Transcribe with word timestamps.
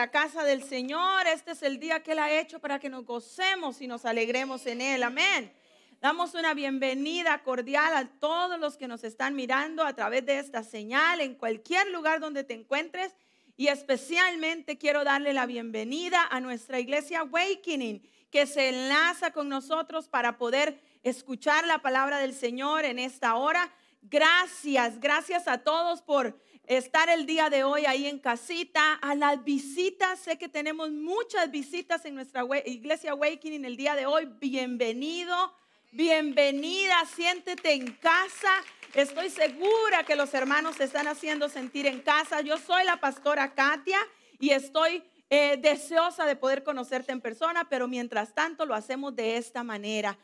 la 0.00 0.10
casa 0.10 0.44
del 0.44 0.62
Señor. 0.62 1.26
Este 1.26 1.50
es 1.50 1.62
el 1.62 1.78
día 1.78 2.02
que 2.02 2.12
Él 2.12 2.20
ha 2.20 2.32
hecho 2.32 2.58
para 2.58 2.78
que 2.78 2.88
nos 2.88 3.04
gocemos 3.04 3.82
y 3.82 3.86
nos 3.86 4.06
alegremos 4.06 4.64
en 4.64 4.80
Él. 4.80 5.02
Amén. 5.02 5.52
Damos 6.00 6.32
una 6.32 6.54
bienvenida 6.54 7.42
cordial 7.42 7.92
a 7.94 8.08
todos 8.18 8.58
los 8.58 8.78
que 8.78 8.88
nos 8.88 9.04
están 9.04 9.36
mirando 9.36 9.84
a 9.84 9.92
través 9.92 10.24
de 10.24 10.38
esta 10.38 10.62
señal 10.62 11.20
en 11.20 11.34
cualquier 11.34 11.90
lugar 11.90 12.18
donde 12.18 12.44
te 12.44 12.54
encuentres. 12.54 13.14
Y 13.58 13.66
especialmente 13.66 14.78
quiero 14.78 15.04
darle 15.04 15.34
la 15.34 15.44
bienvenida 15.44 16.26
a 16.30 16.40
nuestra 16.40 16.80
iglesia 16.80 17.20
Awakening, 17.20 18.00
que 18.30 18.46
se 18.46 18.70
enlaza 18.70 19.32
con 19.32 19.50
nosotros 19.50 20.08
para 20.08 20.38
poder 20.38 20.80
escuchar 21.02 21.66
la 21.66 21.82
palabra 21.82 22.20
del 22.20 22.32
Señor 22.32 22.86
en 22.86 22.98
esta 22.98 23.34
hora. 23.34 23.70
Gracias, 24.00 24.98
gracias 24.98 25.46
a 25.46 25.58
todos 25.58 26.00
por 26.00 26.40
estar 26.70 27.08
el 27.08 27.26
día 27.26 27.50
de 27.50 27.64
hoy 27.64 27.84
ahí 27.84 28.06
en 28.06 28.20
casita, 28.20 28.94
a 29.02 29.16
las 29.16 29.42
visitas. 29.42 30.20
Sé 30.20 30.38
que 30.38 30.48
tenemos 30.48 30.92
muchas 30.92 31.50
visitas 31.50 32.04
en 32.04 32.14
nuestra 32.14 32.44
iglesia 32.64 33.10
Awakening 33.10 33.64
el 33.64 33.76
día 33.76 33.96
de 33.96 34.06
hoy. 34.06 34.28
Bienvenido, 34.38 35.52
bienvenida, 35.90 36.94
siéntete 37.12 37.72
en 37.72 37.90
casa. 37.94 38.52
Estoy 38.94 39.30
segura 39.30 40.04
que 40.06 40.14
los 40.14 40.32
hermanos 40.32 40.76
se 40.76 40.84
están 40.84 41.08
haciendo 41.08 41.48
sentir 41.48 41.88
en 41.88 42.02
casa. 42.02 42.40
Yo 42.40 42.56
soy 42.56 42.84
la 42.84 43.00
pastora 43.00 43.52
Katia 43.52 43.98
y 44.38 44.50
estoy 44.50 45.02
eh, 45.28 45.56
deseosa 45.60 46.24
de 46.24 46.36
poder 46.36 46.62
conocerte 46.62 47.10
en 47.10 47.20
persona, 47.20 47.68
pero 47.68 47.88
mientras 47.88 48.32
tanto 48.32 48.64
lo 48.64 48.76
hacemos 48.76 49.16
de 49.16 49.38
esta 49.38 49.64
manera. 49.64 50.16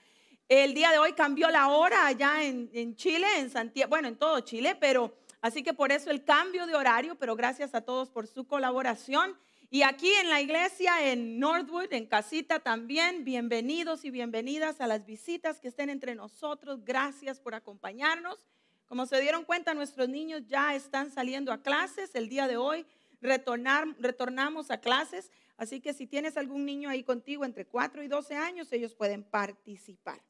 El 0.48 0.74
día 0.74 0.92
de 0.92 0.98
hoy 0.98 1.12
cambió 1.14 1.50
la 1.50 1.70
hora 1.70 2.06
allá 2.06 2.44
en, 2.44 2.70
en 2.72 2.94
Chile, 2.94 3.26
en 3.38 3.50
Santiago, 3.50 3.90
bueno, 3.90 4.06
en 4.06 4.16
todo 4.16 4.38
Chile, 4.42 4.76
pero 4.78 5.12
Así 5.46 5.62
que 5.62 5.74
por 5.74 5.92
eso 5.92 6.10
el 6.10 6.24
cambio 6.24 6.66
de 6.66 6.74
horario, 6.74 7.14
pero 7.14 7.36
gracias 7.36 7.72
a 7.76 7.80
todos 7.80 8.10
por 8.10 8.26
su 8.26 8.48
colaboración. 8.48 9.38
Y 9.70 9.82
aquí 9.82 10.10
en 10.14 10.28
la 10.28 10.40
iglesia, 10.40 11.12
en 11.12 11.38
Northwood, 11.38 11.92
en 11.92 12.06
casita 12.06 12.58
también, 12.58 13.22
bienvenidos 13.24 14.04
y 14.04 14.10
bienvenidas 14.10 14.80
a 14.80 14.88
las 14.88 15.06
visitas 15.06 15.60
que 15.60 15.68
estén 15.68 15.88
entre 15.88 16.16
nosotros. 16.16 16.84
Gracias 16.84 17.38
por 17.38 17.54
acompañarnos. 17.54 18.44
Como 18.86 19.06
se 19.06 19.20
dieron 19.20 19.44
cuenta, 19.44 19.72
nuestros 19.72 20.08
niños 20.08 20.42
ya 20.48 20.74
están 20.74 21.12
saliendo 21.12 21.52
a 21.52 21.62
clases. 21.62 22.16
El 22.16 22.28
día 22.28 22.48
de 22.48 22.56
hoy 22.56 22.84
retornar, 23.20 23.86
retornamos 24.00 24.72
a 24.72 24.80
clases. 24.80 25.30
Así 25.56 25.80
que 25.80 25.94
si 25.94 26.08
tienes 26.08 26.36
algún 26.36 26.66
niño 26.66 26.90
ahí 26.90 27.04
contigo 27.04 27.44
entre 27.44 27.66
4 27.66 28.02
y 28.02 28.08
12 28.08 28.34
años, 28.34 28.72
ellos 28.72 28.96
pueden 28.96 29.22
participar. 29.22 30.20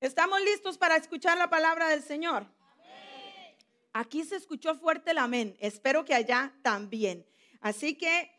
¿Estamos 0.00 0.40
listos 0.40 0.78
para 0.78 0.96
escuchar 0.96 1.36
la 1.36 1.50
palabra 1.50 1.90
del 1.90 2.02
Señor? 2.02 2.46
Aquí 3.92 4.24
se 4.24 4.36
escuchó 4.36 4.74
fuerte 4.74 5.10
el 5.10 5.18
amén. 5.18 5.56
Espero 5.60 6.04
que 6.04 6.14
allá 6.14 6.54
también. 6.62 7.26
Así 7.60 7.96
que 7.96 8.30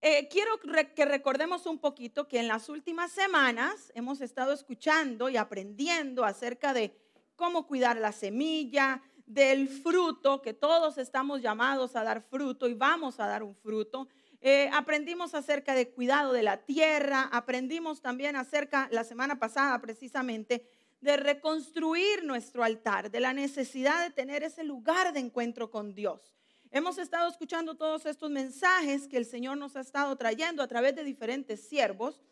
eh, 0.00 0.28
quiero 0.28 0.58
que 0.94 1.04
recordemos 1.04 1.66
un 1.66 1.78
poquito 1.78 2.28
que 2.28 2.40
en 2.40 2.48
las 2.48 2.68
últimas 2.68 3.12
semanas 3.12 3.92
hemos 3.94 4.20
estado 4.20 4.52
escuchando 4.52 5.28
y 5.28 5.36
aprendiendo 5.36 6.24
acerca 6.24 6.72
de 6.72 6.96
cómo 7.36 7.66
cuidar 7.66 7.96
la 7.96 8.12
semilla, 8.12 9.02
del 9.26 9.68
fruto, 9.68 10.42
que 10.42 10.52
todos 10.52 10.98
estamos 10.98 11.40
llamados 11.40 11.96
a 11.96 12.04
dar 12.04 12.22
fruto 12.22 12.68
y 12.68 12.74
vamos 12.74 13.18
a 13.20 13.26
dar 13.26 13.42
un 13.42 13.54
fruto. 13.54 14.08
Eh, 14.40 14.68
aprendimos 14.72 15.34
acerca 15.34 15.74
de 15.74 15.90
cuidado 15.90 16.32
de 16.32 16.42
la 16.42 16.58
tierra, 16.58 17.28
aprendimos 17.32 18.02
también 18.02 18.36
acerca, 18.36 18.88
la 18.90 19.04
semana 19.04 19.38
pasada 19.38 19.80
precisamente, 19.80 20.66
de 21.02 21.16
reconstruir 21.16 22.24
nuestro 22.24 22.62
altar, 22.62 23.10
de 23.10 23.20
la 23.20 23.34
necesidad 23.34 24.02
de 24.02 24.14
tener 24.14 24.44
ese 24.44 24.64
lugar 24.64 25.12
de 25.12 25.20
encuentro 25.20 25.70
con 25.70 25.94
Dios. 25.94 26.32
Hemos 26.70 26.96
estado 26.96 27.28
escuchando 27.28 27.74
todos 27.74 28.06
estos 28.06 28.30
mensajes 28.30 29.08
que 29.08 29.18
el 29.18 29.26
Señor 29.26 29.58
nos 29.58 29.76
ha 29.76 29.80
estado 29.80 30.16
trayendo 30.16 30.62
a 30.62 30.68
través 30.68 30.94
de 30.94 31.04
diferentes 31.04 31.68
siervos 31.68 32.22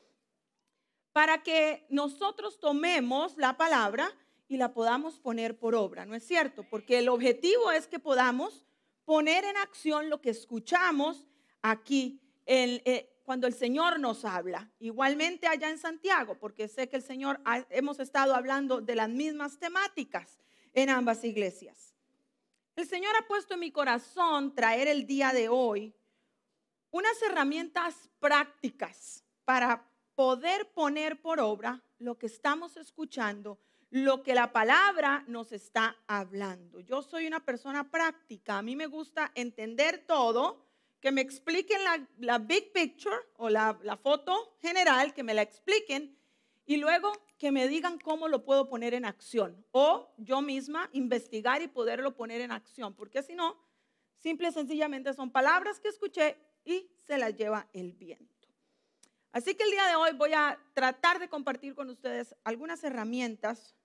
para 1.12 1.42
que 1.42 1.84
nosotros 1.91 2.60
tomemos 2.60 3.36
la 3.36 3.56
palabra 3.56 4.09
y 4.48 4.56
la 4.56 4.72
podamos 4.72 5.19
poner 5.19 5.59
por 5.59 5.75
obra, 5.75 6.06
¿no 6.06 6.14
es 6.14 6.25
cierto? 6.25 6.64
Porque 6.70 7.00
el 7.00 7.09
objetivo 7.09 7.72
es 7.72 7.88
que 7.88 7.98
podamos 7.98 8.64
poner 9.04 9.44
en 9.44 9.56
acción 9.56 10.09
lo 10.09 10.20
que 10.20 10.30
escuchamos 10.30 11.26
aquí 11.60 12.20
en, 12.47 12.80
eh, 12.84 13.19
cuando 13.30 13.46
el 13.46 13.54
Señor 13.54 14.00
nos 14.00 14.24
habla. 14.24 14.68
Igualmente 14.80 15.46
allá 15.46 15.70
en 15.70 15.78
Santiago, 15.78 16.36
porque 16.36 16.66
sé 16.66 16.88
que 16.88 16.96
el 16.96 17.02
Señor 17.04 17.41
hemos 17.70 18.00
estado 18.00 18.34
hablando 18.34 18.80
de 18.80 18.96
las 18.96 19.08
mismas 19.08 19.56
temáticas 19.56 20.41
en 20.72 20.91
ambas 20.91 21.22
iglesias. 21.22 21.94
El 22.74 22.88
Señor 22.88 23.14
ha 23.16 23.28
puesto 23.28 23.54
en 23.54 23.60
mi 23.60 23.70
corazón 23.70 24.52
traer 24.52 24.88
el 24.88 25.06
día 25.06 25.32
de 25.32 25.48
hoy 25.48 25.94
unas 26.91 27.22
herramientas 27.22 28.10
prácticas 28.18 29.22
para 29.44 29.88
poder 30.16 30.72
poner 30.72 31.22
por 31.22 31.38
obra 31.38 31.84
lo 31.98 32.18
que 32.18 32.26
estamos 32.26 32.76
escuchando, 32.76 33.60
lo 33.91 34.24
que 34.24 34.34
la 34.34 34.50
palabra 34.50 35.22
nos 35.28 35.52
está 35.52 35.97
hablando. 36.08 36.80
Yo 36.80 37.00
soy 37.00 37.28
una 37.28 37.44
persona 37.44 37.92
práctica, 37.92 38.58
a 38.58 38.62
mí 38.62 38.74
me 38.74 38.86
gusta 38.86 39.30
entender 39.36 40.04
todo 40.04 40.69
que 41.00 41.12
me 41.12 41.22
expliquen 41.22 41.81
la, 42.19 42.38
big 42.38 42.72
picture 42.72 43.16
o 43.37 43.49
la, 43.49 43.78
la 43.83 43.97
foto 43.97 44.56
general, 44.61 45.15
que 45.15 45.22
me 45.22 45.34
la 45.34 45.43
expliquen 45.43 46.16
y 46.66 46.77
luego 46.77 47.11
que 47.38 47.50
me 47.50 47.66
digan 47.69 47.99
cómo 47.99 48.28
lo 48.28 48.44
puedo 48.44 48.69
poner 48.69 48.93
en 48.93 49.05
acción 49.05 49.65
o 49.72 50.12
yo 50.19 50.43
misma 50.43 50.91
investigar 50.93 51.62
y 51.62 51.69
poderlo 51.69 52.15
poner 52.15 52.43
en 52.43 52.53
acción, 52.53 52.94
porque 52.94 53.22
si 53.22 53.34
no, 53.34 53.59
simple 54.16 54.49
y 54.49 54.53
sencillamente 54.53 55.15
son 55.15 55.31
palabras 55.31 55.81
que 55.81 55.89
escuché 55.89 56.37
y 56.65 56.91
se 57.06 57.16
las 57.16 57.34
lleva 57.34 57.66
el 57.72 57.93
viento. 57.93 58.49
Así 59.33 59.55
que 59.55 59.62
el 59.62 59.71
día 59.71 59.87
de 59.87 59.94
hoy 59.94 60.12
voy 60.12 60.33
a 60.34 60.59
tratar 60.75 61.19
de 61.19 61.28
compartir 61.28 61.75
con 61.75 61.89
ustedes 61.89 62.34
algunas 62.44 62.84
herramientas, 62.84 63.77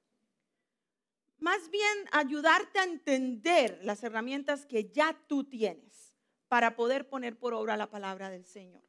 más 1.37 1.69
bien 1.69 2.09
ayudarte 2.11 2.79
a 2.79 2.83
entender 2.83 3.79
las 3.83 4.03
herramientas 4.03 4.65
que 4.65 4.91
ya 4.91 5.17
tú 5.27 5.43
tienes 5.43 6.14
para 6.47 6.75
poder 6.75 7.07
poner 7.07 7.37
por 7.37 7.53
obra 7.53 7.77
la 7.77 7.87
palabra 7.87 8.29
del 8.29 8.45
Señor. 8.45 8.83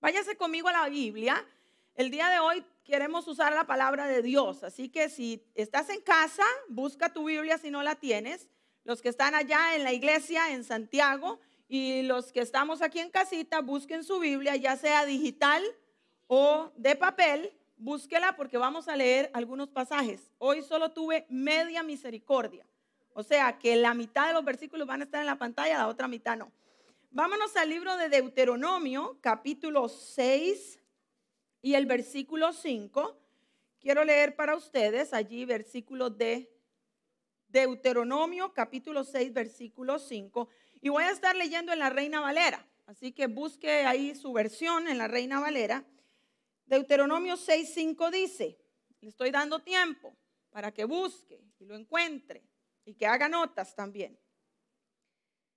Váyase 0.00 0.36
conmigo 0.36 0.68
a 0.68 0.72
la 0.72 0.88
Biblia. 0.88 1.46
El 1.94 2.10
día 2.10 2.28
de 2.28 2.38
hoy 2.38 2.64
queremos 2.84 3.28
usar 3.28 3.52
la 3.52 3.66
palabra 3.66 4.06
de 4.06 4.22
Dios, 4.22 4.64
así 4.64 4.88
que 4.88 5.08
si 5.08 5.44
estás 5.54 5.90
en 5.90 6.00
casa, 6.00 6.44
busca 6.68 7.12
tu 7.12 7.24
Biblia 7.24 7.58
si 7.58 7.70
no 7.70 7.82
la 7.82 7.94
tienes. 7.94 8.48
Los 8.84 9.00
que 9.00 9.08
están 9.08 9.34
allá 9.34 9.76
en 9.76 9.84
la 9.84 9.92
iglesia 9.92 10.50
en 10.52 10.64
Santiago 10.64 11.38
y 11.68 12.02
los 12.02 12.32
que 12.32 12.40
estamos 12.40 12.82
aquí 12.82 12.98
en 12.98 13.10
casita, 13.10 13.60
busquen 13.60 14.02
su 14.04 14.18
Biblia, 14.18 14.56
ya 14.56 14.76
sea 14.76 15.06
digital 15.06 15.62
o 16.26 16.72
de 16.76 16.96
papel, 16.96 17.52
búsquela 17.76 18.36
porque 18.36 18.58
vamos 18.58 18.88
a 18.88 18.96
leer 18.96 19.30
algunos 19.34 19.68
pasajes. 19.68 20.32
Hoy 20.38 20.62
solo 20.62 20.92
tuve 20.92 21.26
media 21.28 21.82
misericordia, 21.82 22.66
o 23.14 23.22
sea 23.22 23.58
que 23.58 23.76
la 23.76 23.94
mitad 23.94 24.28
de 24.28 24.32
los 24.32 24.44
versículos 24.44 24.86
van 24.86 25.02
a 25.02 25.04
estar 25.04 25.20
en 25.20 25.26
la 25.26 25.38
pantalla, 25.38 25.78
la 25.78 25.88
otra 25.88 26.08
mitad 26.08 26.36
no. 26.36 26.50
Vámonos 27.10 27.54
al 27.56 27.68
libro 27.68 27.96
de 27.98 28.08
Deuteronomio, 28.08 29.18
capítulo 29.20 29.88
6 29.88 30.80
y 31.60 31.74
el 31.74 31.84
versículo 31.84 32.52
5. 32.52 33.18
Quiero 33.80 34.04
leer 34.04 34.34
para 34.34 34.56
ustedes 34.56 35.12
allí 35.12 35.44
versículo 35.44 36.08
de 36.08 36.50
Deuteronomio, 37.48 38.54
capítulo 38.54 39.04
6, 39.04 39.32
versículo 39.34 39.98
5. 39.98 40.48
Y 40.80 40.88
voy 40.88 41.04
a 41.04 41.10
estar 41.10 41.36
leyendo 41.36 41.72
en 41.72 41.80
la 41.80 41.90
Reina 41.90 42.20
Valera. 42.20 42.66
Así 42.86 43.12
que 43.12 43.26
busque 43.26 43.84
ahí 43.84 44.14
su 44.14 44.32
versión 44.32 44.88
en 44.88 44.96
la 44.96 45.06
Reina 45.06 45.38
Valera. 45.38 45.84
Deuteronomio 46.64 47.36
6, 47.36 47.74
5 47.74 48.10
dice, 48.10 48.58
le 49.02 49.10
estoy 49.10 49.30
dando 49.30 49.58
tiempo 49.58 50.16
para 50.50 50.72
que 50.72 50.84
busque 50.84 51.44
y 51.58 51.66
lo 51.66 51.74
encuentre 51.74 52.42
y 52.84 52.94
que 52.94 53.06
haga 53.06 53.28
notas 53.28 53.74
también. 53.74 54.18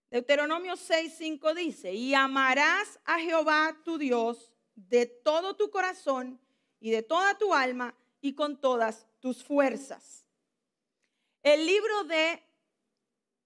Deuteronomio 0.09 0.75
6:5 0.75 1.53
dice, 1.53 1.93
y 1.93 2.13
amarás 2.13 2.99
a 3.05 3.19
Jehová 3.19 3.77
tu 3.83 3.97
Dios 3.97 4.53
de 4.75 5.05
todo 5.05 5.55
tu 5.55 5.69
corazón 5.69 6.39
y 6.79 6.91
de 6.91 7.01
toda 7.01 7.37
tu 7.37 7.53
alma 7.53 7.95
y 8.21 8.33
con 8.33 8.59
todas 8.59 9.07
tus 9.19 9.43
fuerzas. 9.43 10.25
El 11.41 11.65
libro 11.65 12.03
de 12.05 12.43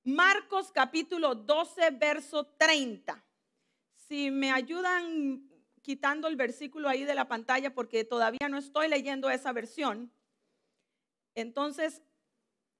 Marcos 0.04 0.72
capítulo 0.72 1.36
12, 1.36 1.92
verso 1.92 2.46
30. 2.46 3.24
Si 3.96 4.32
me 4.32 4.52
ayudan 4.52 5.50
quitando 5.82 6.28
el 6.28 6.36
versículo 6.36 6.90
ahí 6.90 7.04
de 7.04 7.16
la 7.16 7.28
pantalla 7.28 7.74
porque 7.74 8.04
todavía 8.04 8.48
no 8.50 8.58
estoy 8.58 8.88
leyendo 8.88 9.30
esa 9.30 9.52
versión. 9.52 10.12
Entonces, 11.36 12.02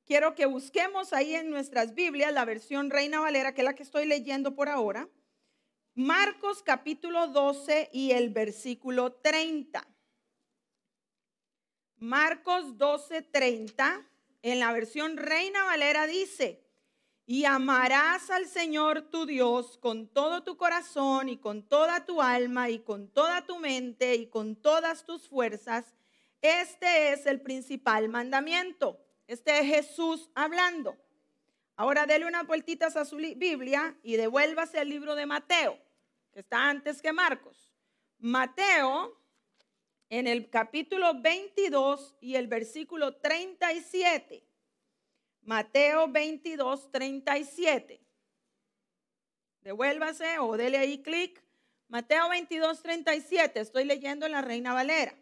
quiero 0.10 0.34
que 0.34 0.48
busquemos 0.48 1.14
ahí 1.14 1.36
en 1.36 1.52
nuestras 1.52 1.94
Biblias 1.94 2.34
la 2.34 2.44
versión 2.44 2.90
Reina 2.90 3.20
Valera, 3.20 3.54
que 3.54 3.62
es 3.62 3.66
la 3.66 3.76
que 3.76 3.84
estoy 3.84 4.08
leyendo 4.08 4.56
por 4.56 4.68
ahora. 4.68 5.08
Marcos 5.94 6.64
capítulo 6.64 7.28
12 7.28 7.92
y 7.94 8.10
el 8.14 8.32
versículo 8.32 9.12
30. 9.14 9.88
Marcos 11.98 12.76
12, 12.80 13.22
30, 13.22 14.04
en 14.42 14.60
la 14.60 14.74
versión 14.74 15.16
Reina 15.16 15.66
Valera 15.66 16.08
dice, 16.08 16.66
y 17.28 17.46
amarás 17.46 18.32
al 18.32 18.48
Señor 18.48 19.12
tu 19.12 19.28
Dios 19.28 19.78
con 19.78 20.08
todo 20.08 20.42
tu 20.42 20.58
corazón 20.58 21.30
y 21.30 21.38
con 21.38 21.62
toda 21.62 22.08
tu 22.08 22.20
alma 22.20 22.72
y 22.72 22.80
con 22.80 23.10
toda 23.10 23.46
tu 23.46 23.60
mente 23.60 24.16
y 24.16 24.26
con 24.26 24.56
todas 24.56 25.06
tus 25.06 25.30
fuerzas. 25.30 25.86
Este 26.42 27.14
es 27.14 27.28
el 27.28 27.42
principal 27.42 28.10
mandamiento. 28.10 29.06
Este 29.30 29.60
es 29.60 29.68
Jesús 29.68 30.32
hablando. 30.34 30.98
Ahora 31.76 32.08
dele 32.08 32.26
unas 32.26 32.48
vueltitas 32.48 32.98
a 32.98 33.06
su 33.06 33.18
Biblia 33.18 33.96
y 34.02 34.16
devuélvase 34.16 34.80
al 34.80 34.90
libro 34.90 35.14
de 35.14 35.28
Mateo, 35.28 35.78
que 36.34 36.40
está 36.40 36.68
antes 36.68 37.00
que 37.00 37.14
Marcos. 37.14 37.72
Mateo, 38.18 39.22
en 40.10 40.26
el 40.26 40.50
capítulo 40.50 41.22
22 41.22 42.16
y 42.20 42.38
el 42.38 42.48
versículo 42.48 43.18
37. 43.18 44.44
Mateo 45.44 46.08
22, 46.08 46.92
37. 46.92 48.02
Devuélvase 49.62 50.40
o 50.40 50.58
dele 50.58 50.80
ahí 50.80 51.04
clic. 51.04 51.40
Mateo 51.88 52.30
22, 52.30 52.82
37. 52.82 53.60
Estoy 53.60 53.86
leyendo 53.86 54.26
en 54.26 54.32
la 54.32 54.42
Reina 54.42 54.74
Valera. 54.74 55.14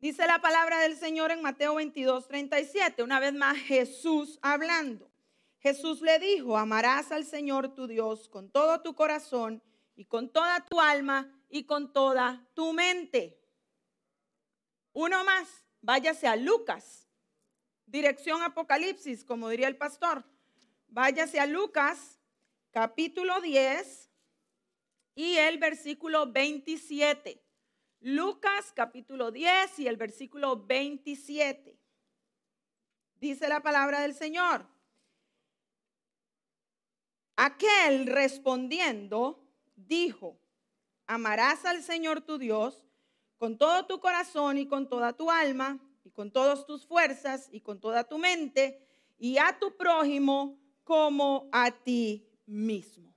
Dice 0.00 0.26
la 0.26 0.40
palabra 0.40 0.80
del 0.80 0.96
Señor 0.96 1.30
en 1.30 1.42
Mateo 1.42 1.74
22, 1.74 2.26
37. 2.26 3.02
Una 3.02 3.20
vez 3.20 3.34
más 3.34 3.58
Jesús 3.58 4.38
hablando. 4.40 5.10
Jesús 5.58 6.00
le 6.00 6.18
dijo, 6.18 6.56
amarás 6.56 7.12
al 7.12 7.26
Señor 7.26 7.74
tu 7.74 7.86
Dios 7.86 8.28
con 8.28 8.50
todo 8.50 8.80
tu 8.80 8.94
corazón 8.94 9.62
y 9.94 10.06
con 10.06 10.32
toda 10.32 10.64
tu 10.64 10.80
alma 10.80 11.30
y 11.50 11.64
con 11.64 11.92
toda 11.92 12.46
tu 12.54 12.72
mente. 12.72 13.38
Uno 14.94 15.22
más, 15.22 15.66
váyase 15.82 16.26
a 16.26 16.36
Lucas 16.36 17.00
dirección 17.90 18.42
Apocalipsis, 18.42 19.24
como 19.24 19.48
diría 19.48 19.68
el 19.68 19.76
pastor. 19.76 20.24
Váyase 20.88 21.40
a 21.40 21.46
Lucas, 21.46 22.20
capítulo 22.70 23.40
10 23.40 24.10
y 25.14 25.36
el 25.36 25.58
versículo 25.58 26.30
27. 26.30 27.42
Lucas, 28.00 28.72
capítulo 28.74 29.30
10 29.30 29.78
y 29.80 29.86
el 29.86 29.98
versículo 29.98 30.64
27. 30.64 31.78
Dice 33.16 33.46
la 33.46 33.60
palabra 33.60 34.00
del 34.00 34.14
Señor. 34.14 34.66
Aquel 37.36 38.06
respondiendo 38.06 39.46
dijo, 39.76 40.38
amarás 41.06 41.66
al 41.66 41.82
Señor 41.82 42.22
tu 42.22 42.38
Dios 42.38 42.86
con 43.36 43.58
todo 43.58 43.86
tu 43.86 44.00
corazón 44.00 44.56
y 44.56 44.66
con 44.66 44.88
toda 44.88 45.12
tu 45.12 45.30
alma 45.30 45.78
y 46.02 46.10
con 46.10 46.30
todas 46.30 46.64
tus 46.64 46.86
fuerzas 46.86 47.50
y 47.52 47.60
con 47.60 47.80
toda 47.80 48.04
tu 48.04 48.16
mente 48.16 48.82
y 49.18 49.36
a 49.36 49.58
tu 49.58 49.76
prójimo 49.76 50.58
como 50.84 51.50
a 51.52 51.70
ti 51.70 52.26
mismo. 52.46 53.14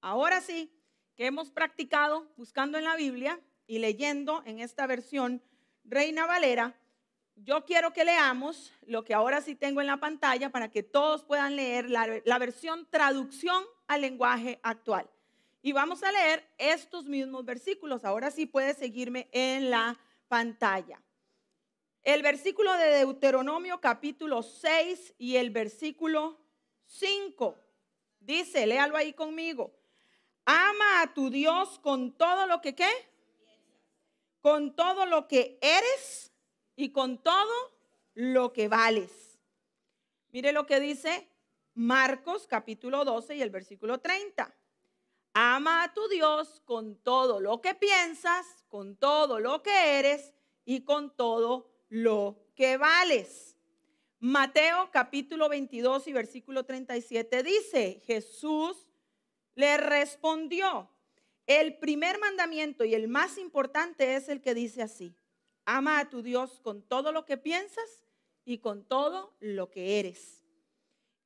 Ahora 0.00 0.40
sí, 0.40 0.72
que 1.14 1.26
hemos 1.26 1.50
practicado 1.50 2.32
buscando 2.38 2.78
en 2.78 2.84
la 2.84 2.96
Biblia 2.96 3.38
y 3.70 3.78
leyendo 3.78 4.42
en 4.46 4.58
esta 4.58 4.88
versión 4.88 5.40
Reina 5.84 6.26
Valera, 6.26 6.74
yo 7.36 7.64
quiero 7.64 7.92
que 7.92 8.04
leamos 8.04 8.72
lo 8.84 9.04
que 9.04 9.14
ahora 9.14 9.40
sí 9.42 9.54
tengo 9.54 9.80
en 9.80 9.86
la 9.86 9.98
pantalla 9.98 10.50
para 10.50 10.72
que 10.72 10.82
todos 10.82 11.22
puedan 11.22 11.54
leer 11.54 11.88
la, 11.88 12.38
versión 12.40 12.88
traducción 12.90 13.62
al 13.86 14.00
lenguaje 14.00 14.58
actual. 14.64 15.08
Y 15.62 15.70
vamos 15.70 16.02
a 16.02 16.10
leer 16.10 16.44
estos 16.58 17.04
mismos 17.04 17.44
versículos. 17.44 18.04
Ahora 18.04 18.32
sí 18.32 18.44
puedes 18.44 18.76
seguirme 18.76 19.28
en 19.30 19.70
la 19.70 19.96
pantalla. 20.26 21.00
El 22.02 22.22
versículo 22.22 22.76
de 22.76 22.88
Deuteronomio 22.88 23.80
capítulo 23.80 24.42
6 24.42 25.14
y 25.16 25.36
el 25.36 25.50
versículo 25.50 26.40
5 26.86 27.56
dice, 28.18 28.66
léalo 28.66 28.96
ahí 28.96 29.12
conmigo, 29.12 29.72
ama 30.44 31.02
a 31.02 31.14
tu 31.14 31.30
Dios 31.30 31.78
con 31.78 32.10
todo 32.18 32.48
lo 32.48 32.60
que 32.60 32.74
qué? 32.74 32.90
Con 34.40 34.74
todo 34.74 35.06
lo 35.06 35.28
que 35.28 35.58
eres 35.60 36.32
y 36.76 36.90
con 36.90 37.18
todo 37.22 37.52
lo 38.14 38.52
que 38.52 38.68
vales. 38.68 39.38
Mire 40.30 40.52
lo 40.52 40.66
que 40.66 40.80
dice 40.80 41.28
Marcos 41.74 42.46
capítulo 42.46 43.04
12 43.04 43.36
y 43.36 43.42
el 43.42 43.50
versículo 43.50 43.98
30. 43.98 44.54
Ama 45.34 45.84
a 45.84 45.94
tu 45.94 46.08
Dios 46.08 46.60
con 46.64 46.96
todo 46.96 47.40
lo 47.40 47.60
que 47.60 47.74
piensas, 47.74 48.64
con 48.68 48.96
todo 48.96 49.40
lo 49.40 49.62
que 49.62 49.98
eres 49.98 50.34
y 50.64 50.82
con 50.84 51.14
todo 51.16 51.70
lo 51.88 52.36
que 52.54 52.76
vales. 52.76 53.56
Mateo 54.18 54.90
capítulo 54.92 55.48
22 55.48 56.08
y 56.08 56.12
versículo 56.12 56.64
37 56.64 57.42
dice, 57.42 58.02
Jesús 58.04 58.86
le 59.54 59.76
respondió, 59.78 60.90
el 61.46 61.78
primer 61.78 62.18
mandamiento 62.18 62.84
y 62.84 62.94
el 62.94 63.08
más 63.08 63.38
importante 63.38 64.14
es 64.16 64.28
el 64.28 64.40
que 64.40 64.54
dice 64.54 64.82
así, 64.82 65.16
ama 65.64 65.98
a 65.98 66.10
tu 66.10 66.22
Dios 66.22 66.60
con 66.60 66.82
todo 66.82 67.12
lo 67.12 67.24
que 67.24 67.36
piensas 67.36 68.04
y 68.44 68.58
con 68.58 68.84
todo 68.84 69.34
lo 69.40 69.70
que 69.70 69.98
eres. 70.00 70.44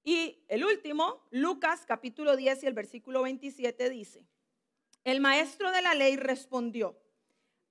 Y 0.03 0.45
el 0.49 0.65
último, 0.65 1.27
Lucas 1.31 1.85
capítulo 1.87 2.37
10 2.37 2.63
y 2.63 2.67
el 2.67 2.75
versículo 2.75 3.23
27 3.23 3.91
dice, 3.91 4.27
el 5.05 5.21
maestro 5.21 5.71
de 5.71 5.83
la 5.83 5.95
ley 5.95 6.17
respondió, 6.17 6.99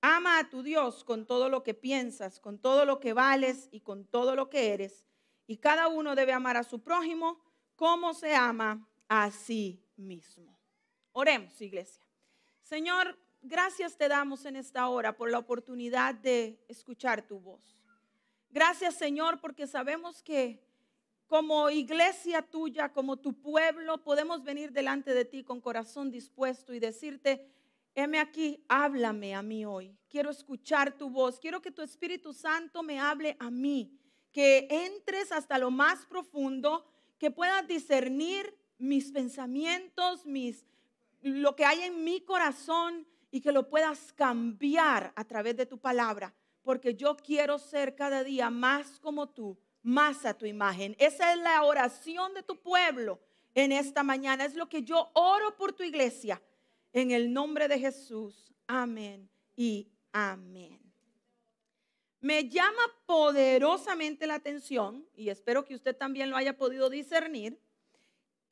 Ama 0.06 0.38
a 0.38 0.50
tu 0.50 0.62
Dios 0.62 1.02
con 1.02 1.24
todo 1.24 1.48
lo 1.48 1.62
que 1.62 1.72
piensas, 1.72 2.38
con 2.38 2.58
todo 2.58 2.84
lo 2.84 3.00
que 3.00 3.14
vales 3.14 3.70
y 3.72 3.80
con 3.80 4.04
todo 4.04 4.36
lo 4.36 4.50
que 4.50 4.74
eres. 4.74 5.06
Y 5.46 5.56
cada 5.56 5.88
uno 5.88 6.14
debe 6.14 6.34
amar 6.34 6.58
a 6.58 6.62
su 6.62 6.82
prójimo 6.82 7.42
como 7.74 8.12
se 8.12 8.34
ama 8.34 8.86
a 9.08 9.30
sí 9.30 9.82
mismo. 9.96 10.58
Oremos, 11.12 11.58
iglesia. 11.62 12.03
Señor, 12.64 13.18
gracias 13.42 13.98
te 13.98 14.08
damos 14.08 14.46
en 14.46 14.56
esta 14.56 14.88
hora 14.88 15.18
por 15.18 15.30
la 15.30 15.38
oportunidad 15.38 16.14
de 16.14 16.58
escuchar 16.66 17.26
tu 17.26 17.38
voz. 17.38 17.76
Gracias, 18.48 18.94
Señor, 18.94 19.38
porque 19.38 19.66
sabemos 19.66 20.22
que 20.22 20.64
como 21.26 21.68
iglesia 21.68 22.40
tuya, 22.40 22.90
como 22.90 23.18
tu 23.18 23.34
pueblo, 23.34 24.02
podemos 24.02 24.42
venir 24.44 24.72
delante 24.72 25.12
de 25.12 25.26
ti 25.26 25.44
con 25.44 25.60
corazón 25.60 26.10
dispuesto 26.10 26.72
y 26.72 26.80
decirte, 26.80 27.46
heme 27.94 28.18
aquí, 28.18 28.64
háblame 28.66 29.34
a 29.34 29.42
mí 29.42 29.66
hoy. 29.66 29.94
Quiero 30.08 30.30
escuchar 30.30 30.96
tu 30.96 31.10
voz. 31.10 31.38
Quiero 31.38 31.60
que 31.60 31.70
tu 31.70 31.82
Espíritu 31.82 32.32
Santo 32.32 32.82
me 32.82 32.98
hable 32.98 33.36
a 33.40 33.50
mí. 33.50 33.94
Que 34.32 34.68
entres 34.70 35.32
hasta 35.32 35.58
lo 35.58 35.70
más 35.70 36.06
profundo, 36.06 36.86
que 37.18 37.30
puedas 37.30 37.68
discernir 37.68 38.56
mis 38.78 39.12
pensamientos, 39.12 40.24
mis, 40.24 40.64
lo 41.30 41.56
que 41.56 41.64
hay 41.64 41.82
en 41.82 42.04
mi 42.04 42.20
corazón 42.20 43.06
y 43.30 43.40
que 43.40 43.52
lo 43.52 43.68
puedas 43.68 44.12
cambiar 44.12 45.12
a 45.16 45.24
través 45.24 45.56
de 45.56 45.66
tu 45.66 45.78
palabra. 45.78 46.34
Porque 46.62 46.94
yo 46.94 47.16
quiero 47.16 47.58
ser 47.58 47.94
cada 47.94 48.22
día 48.24 48.50
más 48.50 49.00
como 49.00 49.28
tú, 49.28 49.58
más 49.82 50.24
a 50.24 50.34
tu 50.34 50.46
imagen. 50.46 50.94
Esa 50.98 51.32
es 51.32 51.38
la 51.38 51.62
oración 51.64 52.32
de 52.34 52.42
tu 52.42 52.60
pueblo 52.60 53.20
en 53.54 53.72
esta 53.72 54.02
mañana. 54.02 54.44
Es 54.44 54.54
lo 54.54 54.68
que 54.68 54.82
yo 54.82 55.10
oro 55.14 55.56
por 55.56 55.72
tu 55.72 55.82
iglesia 55.82 56.40
en 56.92 57.10
el 57.10 57.32
nombre 57.32 57.68
de 57.68 57.78
Jesús. 57.78 58.52
Amén 58.66 59.28
y 59.56 59.88
amén. 60.12 60.80
Me 62.20 62.48
llama 62.48 62.82
poderosamente 63.04 64.26
la 64.26 64.36
atención, 64.36 65.06
y 65.14 65.28
espero 65.28 65.66
que 65.66 65.74
usted 65.74 65.94
también 65.94 66.30
lo 66.30 66.36
haya 66.36 66.56
podido 66.56 66.88
discernir, 66.88 67.60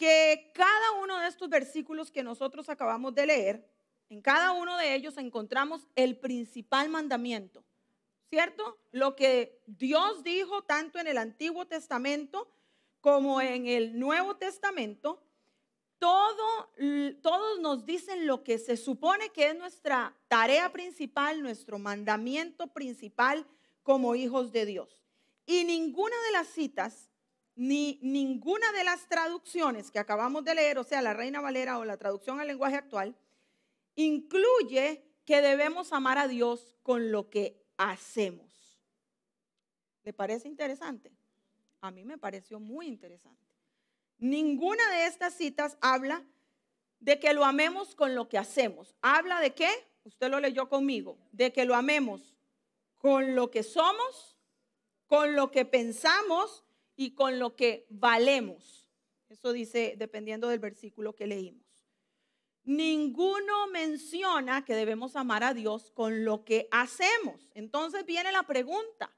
que 0.03 0.51
cada 0.53 0.91
uno 1.01 1.21
de 1.21 1.29
estos 1.29 1.49
versículos 1.49 2.11
que 2.11 2.25
nosotros 2.25 2.69
acabamos 2.69 3.15
de 3.15 3.25
leer, 3.25 3.71
en 4.09 4.21
cada 4.21 4.51
uno 4.51 4.77
de 4.77 4.97
ellos 4.97 5.17
encontramos 5.17 5.87
el 5.95 6.19
principal 6.19 6.89
mandamiento, 6.89 7.63
¿cierto? 8.29 8.81
Lo 8.91 9.15
que 9.15 9.63
Dios 9.69 10.25
dijo 10.25 10.63
tanto 10.65 10.99
en 10.99 11.07
el 11.07 11.19
Antiguo 11.19 11.69
Testamento 11.69 12.51
como 13.01 13.41
en 13.41 13.69
el 13.69 13.97
Nuevo 13.97 14.35
Testamento, 14.39 15.23
todo, 16.01 16.73
todos 17.23 17.61
nos 17.61 17.87
dicen 17.87 18.27
lo 18.27 18.43
que 18.43 18.59
se 18.59 18.77
supone 18.77 19.29
que 19.29 19.51
es 19.51 19.57
nuestra 19.57 20.17
tarea 20.27 20.73
principal, 20.73 21.45
nuestro 21.45 21.79
mandamiento 21.79 22.67
principal 22.73 23.47
como 23.85 24.17
hijos 24.17 24.51
de 24.51 24.67
Dios. 24.67 25.05
Y 25.47 25.63
ninguna 25.63 26.17
de 26.27 26.33
las 26.33 26.49
citas, 26.49 27.12
ni 27.55 27.99
ninguna 28.03 28.71
de 28.73 28.85
las 28.85 29.07
traducciones 29.09 29.91
que 29.91 29.99
acabamos 29.99 30.45
de 30.45 30.55
leer, 30.55 30.79
o 30.79 30.85
sea, 30.85 31.03
la 31.03 31.13
Reina 31.13 31.41
Valera 31.41 31.79
o 31.79 31.85
la 31.85 31.97
traducción 31.97 32.41
al 32.41 32.47
lenguaje 32.47 32.77
actual, 32.77 33.15
incluye 33.95 35.05
que 35.25 35.41
debemos 35.41 35.93
amar 35.93 36.19
a 36.19 36.29
Dios 36.29 36.77
con 36.83 37.13
lo 37.13 37.29
que 37.29 37.63
hacemos. 37.77 38.81
¿Le 40.05 40.13
parece 40.13 40.49
interesante? 40.49 41.13
A 41.81 41.91
mí 41.91 42.05
me 42.05 42.19
pareció 42.19 42.59
muy 42.59 42.87
interesante. 42.87 43.41
Ninguna 44.19 44.89
de 44.91 45.07
estas 45.07 45.35
citas 45.35 45.77
habla 45.81 46.25
de 47.01 47.19
que 47.19 47.35
lo 47.35 47.45
amemos 47.45 47.95
con 47.95 48.15
lo 48.15 48.29
que 48.29 48.39
hacemos. 48.39 48.95
Habla 49.03 49.41
de 49.41 49.53
qué? 49.53 49.69
Usted 50.05 50.31
lo 50.31 50.41
leyó 50.41 50.69
conmigo. 50.69 51.19
De 51.33 51.53
que 51.53 51.65
lo 51.65 51.75
amemos 51.75 52.35
con 52.99 53.35
lo 53.35 53.51
que 53.51 53.65
somos, 53.65 54.37
con 55.07 55.35
lo 55.35 55.51
que 55.51 55.65
pensamos 55.65 56.65
y 57.03 57.11
con 57.15 57.39
lo 57.39 57.57
que 57.57 57.87
valemos. 57.91 58.89
Eso 59.29 59.53
dice 59.53 59.95
dependiendo 59.99 60.49
del 60.49 60.61
versículo 60.61 61.15
que 61.15 61.27
leímos. 61.27 61.67
Ninguno 62.65 63.67
menciona 63.69 64.65
que 64.65 64.77
debemos 64.77 65.17
amar 65.17 65.43
a 65.43 65.53
Dios 65.53 65.91
con 65.91 66.25
lo 66.25 66.45
que 66.45 66.69
hacemos. 66.71 67.51
Entonces 67.55 68.07
viene 68.07 68.31
la 68.31 68.45
pregunta, 68.45 69.13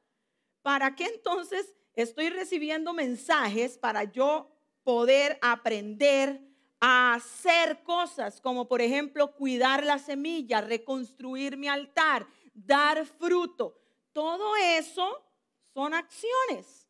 ¿para 0.62 0.94
qué 0.94 1.04
entonces 1.04 1.74
estoy 1.94 2.30
recibiendo 2.30 2.94
mensajes 2.94 3.76
para 3.76 4.04
yo 4.04 4.50
poder 4.82 5.38
aprender 5.42 6.40
a 6.80 7.14
hacer 7.14 7.82
cosas 7.82 8.40
como 8.40 8.66
por 8.66 8.80
ejemplo 8.80 9.34
cuidar 9.34 9.84
la 9.84 9.98
semilla, 9.98 10.62
reconstruir 10.62 11.58
mi 11.58 11.68
altar, 11.68 12.26
dar 12.54 13.04
fruto? 13.04 13.78
Todo 14.14 14.56
eso 14.56 15.22
son 15.74 15.92
acciones. 15.92 16.83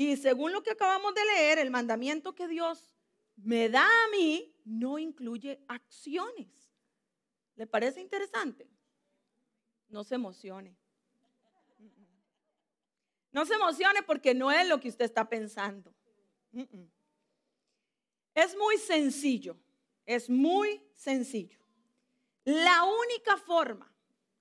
Y 0.00 0.16
según 0.16 0.52
lo 0.52 0.62
que 0.62 0.70
acabamos 0.70 1.12
de 1.12 1.24
leer, 1.24 1.58
el 1.58 1.72
mandamiento 1.72 2.32
que 2.32 2.46
Dios 2.46 2.94
me 3.34 3.68
da 3.68 3.84
a 3.84 4.10
mí 4.12 4.54
no 4.64 4.96
incluye 4.96 5.60
acciones. 5.66 6.46
¿Le 7.56 7.66
parece 7.66 8.00
interesante? 8.00 8.70
No 9.88 10.04
se 10.04 10.14
emocione. 10.14 10.76
No 13.32 13.44
se 13.44 13.54
emocione 13.54 14.04
porque 14.04 14.34
no 14.34 14.52
es 14.52 14.68
lo 14.68 14.78
que 14.78 14.88
usted 14.88 15.04
está 15.04 15.28
pensando. 15.28 15.92
Es 18.34 18.56
muy 18.56 18.78
sencillo, 18.78 19.58
es 20.06 20.30
muy 20.30 20.80
sencillo. 20.94 21.58
La 22.44 22.84
única 22.84 23.36
forma 23.36 23.92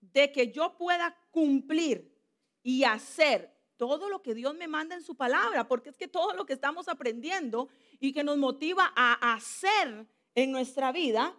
de 0.01 0.31
que 0.31 0.51
yo 0.51 0.77
pueda 0.77 1.17
cumplir 1.31 2.15
y 2.61 2.83
hacer 2.83 3.56
todo 3.77 4.09
lo 4.09 4.21
que 4.21 4.33
Dios 4.33 4.55
me 4.55 4.67
manda 4.67 4.95
en 4.95 5.03
su 5.03 5.15
palabra, 5.15 5.67
porque 5.67 5.89
es 5.89 5.97
que 5.97 6.07
todo 6.07 6.33
lo 6.33 6.45
que 6.45 6.53
estamos 6.53 6.87
aprendiendo 6.87 7.69
y 7.99 8.11
que 8.11 8.23
nos 8.23 8.37
motiva 8.37 8.91
a 8.95 9.33
hacer 9.33 10.05
en 10.35 10.51
nuestra 10.51 10.91
vida 10.91 11.35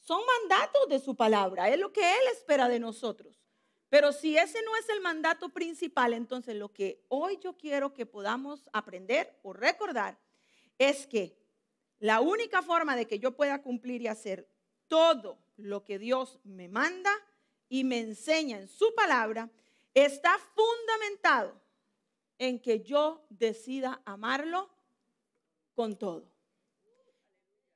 son 0.00 0.20
mandatos 0.40 0.88
de 0.88 0.98
su 0.98 1.16
palabra, 1.16 1.68
es 1.68 1.78
lo 1.78 1.92
que 1.92 2.00
Él 2.00 2.20
espera 2.32 2.68
de 2.68 2.80
nosotros. 2.80 3.40
Pero 3.88 4.12
si 4.12 4.36
ese 4.36 4.62
no 4.62 4.76
es 4.76 4.88
el 4.88 5.00
mandato 5.00 5.48
principal, 5.50 6.12
entonces 6.12 6.56
lo 6.56 6.72
que 6.72 7.04
hoy 7.08 7.38
yo 7.42 7.56
quiero 7.56 7.92
que 7.92 8.06
podamos 8.06 8.68
aprender 8.72 9.38
o 9.42 9.52
recordar 9.52 10.18
es 10.78 11.06
que 11.06 11.36
la 11.98 12.20
única 12.20 12.62
forma 12.62 12.96
de 12.96 13.06
que 13.06 13.18
yo 13.18 13.36
pueda 13.36 13.62
cumplir 13.62 14.02
y 14.02 14.08
hacer 14.08 14.48
todo 14.88 15.38
lo 15.56 15.84
que 15.84 15.98
Dios 15.98 16.38
me 16.44 16.68
manda 16.68 17.10
y 17.68 17.84
me 17.84 18.00
enseña 18.00 18.58
en 18.58 18.68
su 18.68 18.94
palabra 18.94 19.50
está 19.94 20.38
fundamentado 20.54 21.65
en 22.38 22.60
que 22.60 22.82
yo 22.82 23.26
decida 23.30 24.02
amarlo 24.04 24.70
con 25.74 25.96
todo. 25.96 26.30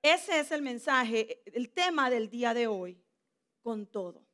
Ese 0.02 0.40
es 0.40 0.50
el 0.50 0.62
mensaje, 0.62 1.42
el 1.46 1.70
tema 1.70 2.08
del 2.08 2.30
día 2.30 2.54
de 2.54 2.66
hoy, 2.66 3.02
con 3.62 3.86
todo. 3.86 4.24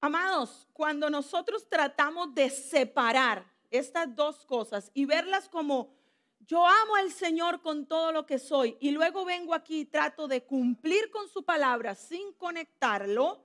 Amados, 0.00 0.68
cuando 0.72 1.10
nosotros 1.10 1.68
tratamos 1.68 2.32
de 2.32 2.50
separar 2.50 3.44
estas 3.70 4.14
dos 4.14 4.46
cosas 4.46 4.90
y 4.94 5.04
verlas 5.04 5.48
como 5.48 5.92
yo 6.38 6.64
amo 6.64 6.94
al 6.96 7.10
Señor 7.10 7.60
con 7.60 7.86
todo 7.86 8.12
lo 8.12 8.24
que 8.24 8.38
soy 8.38 8.76
y 8.80 8.92
luego 8.92 9.24
vengo 9.24 9.54
aquí 9.54 9.80
y 9.80 9.84
trato 9.84 10.28
de 10.28 10.44
cumplir 10.44 11.10
con 11.10 11.28
su 11.28 11.44
palabra 11.44 11.96
sin 11.96 12.32
conectarlo, 12.34 13.44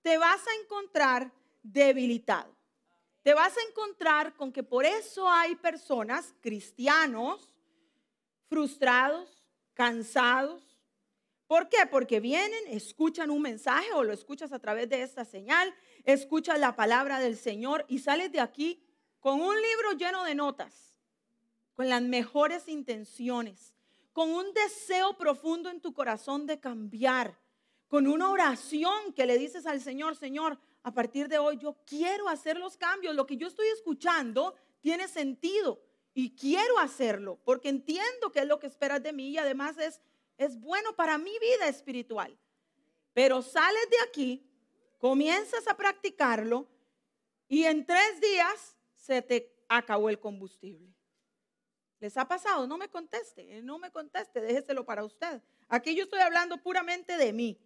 te 0.00 0.16
vas 0.16 0.40
a 0.46 0.62
encontrar 0.62 1.32
debilitado. 1.62 2.54
Te 3.22 3.34
vas 3.34 3.56
a 3.56 3.62
encontrar 3.68 4.34
con 4.34 4.52
que 4.52 4.62
por 4.62 4.84
eso 4.84 5.28
hay 5.28 5.54
personas, 5.56 6.34
cristianos, 6.40 7.50
frustrados, 8.48 9.44
cansados. 9.74 10.62
¿Por 11.46 11.68
qué? 11.68 11.86
Porque 11.90 12.20
vienen, 12.20 12.66
escuchan 12.68 13.30
un 13.30 13.42
mensaje 13.42 13.92
o 13.92 14.04
lo 14.04 14.12
escuchas 14.12 14.52
a 14.52 14.58
través 14.58 14.88
de 14.88 15.02
esta 15.02 15.24
señal, 15.24 15.74
escuchas 16.04 16.58
la 16.58 16.76
palabra 16.76 17.18
del 17.18 17.36
Señor 17.36 17.84
y 17.88 17.98
sales 17.98 18.32
de 18.32 18.40
aquí 18.40 18.82
con 19.20 19.40
un 19.40 19.54
libro 19.54 19.92
lleno 19.92 20.24
de 20.24 20.34
notas, 20.34 20.96
con 21.74 21.88
las 21.88 22.02
mejores 22.02 22.68
intenciones, 22.68 23.74
con 24.12 24.30
un 24.30 24.52
deseo 24.54 25.16
profundo 25.16 25.70
en 25.70 25.80
tu 25.80 25.92
corazón 25.92 26.46
de 26.46 26.58
cambiar, 26.58 27.38
con 27.88 28.06
una 28.06 28.30
oración 28.30 29.12
que 29.14 29.26
le 29.26 29.36
dices 29.36 29.66
al 29.66 29.80
Señor, 29.80 30.16
Señor, 30.16 30.58
a 30.82 30.92
partir 30.92 31.28
de 31.28 31.38
hoy 31.38 31.58
yo 31.58 31.76
quiero 31.84 32.28
hacer 32.28 32.56
los 32.56 32.76
cambios, 32.76 33.14
lo 33.14 33.26
que 33.26 33.36
yo 33.36 33.46
estoy 33.46 33.68
escuchando 33.68 34.54
tiene 34.80 35.08
sentido 35.08 35.82
y 36.14 36.34
quiero 36.34 36.78
hacerlo 36.78 37.38
porque 37.44 37.68
entiendo 37.68 38.32
que 38.32 38.40
es 38.40 38.46
lo 38.46 38.58
que 38.58 38.66
esperas 38.66 39.02
de 39.02 39.12
mí 39.12 39.30
y 39.30 39.38
además 39.38 39.76
es, 39.78 40.00
es 40.38 40.58
bueno 40.58 40.94
para 40.96 41.18
mi 41.18 41.38
vida 41.38 41.68
espiritual. 41.68 42.36
Pero 43.12 43.42
sales 43.42 43.90
de 43.90 43.96
aquí, 44.08 44.46
comienzas 44.98 45.66
a 45.68 45.76
practicarlo 45.76 46.66
y 47.48 47.64
en 47.64 47.84
tres 47.84 48.20
días 48.20 48.76
se 48.94 49.22
te 49.22 49.52
acabó 49.68 50.08
el 50.08 50.18
combustible. 50.18 50.94
¿Les 51.98 52.16
ha 52.16 52.26
pasado? 52.26 52.66
No 52.66 52.78
me 52.78 52.88
conteste, 52.88 53.60
no 53.62 53.78
me 53.78 53.90
conteste, 53.90 54.40
déjeselo 54.40 54.86
para 54.86 55.04
usted. 55.04 55.42
Aquí 55.68 55.94
yo 55.94 56.04
estoy 56.04 56.20
hablando 56.20 56.56
puramente 56.56 57.18
de 57.18 57.32
mí. 57.32 57.60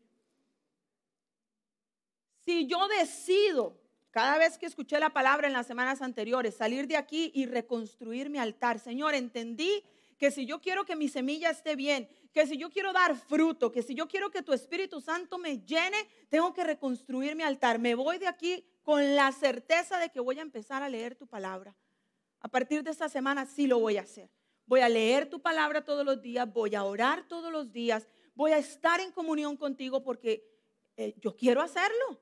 Si 2.44 2.66
yo 2.66 2.88
decido, 2.88 3.80
cada 4.10 4.36
vez 4.38 4.58
que 4.58 4.66
escuché 4.66 5.00
la 5.00 5.10
palabra 5.10 5.46
en 5.46 5.54
las 5.54 5.66
semanas 5.66 6.02
anteriores, 6.02 6.54
salir 6.54 6.86
de 6.86 6.96
aquí 6.96 7.32
y 7.34 7.46
reconstruir 7.46 8.28
mi 8.28 8.38
altar, 8.38 8.78
Señor, 8.78 9.14
entendí 9.14 9.82
que 10.18 10.30
si 10.30 10.46
yo 10.46 10.60
quiero 10.60 10.84
que 10.84 10.94
mi 10.94 11.08
semilla 11.08 11.50
esté 11.50 11.74
bien, 11.74 12.08
que 12.32 12.46
si 12.46 12.58
yo 12.58 12.70
quiero 12.70 12.92
dar 12.92 13.16
fruto, 13.16 13.72
que 13.72 13.82
si 13.82 13.94
yo 13.94 14.06
quiero 14.06 14.30
que 14.30 14.42
tu 14.42 14.52
Espíritu 14.52 15.00
Santo 15.00 15.38
me 15.38 15.60
llene, 15.60 15.96
tengo 16.28 16.52
que 16.52 16.64
reconstruir 16.64 17.34
mi 17.34 17.42
altar. 17.42 17.78
Me 17.78 17.94
voy 17.94 18.18
de 18.18 18.26
aquí 18.26 18.64
con 18.82 19.16
la 19.16 19.32
certeza 19.32 19.98
de 19.98 20.10
que 20.10 20.20
voy 20.20 20.38
a 20.38 20.42
empezar 20.42 20.82
a 20.82 20.88
leer 20.88 21.14
tu 21.14 21.26
palabra. 21.26 21.74
A 22.40 22.48
partir 22.48 22.82
de 22.82 22.90
esta 22.90 23.08
semana 23.08 23.46
sí 23.46 23.66
lo 23.66 23.78
voy 23.78 23.96
a 23.96 24.02
hacer. 24.02 24.30
Voy 24.66 24.80
a 24.80 24.88
leer 24.88 25.30
tu 25.30 25.40
palabra 25.40 25.82
todos 25.82 26.04
los 26.04 26.20
días, 26.20 26.50
voy 26.52 26.74
a 26.74 26.84
orar 26.84 27.26
todos 27.26 27.50
los 27.50 27.72
días, 27.72 28.06
voy 28.34 28.52
a 28.52 28.58
estar 28.58 29.00
en 29.00 29.12
comunión 29.12 29.56
contigo 29.56 30.02
porque 30.02 30.46
eh, 30.96 31.14
yo 31.18 31.34
quiero 31.36 31.62
hacerlo 31.62 32.20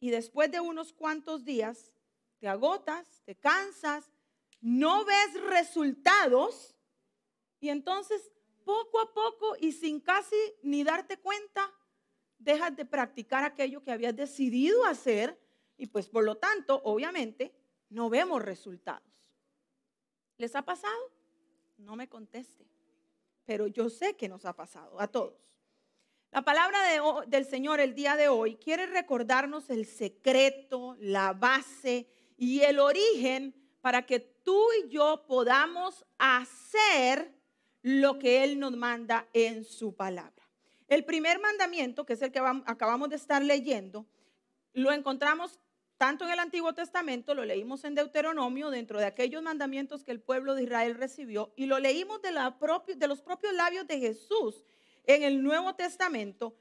y 0.00 0.10
después 0.10 0.50
de 0.50 0.60
unos 0.60 0.92
cuantos 0.92 1.44
días 1.44 1.92
te 2.38 2.48
agotas, 2.48 3.22
te 3.24 3.34
cansas, 3.34 4.10
no 4.60 5.04
ves 5.04 5.42
resultados 5.48 6.76
y 7.60 7.68
entonces 7.68 8.30
poco 8.64 9.00
a 9.00 9.12
poco 9.12 9.56
y 9.58 9.72
sin 9.72 10.00
casi 10.00 10.36
ni 10.62 10.84
darte 10.84 11.18
cuenta, 11.18 11.72
dejas 12.38 12.76
de 12.76 12.84
practicar 12.84 13.44
aquello 13.44 13.82
que 13.82 13.90
habías 13.90 14.14
decidido 14.14 14.84
hacer 14.84 15.40
y 15.76 15.86
pues 15.86 16.08
por 16.08 16.24
lo 16.24 16.36
tanto, 16.36 16.80
obviamente, 16.84 17.54
no 17.88 18.10
vemos 18.10 18.42
resultados. 18.42 19.02
¿Les 20.36 20.54
ha 20.54 20.62
pasado? 20.62 21.12
No 21.78 21.96
me 21.96 22.08
conteste, 22.08 22.66
pero 23.44 23.66
yo 23.66 23.88
sé 23.88 24.16
que 24.16 24.28
nos 24.28 24.44
ha 24.44 24.54
pasado 24.54 25.00
a 25.00 25.08
todos. 25.08 25.48
La 26.30 26.42
palabra 26.42 26.78
del 27.26 27.46
Señor 27.46 27.80
el 27.80 27.94
día 27.94 28.14
de 28.14 28.28
hoy 28.28 28.56
quiere 28.56 28.86
recordarnos 28.86 29.70
el 29.70 29.86
secreto, 29.86 30.94
la 31.00 31.32
base 31.32 32.06
y 32.36 32.60
el 32.60 32.78
origen 32.80 33.54
para 33.80 34.04
que 34.04 34.20
tú 34.20 34.62
y 34.84 34.90
yo 34.90 35.24
podamos 35.26 36.04
hacer 36.18 37.32
lo 37.80 38.18
que 38.18 38.44
Él 38.44 38.58
nos 38.58 38.76
manda 38.76 39.26
en 39.32 39.64
su 39.64 39.96
palabra. 39.96 40.46
El 40.86 41.06
primer 41.06 41.40
mandamiento, 41.40 42.04
que 42.04 42.12
es 42.12 42.20
el 42.20 42.30
que 42.30 42.40
acabamos 42.66 43.08
de 43.08 43.16
estar 43.16 43.42
leyendo, 43.42 44.04
lo 44.74 44.92
encontramos 44.92 45.58
tanto 45.96 46.26
en 46.26 46.30
el 46.30 46.38
Antiguo 46.38 46.74
Testamento, 46.74 47.34
lo 47.34 47.46
leímos 47.46 47.84
en 47.84 47.94
Deuteronomio, 47.94 48.70
dentro 48.70 49.00
de 49.00 49.06
aquellos 49.06 49.42
mandamientos 49.42 50.04
que 50.04 50.12
el 50.12 50.20
pueblo 50.20 50.54
de 50.54 50.64
Israel 50.64 50.94
recibió, 50.94 51.52
y 51.56 51.66
lo 51.66 51.78
leímos 51.78 52.20
de, 52.20 52.30
de 52.96 53.08
los 53.08 53.22
propios 53.22 53.54
labios 53.54 53.86
de 53.86 53.98
Jesús 53.98 54.62
en 55.08 55.22
el 55.22 55.42
Nuevo 55.42 55.74
Testamento, 55.74 56.54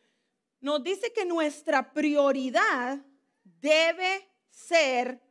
nos 0.62 0.82
dice 0.82 1.12
que 1.14 1.26
nuestra 1.26 1.94
prioridad 1.94 2.98
debe 3.44 4.28
ser 4.50 5.22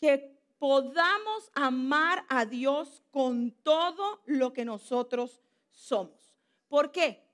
que 0.00 0.40
podamos 0.58 1.50
amar 1.54 2.24
a 2.28 2.46
Dios 2.46 3.02
con 3.10 3.50
todo 3.50 4.22
lo 4.26 4.52
que 4.52 4.64
nosotros 4.64 5.42
somos. 5.72 6.32
¿Por 6.68 6.92
qué? 6.92 7.26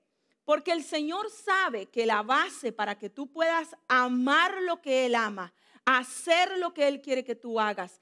Porque 0.43 0.71
el 0.71 0.83
Señor 0.83 1.29
sabe 1.29 1.85
que 1.85 2.07
la 2.07 2.23
base 2.23 2.71
para 2.71 2.97
que 2.97 3.09
tú 3.09 3.31
puedas 3.31 3.75
amar 3.87 4.61
lo 4.63 4.81
que 4.81 5.05
Él 5.05 5.13
ama, 5.13 5.53
hacer 5.85 6.57
lo 6.57 6.73
que 6.73 6.87
Él 6.87 7.01
quiere 7.01 7.23
que 7.23 7.35
tú 7.35 7.59
hagas, 7.59 8.01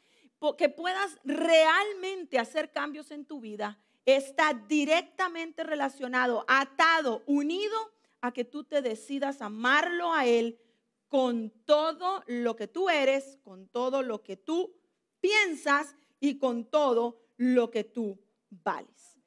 que 0.58 0.70
puedas 0.70 1.20
realmente 1.26 2.40
hacer 2.40 2.72
cambios 2.72 3.12
en 3.12 3.26
tu 3.26 3.42
vida, 3.42 3.80
está 4.06 4.54
directamente 4.54 5.64
relacionado, 5.64 6.46
atado, 6.48 7.24
unido 7.26 7.78
a 8.22 8.32
que 8.32 8.46
tú 8.46 8.64
te 8.64 8.82
decidas 8.82 9.42
amarlo 9.42 10.14
a 10.14 10.26
Él 10.26 10.60
con 11.08 11.52
todo 11.66 12.24
lo 12.28 12.56
que 12.56 12.68
tú 12.68 12.90
eres, 12.90 13.38
con 13.44 13.68
todo 13.68 14.02
lo 14.02 14.24
que 14.24 14.36
tú 14.36 14.76
piensas 15.20 15.96
y 16.20 16.38
con 16.38 16.66
todo 16.66 17.22
lo 17.38 17.70
que 17.70 17.84
tú 17.84 18.20
vales. 18.50 19.20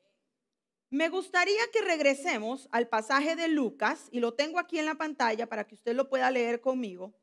Me 0.90 1.08
gustaría 1.08 1.70
que 1.72 1.82
regresemos 1.82 2.68
al 2.70 2.88
pasaje 2.88 3.36
de 3.36 3.48
Lucas, 3.48 4.08
y 4.12 4.20
lo 4.20 4.34
tengo 4.34 4.58
aquí 4.58 4.78
en 4.78 4.86
la 4.86 4.94
pantalla 4.94 5.48
para 5.48 5.66
que 5.66 5.74
usted 5.74 5.94
lo 5.94 6.08
pueda 6.08 6.30
leer 6.30 6.60
conmigo, 6.60 7.14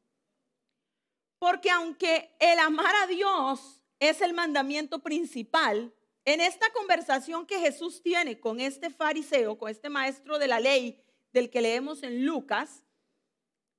porque 1.39 1.69
aunque 1.69 2.35
el 2.39 2.59
amar 2.59 2.95
a 3.03 3.07
Dios 3.07 3.81
es 3.99 4.21
el 4.21 4.33
mandamiento 4.33 4.99
principal, 4.99 5.93
en 6.25 6.41
esta 6.41 6.71
conversación 6.71 7.45
que 7.45 7.59
Jesús 7.59 8.01
tiene 8.01 8.39
con 8.39 8.59
este 8.59 8.89
fariseo, 8.89 9.57
con 9.57 9.69
este 9.69 9.89
maestro 9.89 10.39
de 10.39 10.47
la 10.47 10.59
ley 10.59 11.03
del 11.33 11.49
que 11.49 11.61
leemos 11.61 12.03
en 12.03 12.25
Lucas, 12.25 12.83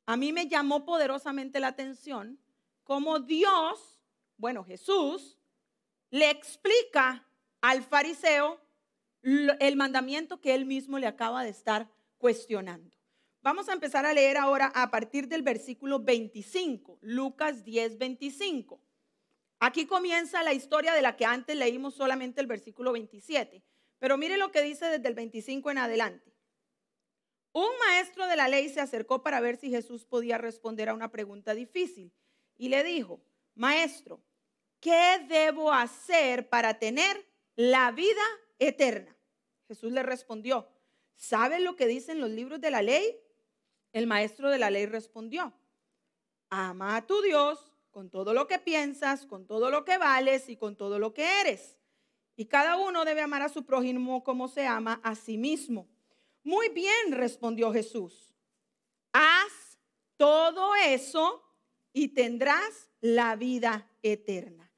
a 0.07 0.17
mí 0.17 0.33
me 0.33 0.49
llamó 0.49 0.85
poderosamente 0.85 1.61
la 1.61 1.69
atención 1.69 2.39
cómo 2.83 3.21
Dios, 3.21 4.03
bueno, 4.37 4.65
Jesús, 4.65 5.39
le 6.11 6.31
explica 6.31 7.27
al 7.63 7.83
fariseo 7.83 8.61
el 9.23 9.77
mandamiento 9.77 10.41
que 10.41 10.55
él 10.55 10.67
mismo 10.67 10.99
le 10.99 11.07
acaba 11.07 11.43
de 11.43 11.51
estar 11.51 11.91
cuestionando. 12.19 12.95
Vamos 13.41 13.69
a 13.69 13.73
empezar 13.73 14.05
a 14.05 14.13
leer 14.13 14.37
ahora 14.37 14.71
a 14.75 14.91
partir 14.91 15.29
del 15.29 15.43
versículo 15.43 16.01
25, 16.01 16.99
Lucas 17.01 17.65
10, 17.65 17.99
25. 17.99 18.81
Aquí 19.67 19.87
comienza 19.87 20.43
la 20.43 20.53
historia 20.53 20.93
de 20.93 21.01
la 21.01 21.17
que 21.17 21.25
antes 21.25 21.57
leímos 21.57 21.95
solamente 21.95 22.39
el 22.43 22.47
versículo 22.47 22.93
27. 22.93 23.65
Pero 23.99 24.19
mire 24.19 24.37
lo 24.37 24.53
que 24.53 24.61
dice 24.61 24.85
desde 24.91 25.09
el 25.09 25.15
25 25.15 25.71
en 25.71 25.79
adelante. 25.79 26.37
Un 27.55 27.71
maestro 27.87 28.27
de 28.27 28.37
la 28.37 28.47
ley 28.47 28.69
se 28.69 28.83
acercó 28.83 29.23
para 29.23 29.41
ver 29.41 29.57
si 29.57 29.71
Jesús 29.71 30.05
podía 30.05 30.37
responder 30.37 30.91
a 30.91 30.95
una 30.95 31.11
pregunta 31.11 31.55
difícil 31.55 32.13
y 32.59 32.69
le 32.69 32.85
dijo, 32.85 33.23
maestro, 33.55 34.23
¿qué 34.81 35.25
debo 35.27 35.73
hacer 35.73 36.51
para 36.51 36.79
tener 36.79 37.27
la 37.57 37.91
vida 37.91 38.23
eterna? 38.59 39.17
Jesús 39.67 39.93
le 39.93 40.03
respondió, 40.03 40.69
¿sabes 41.17 41.63
lo 41.63 41.75
que 41.75 41.87
dicen 41.87 42.21
los 42.21 42.29
libros 42.29 42.61
de 42.61 42.71
la 42.71 42.83
ley? 42.83 43.19
El 43.93 44.09
maestro 44.09 44.51
de 44.51 44.59
la 44.59 44.69
ley 44.69 44.85
respondió, 44.85 45.55
ama 46.51 46.97
a 46.97 47.07
tu 47.07 47.23
Dios 47.23 47.74
con 47.95 48.11
todo 48.11 48.35
lo 48.35 48.49
que 48.49 48.59
piensas, 48.59 49.25
con 49.25 49.47
todo 49.47 49.71
lo 49.71 49.85
que 49.85 49.99
vales 49.99 50.49
y 50.49 50.57
con 50.57 50.75
todo 50.75 50.99
lo 50.99 51.15
que 51.15 51.41
eres. 51.41 51.79
Y 52.35 52.47
cada 52.47 52.77
uno 52.77 53.05
debe 53.05 53.21
amar 53.21 53.43
a 53.43 53.49
su 53.49 53.65
prójimo 53.65 54.25
como 54.25 54.49
se 54.49 54.67
ama 54.67 55.01
a 55.05 55.15
sí 55.15 55.39
mismo. 55.39 55.89
Muy 56.43 56.71
bien, 56.71 57.13
respondió 57.13 57.73
Jesús. 57.73 58.35
Haz 59.13 59.79
todo 60.17 60.75
eso 60.75 61.45
y 61.93 62.09
tendrás 62.09 62.91
la 63.01 63.37
vida 63.37 63.89
eterna. 64.03 64.73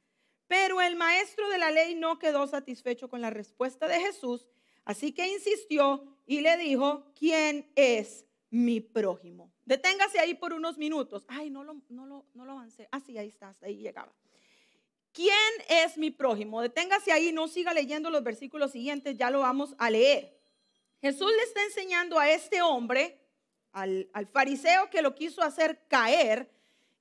Pero 0.46 0.82
el 0.82 0.94
maestro 0.94 1.48
de 1.48 1.56
la 1.56 1.70
ley 1.70 1.94
no 1.94 2.18
quedó 2.18 2.46
satisfecho 2.46 3.08
con 3.08 3.22
la 3.22 3.30
respuesta 3.30 3.88
de 3.88 3.98
Jesús, 3.98 4.46
así 4.84 5.12
que 5.12 5.26
insistió 5.26 6.04
y 6.26 6.42
le 6.42 6.58
dijo, 6.58 7.14
¿quién 7.18 7.72
es 7.76 8.25
mi 8.56 8.80
prójimo? 8.80 9.52
Deténgase 9.64 10.18
ahí 10.18 10.34
por 10.34 10.52
unos 10.52 10.78
minutos. 10.78 11.24
Ay, 11.28 11.50
no 11.50 11.62
lo, 11.62 11.82
no 11.88 12.06
lo, 12.06 12.26
no 12.34 12.44
lo 12.44 12.52
avancé. 12.52 12.88
Ah, 12.90 13.00
sí, 13.00 13.18
ahí 13.18 13.28
está, 13.28 13.48
hasta 13.48 13.66
ahí 13.66 13.76
llegaba. 13.76 14.12
¿Quién 15.12 15.34
es 15.68 15.98
mi 15.98 16.10
prójimo? 16.10 16.62
Deténgase 16.62 17.12
ahí, 17.12 17.32
no 17.32 17.48
siga 17.48 17.74
leyendo 17.74 18.10
los 18.10 18.22
versículos 18.22 18.72
siguientes, 18.72 19.16
ya 19.16 19.30
lo 19.30 19.40
vamos 19.40 19.74
a 19.78 19.90
leer. 19.90 20.38
Jesús 21.00 21.30
le 21.30 21.42
está 21.42 21.62
enseñando 21.64 22.18
a 22.18 22.30
este 22.30 22.62
hombre, 22.62 23.20
al, 23.72 24.08
al 24.12 24.26
fariseo 24.26 24.88
que 24.90 25.02
lo 25.02 25.14
quiso 25.14 25.42
hacer 25.42 25.86
caer, 25.88 26.50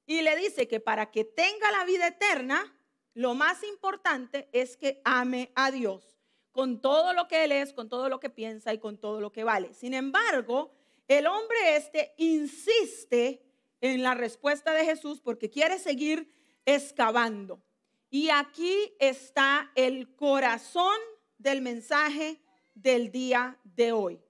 y 0.05 0.21
le 0.21 0.35
dice 0.35 0.67
que 0.67 0.79
para 0.79 1.09
que 1.11 1.23
tenga 1.23 1.71
la 1.71 1.85
vida 1.85 2.07
eterna, 2.07 2.73
lo 3.13 3.33
más 3.33 3.63
importante 3.63 4.49
es 4.51 4.77
que 4.77 5.01
ame 5.05 5.51
a 5.55 5.71
Dios 5.71 6.17
con 6.51 6.79
todo 6.79 7.13
lo 7.13 7.27
que 7.27 7.43
él 7.43 7.51
es, 7.51 7.73
con 7.73 7.89
todo 7.89 8.07
lo 8.07 8.19
que 8.19 8.29
piensa 8.29 8.73
y 8.73 8.77
con 8.77 8.97
todo 8.97 9.19
lo 9.19 9.31
que 9.31 9.43
vale. 9.43 9.73
Sin 9.73 9.93
embargo, 9.93 10.71
el 11.07 11.27
hombre 11.27 11.75
este 11.75 12.13
insiste 12.17 13.43
en 13.81 14.01
la 14.01 14.13
respuesta 14.13 14.73
de 14.73 14.85
Jesús 14.85 15.21
porque 15.21 15.49
quiere 15.49 15.77
seguir 15.79 16.31
excavando. 16.65 17.61
Y 18.09 18.29
aquí 18.29 18.95
está 18.99 19.71
el 19.75 20.15
corazón 20.15 20.97
del 21.37 21.61
mensaje 21.61 22.41
del 22.73 23.11
día 23.11 23.59
de 23.63 23.91
hoy. 23.91 24.21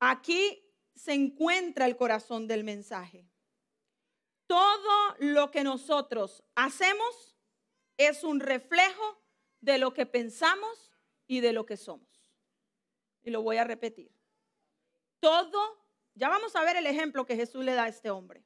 Aquí 0.00 0.64
se 0.94 1.12
encuentra 1.12 1.86
el 1.86 1.96
corazón 1.96 2.46
del 2.46 2.64
mensaje. 2.64 3.28
Todo 4.46 5.14
lo 5.18 5.50
que 5.50 5.62
nosotros 5.62 6.42
hacemos 6.54 7.36
es 7.96 8.24
un 8.24 8.40
reflejo 8.40 9.22
de 9.60 9.78
lo 9.78 9.92
que 9.92 10.06
pensamos 10.06 10.92
y 11.26 11.40
de 11.40 11.52
lo 11.52 11.66
que 11.66 11.76
somos. 11.76 12.08
Y 13.22 13.30
lo 13.30 13.42
voy 13.42 13.58
a 13.58 13.64
repetir. 13.64 14.17
Todo, 15.20 15.60
ya 16.14 16.28
vamos 16.28 16.54
a 16.56 16.62
ver 16.62 16.76
el 16.76 16.86
ejemplo 16.86 17.26
que 17.26 17.36
Jesús 17.36 17.64
le 17.64 17.74
da 17.74 17.84
a 17.84 17.88
este 17.88 18.10
hombre. 18.10 18.44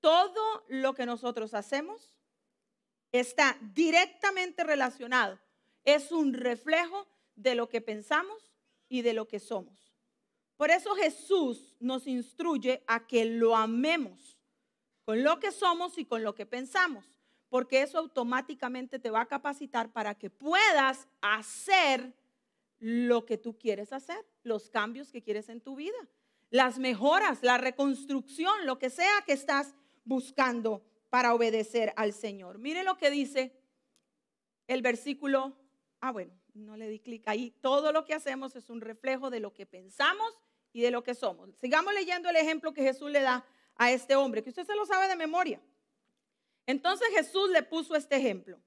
Todo 0.00 0.64
lo 0.68 0.94
que 0.94 1.06
nosotros 1.06 1.54
hacemos 1.54 2.14
está 3.12 3.58
directamente 3.60 4.64
relacionado. 4.64 5.38
Es 5.84 6.12
un 6.12 6.32
reflejo 6.32 7.06
de 7.36 7.54
lo 7.54 7.68
que 7.68 7.80
pensamos 7.80 8.52
y 8.88 9.02
de 9.02 9.14
lo 9.14 9.28
que 9.28 9.38
somos. 9.38 9.92
Por 10.56 10.70
eso 10.70 10.94
Jesús 10.94 11.74
nos 11.80 12.06
instruye 12.06 12.84
a 12.86 13.06
que 13.06 13.24
lo 13.24 13.56
amemos 13.56 14.38
con 15.04 15.22
lo 15.24 15.40
que 15.40 15.50
somos 15.50 15.98
y 15.98 16.04
con 16.04 16.22
lo 16.22 16.34
que 16.34 16.46
pensamos, 16.46 17.04
porque 17.48 17.82
eso 17.82 17.98
automáticamente 17.98 18.98
te 18.98 19.10
va 19.10 19.22
a 19.22 19.28
capacitar 19.28 19.92
para 19.92 20.14
que 20.14 20.30
puedas 20.30 21.08
hacer 21.20 22.14
lo 22.82 23.26
que 23.26 23.38
tú 23.38 23.56
quieres 23.56 23.92
hacer, 23.92 24.26
los 24.42 24.68
cambios 24.68 25.12
que 25.12 25.22
quieres 25.22 25.48
en 25.48 25.60
tu 25.60 25.76
vida, 25.76 25.96
las 26.50 26.80
mejoras, 26.80 27.40
la 27.44 27.56
reconstrucción, 27.56 28.66
lo 28.66 28.80
que 28.80 28.90
sea 28.90 29.22
que 29.24 29.32
estás 29.32 29.76
buscando 30.04 30.84
para 31.08 31.32
obedecer 31.32 31.92
al 31.94 32.12
Señor. 32.12 32.58
Mire 32.58 32.82
lo 32.82 32.96
que 32.96 33.12
dice 33.12 33.56
el 34.66 34.82
versículo, 34.82 35.56
ah 36.00 36.10
bueno, 36.10 36.32
no 36.54 36.76
le 36.76 36.88
di 36.88 36.98
clic 36.98 37.28
ahí, 37.28 37.52
todo 37.60 37.92
lo 37.92 38.04
que 38.04 38.14
hacemos 38.14 38.56
es 38.56 38.68
un 38.68 38.80
reflejo 38.80 39.30
de 39.30 39.38
lo 39.38 39.54
que 39.54 39.64
pensamos 39.64 40.36
y 40.72 40.80
de 40.80 40.90
lo 40.90 41.04
que 41.04 41.14
somos. 41.14 41.50
Sigamos 41.60 41.94
leyendo 41.94 42.30
el 42.30 42.36
ejemplo 42.36 42.74
que 42.74 42.82
Jesús 42.82 43.12
le 43.12 43.20
da 43.20 43.46
a 43.76 43.92
este 43.92 44.16
hombre, 44.16 44.42
que 44.42 44.50
usted 44.50 44.66
se 44.66 44.74
lo 44.74 44.86
sabe 44.86 45.06
de 45.06 45.14
memoria. 45.14 45.62
Entonces 46.66 47.06
Jesús 47.14 47.48
le 47.50 47.62
puso 47.62 47.94
este 47.94 48.16
ejemplo. 48.16 48.58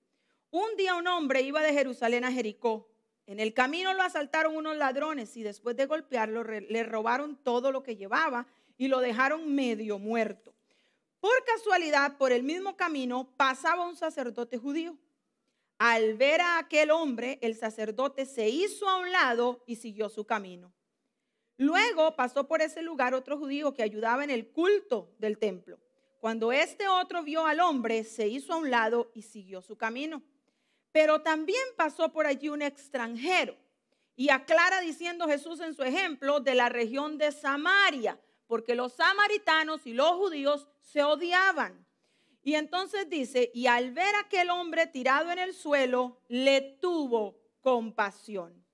Un 0.51 0.77
día 0.77 0.95
un 0.95 1.05
hombre 1.07 1.41
iba 1.41 1.61
de 1.61 1.73
Jerusalén 1.73 2.23
a 2.23 2.31
Jericó 2.31 2.94
en 3.27 3.39
el 3.39 3.53
camino 3.53 3.93
lo 3.93 4.03
asaltaron 4.03 4.55
unos 4.55 4.77
ladrones 4.77 5.35
y 5.35 5.43
después 5.43 5.75
de 5.75 5.87
golpearlo 5.87 6.43
le 6.43 6.83
robaron 6.83 7.35
todo 7.35 7.71
lo 7.71 7.81
que 7.81 7.95
llevaba 7.95 8.47
y 8.77 8.87
lo 8.87 8.99
dejaron 8.99 9.53
medio 9.53 9.97
muerto. 9.97 10.53
Por 11.19 11.43
casualidad, 11.43 12.17
por 12.17 12.31
el 12.31 12.43
mismo 12.43 12.77
camino 12.77 13.33
pasaba 13.35 13.87
un 13.87 13.95
sacerdote 13.95 14.57
judío. 14.59 14.95
Al 15.79 16.15
ver 16.15 16.39
a 16.41 16.59
aquel 16.59 16.91
hombre, 16.91 17.39
el 17.41 17.55
sacerdote 17.55 18.25
se 18.25 18.49
hizo 18.49 18.87
a 18.87 18.97
un 18.97 19.11
lado 19.11 19.63
y 19.65 19.77
siguió 19.77 20.09
su 20.09 20.25
camino. 20.25 20.71
Luego 21.57 22.15
pasó 22.15 22.47
por 22.47 22.61
ese 22.61 22.81
lugar 22.81 23.13
otro 23.13 23.37
judío 23.37 23.73
que 23.73 23.81
ayudaba 23.81 24.23
en 24.23 24.29
el 24.29 24.51
culto 24.51 25.15
del 25.17 25.39
templo. 25.39 25.79
Cuando 26.19 26.51
este 26.51 26.87
otro 26.87 27.23
vio 27.23 27.45
al 27.45 27.59
hombre, 27.59 28.03
se 28.03 28.27
hizo 28.27 28.53
a 28.53 28.57
un 28.57 28.69
lado 28.69 29.11
y 29.13 29.23
siguió 29.23 29.61
su 29.61 29.77
camino. 29.77 30.21
Pero 30.95 31.21
también 31.21 31.61
pasó 31.75 32.13
por 32.13 32.25
allí 32.25 32.47
un 32.47 32.61
extranjero. 32.61 33.57
Y 34.15 34.29
aclara 34.29 34.79
diciendo 34.79 35.27
Jesús 35.27 35.59
en 35.59 35.73
su 35.73 35.83
ejemplo 35.83 36.39
de 36.39 36.55
la 36.55 36.69
región 36.69 37.17
de 37.17 37.33
Samaria, 37.33 38.17
porque 38.47 38.75
los 38.75 38.93
samaritanos 38.93 39.85
y 39.85 39.91
los 39.91 40.11
judíos 40.11 40.69
se 40.79 41.03
odiaban. 41.03 41.85
Y 42.43 42.55
entonces 42.55 43.09
dice, 43.09 43.51
y 43.53 43.67
al 43.67 43.91
ver 43.91 44.15
a 44.15 44.21
aquel 44.21 44.49
hombre 44.49 44.87
tirado 44.87 45.33
en 45.33 45.39
el 45.39 45.53
suelo, 45.53 46.21
le 46.29 46.61
tuvo 46.61 47.41
compasión. 47.59 48.65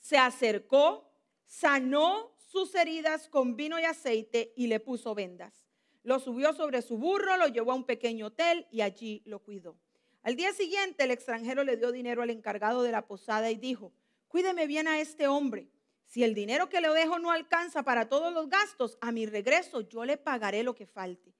Se 0.00 0.18
acercó, 0.18 1.12
sanó 1.44 2.34
sus 2.38 2.74
heridas 2.74 3.28
con 3.28 3.54
vino 3.54 3.78
y 3.78 3.84
aceite 3.84 4.52
y 4.56 4.66
le 4.66 4.80
puso 4.80 5.14
vendas. 5.14 5.68
Lo 6.02 6.18
subió 6.18 6.52
sobre 6.54 6.82
su 6.82 6.98
burro, 6.98 7.36
lo 7.36 7.46
llevó 7.46 7.70
a 7.70 7.76
un 7.76 7.84
pequeño 7.84 8.26
hotel 8.26 8.66
y 8.72 8.80
allí 8.80 9.22
lo 9.26 9.44
cuidó. 9.44 9.78
Al 10.26 10.34
día 10.34 10.52
siguiente 10.52 11.04
el 11.04 11.12
extranjero 11.12 11.62
le 11.62 11.76
dio 11.76 11.92
dinero 11.92 12.20
al 12.20 12.30
encargado 12.30 12.82
de 12.82 12.90
la 12.90 13.06
posada 13.06 13.48
y 13.52 13.54
dijo, 13.54 13.92
cuídeme 14.26 14.66
bien 14.66 14.88
a 14.88 14.98
este 14.98 15.28
hombre. 15.28 15.70
Si 16.04 16.24
el 16.24 16.34
dinero 16.34 16.68
que 16.68 16.80
le 16.80 16.88
dejo 16.88 17.20
no 17.20 17.30
alcanza 17.30 17.84
para 17.84 18.08
todos 18.08 18.32
los 18.32 18.48
gastos, 18.48 18.98
a 19.00 19.12
mi 19.12 19.24
regreso 19.26 19.82
yo 19.82 20.04
le 20.04 20.16
pagaré 20.16 20.64
lo 20.64 20.74
que 20.74 20.84
falte. 20.84 21.32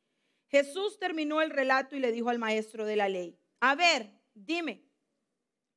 Jesús 0.47 1.01
terminó 1.01 1.43
el 1.43 1.51
relato 1.51 1.97
y 1.97 1.99
le 1.99 2.13
dijo 2.13 2.29
al 2.29 2.39
maestro 2.39 2.87
de 2.87 2.95
la 2.95 3.09
ley, 3.09 3.37
a 3.59 3.75
ver, 3.75 4.09
dime, 4.35 4.85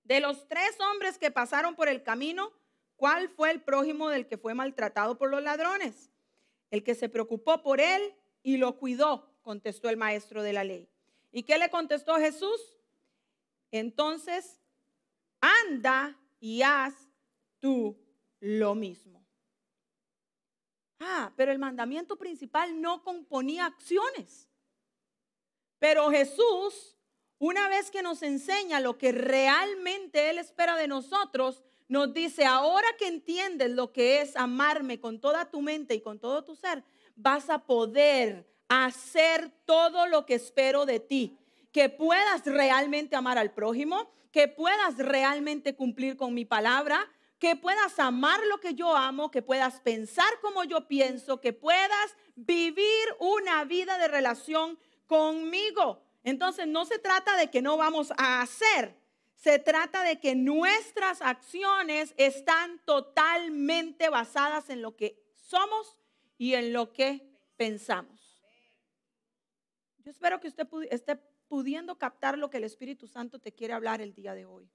de 0.03 0.19
los 0.19 0.47
tres 0.47 0.79
hombres 0.79 1.17
que 1.17 1.31
pasaron 1.31 1.75
por 1.75 1.89
el 1.89 2.03
camino, 2.03 2.51
¿cuál 2.95 3.27
fue 3.29 3.49
el 3.49 3.63
prójimo 3.63 4.09
del 4.09 4.27
que 4.27 4.37
fue 4.37 4.53
maltratado 4.53 5.17
por 5.17 5.31
los 5.31 5.41
ladrones? 5.41 6.11
El 6.69 6.83
que 6.83 6.93
se 6.93 7.09
preocupó 7.09 7.63
por 7.63 7.81
él 7.81 8.13
y 8.43 8.57
lo 8.57 8.77
cuidó, 8.77 9.35
contestó 9.41 9.89
el 9.89 9.97
maestro 9.97 10.43
de 10.43 10.53
la 10.53 10.63
ley. 10.63 10.87
¿Y 11.31 11.41
qué 11.41 11.57
le 11.57 11.71
contestó 11.71 12.13
Jesús? 12.17 12.75
Entonces, 13.71 14.59
anda 15.41 16.17
y 16.39 16.61
haz 16.61 16.93
tú 17.59 17.97
lo 18.39 18.75
mismo. 18.75 19.25
Ah, 20.99 21.31
pero 21.35 21.51
el 21.51 21.59
mandamiento 21.59 22.17
principal 22.17 22.81
no 22.81 23.03
componía 23.03 23.65
acciones. 23.65 24.49
Pero 25.79 26.11
Jesús, 26.11 26.97
una 27.37 27.69
vez 27.69 27.89
que 27.89 28.01
nos 28.01 28.21
enseña 28.21 28.81
lo 28.81 28.97
que 28.97 29.13
realmente 29.13 30.29
Él 30.29 30.39
espera 30.39 30.75
de 30.75 30.89
nosotros, 30.89 31.63
nos 31.87 32.13
dice, 32.13 32.45
ahora 32.45 32.87
que 32.97 33.07
entiendes 33.07 33.71
lo 33.71 33.91
que 33.93 34.21
es 34.21 34.35
amarme 34.35 34.99
con 34.99 35.19
toda 35.19 35.49
tu 35.49 35.61
mente 35.61 35.95
y 35.95 36.01
con 36.01 36.19
todo 36.19 36.43
tu 36.43 36.55
ser, 36.55 36.83
vas 37.15 37.49
a 37.49 37.65
poder 37.65 38.47
hacer 38.67 39.51
todo 39.65 40.05
lo 40.05 40.25
que 40.25 40.35
espero 40.35 40.85
de 40.85 40.99
ti. 40.99 41.38
Que 41.71 41.89
puedas 41.89 42.45
realmente 42.45 43.15
amar 43.15 43.37
al 43.37 43.51
prójimo, 43.51 44.11
que 44.31 44.47
puedas 44.47 44.97
realmente 44.97 45.75
cumplir 45.75 46.17
con 46.17 46.33
mi 46.33 46.45
palabra, 46.45 47.09
que 47.39 47.55
puedas 47.55 47.97
amar 47.99 48.39
lo 48.47 48.59
que 48.59 48.75
yo 48.75 48.95
amo, 48.95 49.31
que 49.31 49.41
puedas 49.41 49.79
pensar 49.79 50.29
como 50.41 50.63
yo 50.65 50.87
pienso, 50.87 51.39
que 51.39 51.53
puedas 51.53 52.15
vivir 52.35 53.07
una 53.19 53.63
vida 53.63 53.97
de 53.97 54.07
relación 54.07 54.77
conmigo. 55.07 56.03
Entonces 56.23 56.67
no 56.67 56.85
se 56.85 56.99
trata 56.99 57.37
de 57.37 57.49
que 57.49 57.61
no 57.61 57.77
vamos 57.77 58.11
a 58.17 58.41
hacer, 58.41 58.99
se 59.35 59.57
trata 59.57 60.03
de 60.03 60.19
que 60.19 60.35
nuestras 60.35 61.21
acciones 61.21 62.13
están 62.17 62.79
totalmente 62.83 64.09
basadas 64.09 64.69
en 64.69 64.81
lo 64.81 64.97
que 64.97 65.23
somos 65.35 65.97
y 66.37 66.55
en 66.55 66.73
lo 66.73 66.91
que 66.91 67.25
pensamos. 67.55 68.43
Yo 69.99 70.11
espero 70.11 70.41
que 70.41 70.49
usted 70.49 71.19
pudiendo 71.49 71.97
captar 71.97 72.37
lo 72.37 72.49
que 72.49 72.57
el 72.57 72.63
Espíritu 72.63 73.07
Santo 73.07 73.39
te 73.39 73.51
quiere 73.51 73.73
hablar 73.73 73.99
el 73.99 74.13
día 74.13 74.33
de 74.33 74.45
hoy. 74.45 74.69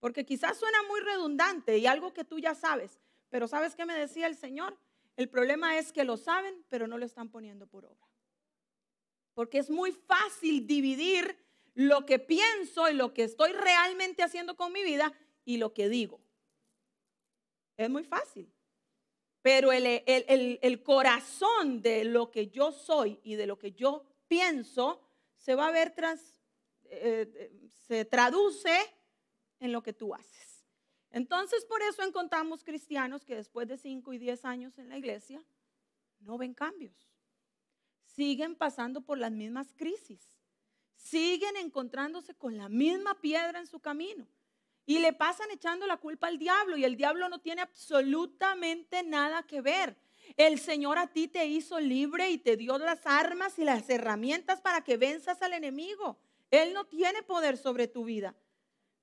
Porque 0.00 0.24
quizás 0.24 0.58
suena 0.58 0.78
muy 0.88 1.00
redundante 1.00 1.76
y 1.76 1.86
algo 1.86 2.14
que 2.14 2.24
tú 2.24 2.38
ya 2.38 2.54
sabes, 2.54 2.98
pero 3.28 3.46
¿sabes 3.46 3.74
qué 3.74 3.84
me 3.84 3.94
decía 3.94 4.26
el 4.26 4.36
Señor? 4.36 4.78
El 5.16 5.28
problema 5.28 5.78
es 5.78 5.92
que 5.92 6.04
lo 6.04 6.16
saben, 6.16 6.64
pero 6.68 6.86
no 6.86 6.96
lo 6.96 7.04
están 7.04 7.28
poniendo 7.28 7.66
por 7.66 7.84
obra. 7.84 8.08
Porque 9.34 9.58
es 9.58 9.70
muy 9.70 9.92
fácil 9.92 10.66
dividir 10.66 11.36
lo 11.74 12.06
que 12.06 12.18
pienso 12.18 12.88
y 12.88 12.94
lo 12.94 13.12
que 13.12 13.24
estoy 13.24 13.52
realmente 13.52 14.22
haciendo 14.22 14.56
con 14.56 14.72
mi 14.72 14.82
vida 14.82 15.12
y 15.44 15.56
lo 15.56 15.72
que 15.74 15.88
digo. 15.88 16.20
Es 17.76 17.90
muy 17.90 18.04
fácil. 18.04 18.50
Pero 19.40 19.72
el, 19.72 20.02
el, 20.06 20.82
corazón 20.84 21.82
de 21.82 22.04
lo 22.04 22.30
que 22.30 22.48
yo 22.48 22.70
soy 22.70 23.18
y 23.24 23.34
de 23.34 23.46
lo 23.46 23.58
que 23.58 23.72
yo 23.72 24.04
pienso 24.28 25.00
se 25.42 25.56
va 25.56 25.66
a 25.66 25.72
ver 25.72 25.90
tras, 25.90 26.20
eh, 26.84 27.28
eh, 27.34 27.68
se 27.88 28.04
traduce 28.04 28.78
en 29.58 29.72
lo 29.72 29.82
que 29.82 29.92
tú 29.92 30.14
haces. 30.14 30.64
Entonces, 31.10 31.64
por 31.64 31.82
eso 31.82 32.02
encontramos 32.02 32.62
cristianos 32.62 33.24
que 33.24 33.34
después 33.34 33.66
de 33.66 33.76
5 33.76 34.12
y 34.12 34.18
10 34.18 34.44
años 34.44 34.78
en 34.78 34.88
la 34.88 34.96
iglesia 34.96 35.44
no 36.20 36.38
ven 36.38 36.54
cambios. 36.54 37.10
Siguen 38.04 38.54
pasando 38.54 39.00
por 39.00 39.18
las 39.18 39.32
mismas 39.32 39.74
crisis. 39.74 40.20
Siguen 40.94 41.56
encontrándose 41.56 42.34
con 42.34 42.56
la 42.56 42.68
misma 42.68 43.20
piedra 43.20 43.58
en 43.58 43.66
su 43.66 43.80
camino. 43.80 44.28
Y 44.86 45.00
le 45.00 45.12
pasan 45.12 45.50
echando 45.50 45.86
la 45.88 45.96
culpa 45.96 46.28
al 46.28 46.38
diablo 46.38 46.76
y 46.76 46.84
el 46.84 46.96
diablo 46.96 47.28
no 47.28 47.40
tiene 47.40 47.62
absolutamente 47.62 49.02
nada 49.02 49.42
que 49.42 49.60
ver. 49.60 49.96
El 50.36 50.58
Señor 50.58 50.98
a 50.98 51.08
ti 51.08 51.28
te 51.28 51.46
hizo 51.46 51.78
libre 51.80 52.30
y 52.30 52.38
te 52.38 52.56
dio 52.56 52.78
las 52.78 53.06
armas 53.06 53.58
y 53.58 53.64
las 53.64 53.88
herramientas 53.90 54.60
para 54.60 54.82
que 54.82 54.96
venzas 54.96 55.42
al 55.42 55.52
enemigo. 55.52 56.18
Él 56.50 56.72
no 56.72 56.84
tiene 56.84 57.22
poder 57.22 57.56
sobre 57.56 57.88
tu 57.88 58.04
vida. 58.04 58.34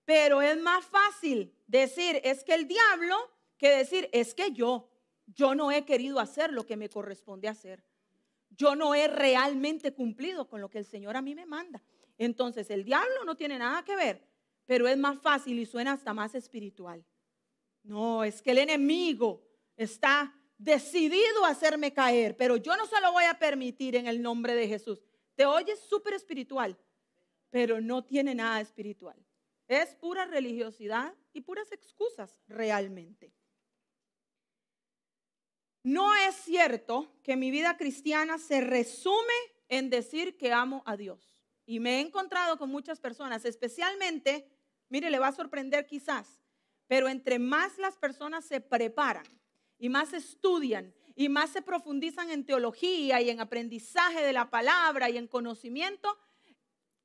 Pero 0.06 0.42
es 0.42 0.60
más 0.60 0.86
fácil 0.86 1.54
decir, 1.68 2.20
es 2.24 2.44
que 2.44 2.56
el 2.56 2.68
diablo, 2.68 3.16
que 3.58 3.70
decir, 3.70 4.10
es 4.12 4.34
que 4.34 4.52
yo, 4.52 4.90
yo 5.28 5.54
no 5.54 5.72
he 5.72 5.86
querido 5.86 6.20
hacer 6.20 6.52
lo 6.52 6.66
que 6.66 6.78
me 6.78 6.90
corresponde 6.90 7.48
hacer. 7.48 7.84
Yo 8.50 8.76
no 8.76 8.96
he 8.96 9.08
realmente 9.08 9.94
cumplido 9.94 10.48
con 10.48 10.62
lo 10.62 10.70
que 10.70 10.80
el 10.80 10.86
Señor 10.86 11.16
a 11.16 11.22
mí 11.22 11.36
me 11.36 11.46
manda. 11.46 11.82
Entonces 12.18 12.70
el 12.70 12.84
diablo 12.84 13.24
no 13.26 13.36
tiene 13.36 13.58
nada 13.58 13.84
que 13.84 13.96
ver, 13.96 14.28
pero 14.66 14.88
es 14.88 14.98
más 14.98 15.20
fácil 15.20 15.60
y 15.60 15.66
suena 15.66 15.94
hasta 15.94 16.14
más 16.14 16.36
espiritual. 16.36 17.06
No, 17.84 18.24
es 18.24 18.42
que 18.42 18.52
el 18.52 18.58
enemigo 18.58 19.42
está 19.78 20.36
decidido 20.60 21.46
a 21.46 21.50
hacerme 21.50 21.94
caer, 21.94 22.36
pero 22.38 22.58
yo 22.58 22.76
no 22.78 22.86
se 22.86 23.02
lo 23.02 23.12
voy 23.14 23.24
a 23.24 23.40
permitir 23.40 23.96
en 23.96 24.06
el 24.06 24.22
nombre 24.22 24.54
de 24.54 24.68
Jesús. 24.68 25.02
Te 25.36 25.46
oyes 25.46 25.80
súper 25.80 26.14
espiritual, 26.14 26.78
pero 27.50 27.82
no 27.82 28.04
tiene 28.04 28.36
nada 28.36 28.60
espiritual. 28.62 29.16
Es 29.68 29.96
pura 29.96 30.26
religiosidad 30.26 31.16
y 31.34 31.42
puras 31.42 31.72
excusas 31.72 32.42
realmente. 32.48 33.34
No 35.82 36.14
es 36.14 36.36
cierto 36.36 37.10
que 37.24 37.38
mi 37.38 37.52
vida 37.52 37.78
cristiana 37.78 38.38
se 38.38 38.60
resume 38.60 39.34
en 39.70 39.90
decir 39.90 40.38
que 40.38 40.52
amo 40.52 40.84
a 40.86 40.98
Dios. 40.98 41.42
Y 41.66 41.80
me 41.80 41.98
he 41.98 42.00
encontrado 42.02 42.58
con 42.58 42.70
muchas 42.70 43.00
personas, 43.00 43.46
especialmente, 43.46 44.52
mire, 44.90 45.10
le 45.10 45.20
va 45.20 45.28
a 45.28 45.32
sorprender 45.32 45.86
quizás, 45.86 46.42
pero 46.88 47.08
entre 47.08 47.40
más 47.40 47.78
las 47.78 47.96
personas 47.96 48.44
se 48.44 48.60
preparan 48.60 49.39
y 49.80 49.90
más 49.90 50.14
estudian 50.14 50.94
y 51.16 51.28
más 51.28 51.50
se 51.50 51.62
profundizan 51.62 52.30
en 52.30 52.46
teología 52.46 53.20
y 53.22 53.30
en 53.30 53.40
aprendizaje 53.40 54.22
de 54.22 54.34
la 54.34 54.50
palabra 54.50 55.10
y 55.10 55.18
en 55.18 55.28
conocimiento, 55.28 56.18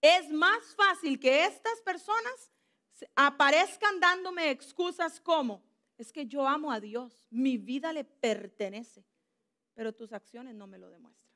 es 0.00 0.30
más 0.30 0.62
fácil 0.76 1.18
que 1.18 1.44
estas 1.46 1.80
personas 1.80 2.52
aparezcan 3.16 3.98
dándome 3.98 4.50
excusas 4.50 5.20
como, 5.20 5.64
es 5.96 6.12
que 6.12 6.26
yo 6.26 6.46
amo 6.46 6.70
a 6.70 6.80
Dios, 6.80 7.26
mi 7.30 7.56
vida 7.56 7.92
le 7.92 8.04
pertenece, 8.04 9.04
pero 9.72 9.92
tus 9.92 10.12
acciones 10.12 10.54
no 10.54 10.66
me 10.66 10.78
lo 10.78 10.90
demuestran. 10.90 11.32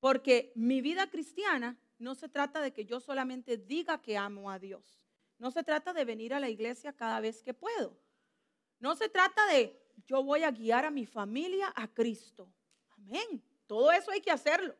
Porque 0.00 0.52
mi 0.54 0.80
vida 0.80 1.08
cristiana 1.08 1.78
no 1.98 2.14
se 2.14 2.28
trata 2.28 2.60
de 2.60 2.72
que 2.72 2.84
yo 2.84 3.00
solamente 3.00 3.56
diga 3.56 4.02
que 4.02 4.16
amo 4.16 4.50
a 4.50 4.58
Dios. 4.58 5.00
No 5.38 5.50
se 5.50 5.62
trata 5.62 5.92
de 5.92 6.04
venir 6.04 6.34
a 6.34 6.40
la 6.40 6.48
iglesia 6.48 6.92
cada 6.92 7.20
vez 7.20 7.42
que 7.42 7.54
puedo. 7.54 7.96
No 8.78 8.94
se 8.94 9.08
trata 9.08 9.46
de 9.46 9.76
yo 10.06 10.22
voy 10.22 10.44
a 10.44 10.50
guiar 10.50 10.84
a 10.84 10.90
mi 10.90 11.06
familia 11.06 11.72
a 11.74 11.88
Cristo. 11.88 12.48
Amén. 12.96 13.42
Todo 13.66 13.90
eso 13.92 14.10
hay 14.10 14.20
que 14.20 14.30
hacerlo. 14.30 14.74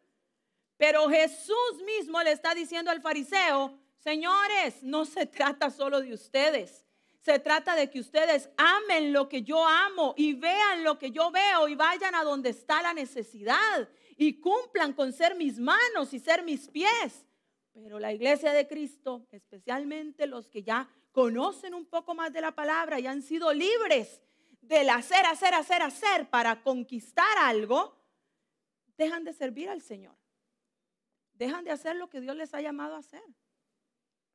Pero 0.77 1.09
Jesús 1.09 1.83
mismo 1.85 2.23
le 2.23 2.33
está 2.33 2.55
diciendo 2.55 2.91
al 2.91 3.01
fariseo, 3.01 3.79
Señores, 4.07 4.85
no 4.85 5.05
se 5.05 5.27
trata 5.27 5.69
solo 5.69 6.01
de 6.01 6.13
ustedes. 6.13 6.87
Se 7.23 7.41
trata 7.41 7.75
de 7.75 7.91
que 7.91 7.99
ustedes 7.99 8.49
amen 8.57 9.13
lo 9.13 9.29
que 9.29 9.43
yo 9.43 9.67
amo 9.67 10.15
y 10.17 10.35
vean 10.35 10.85
lo 10.85 10.97
que 10.97 11.11
yo 11.11 11.33
veo 11.33 11.67
y 11.67 11.75
vayan 11.75 12.15
a 12.15 12.23
donde 12.23 12.51
está 12.51 12.83
la 12.83 12.95
necesidad 12.95 13.89
y 14.17 14.41
cumplan 14.41 14.93
con 14.93 15.13
ser 15.13 15.35
mis 15.35 15.59
manos 15.59 16.15
y 16.15 16.21
ser 16.21 16.45
mis 16.45 16.69
pies. 16.69 17.27
Pero 17.73 17.99
la 17.99 18.13
iglesia 18.13 18.53
de 18.53 18.69
Cristo, 18.69 19.27
especialmente 19.33 20.29
los 20.29 20.49
que 20.49 20.63
ya 20.63 20.89
conocen 21.17 21.73
un 21.73 21.87
poco 21.87 22.15
más 22.15 22.31
de 22.31 22.43
la 22.43 22.55
palabra 22.55 23.01
y 23.01 23.07
han 23.07 23.23
sido 23.23 23.51
libres 23.55 24.21
del 24.61 24.91
hacer, 24.91 25.25
hacer, 25.25 25.55
hacer, 25.55 25.81
hacer 25.81 26.29
para 26.29 26.63
conquistar 26.63 27.39
algo, 27.39 27.97
dejan 28.99 29.25
de 29.25 29.33
servir 29.33 29.71
al 29.71 29.81
Señor. 29.81 30.15
Dejan 31.33 31.65
de 31.65 31.71
hacer 31.71 31.97
lo 31.97 32.11
que 32.11 32.21
Dios 32.21 32.37
les 32.37 32.53
ha 32.53 32.61
llamado 32.61 32.97
a 32.97 32.99
hacer 32.99 33.23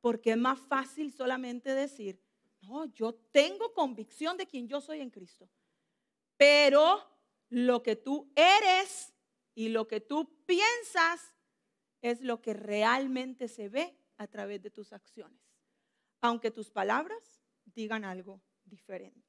porque 0.02 0.32
es 0.32 0.36
más 0.36 0.58
fácil 0.58 1.12
solamente 1.12 1.72
decir, 1.72 2.20
no, 2.60 2.84
yo 2.86 3.14
tengo 3.14 3.72
convicción 3.72 4.36
de 4.36 4.48
quien 4.48 4.66
yo 4.66 4.80
soy 4.80 5.00
en 5.00 5.10
Cristo. 5.10 5.48
Pero 6.36 7.08
lo 7.48 7.84
que 7.84 7.94
tú 7.94 8.30
eres 8.34 9.14
y 9.54 9.68
lo 9.68 9.86
que 9.86 10.00
tú 10.00 10.44
piensas 10.44 11.32
es 12.02 12.20
lo 12.20 12.42
que 12.42 12.52
realmente 12.52 13.46
se 13.46 13.68
ve 13.68 13.96
a 14.16 14.26
través 14.26 14.60
de 14.60 14.70
tus 14.70 14.92
acciones, 14.92 15.40
aunque 16.22 16.50
tus 16.50 16.70
palabras 16.70 17.42
digan 17.66 18.04
algo 18.04 18.40
diferente. 18.64 19.20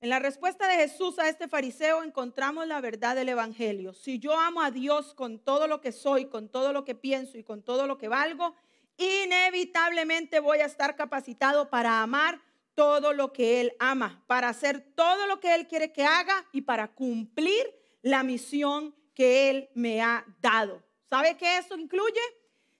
En 0.00 0.10
la 0.10 0.18
respuesta 0.18 0.68
de 0.68 0.76
Jesús 0.76 1.18
a 1.18 1.30
este 1.30 1.48
fariseo 1.48 2.02
encontramos 2.02 2.66
la 2.66 2.82
verdad 2.82 3.16
del 3.16 3.30
Evangelio. 3.30 3.94
Si 3.94 4.18
yo 4.18 4.38
amo 4.38 4.60
a 4.60 4.70
Dios 4.70 5.14
con 5.14 5.38
todo 5.38 5.66
lo 5.66 5.80
que 5.80 5.92
soy, 5.92 6.26
con 6.26 6.50
todo 6.50 6.74
lo 6.74 6.84
que 6.84 6.94
pienso 6.94 7.38
y 7.38 7.44
con 7.44 7.62
todo 7.62 7.86
lo 7.86 7.96
que 7.96 8.08
valgo, 8.08 8.54
inevitablemente 8.98 10.40
voy 10.40 10.58
a 10.58 10.66
estar 10.66 10.94
capacitado 10.94 11.70
para 11.70 12.02
amar 12.02 12.42
todo 12.74 13.14
lo 13.14 13.32
que 13.32 13.62
Él 13.62 13.72
ama, 13.78 14.22
para 14.26 14.50
hacer 14.50 14.80
todo 14.94 15.26
lo 15.26 15.40
que 15.40 15.54
Él 15.54 15.68
quiere 15.68 15.92
que 15.92 16.04
haga 16.04 16.44
y 16.52 16.62
para 16.62 16.88
cumplir 16.92 17.64
la 18.02 18.22
misión 18.22 18.94
que 19.14 19.48
Él 19.48 19.70
me 19.74 20.02
ha 20.02 20.26
dado. 20.42 20.82
¿Sabe 21.08 21.36
qué 21.38 21.56
eso 21.58 21.76
incluye? 21.76 22.20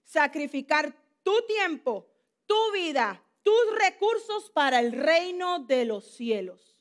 Sacrificar 0.03 0.95
tu 1.23 1.33
tiempo, 1.47 2.14
tu 2.47 2.73
vida, 2.73 3.23
tus 3.43 3.79
recursos 3.79 4.51
para 4.51 4.81
el 4.81 4.93
reino 4.93 5.61
de 5.61 5.85
los 5.85 6.05
cielos. 6.05 6.77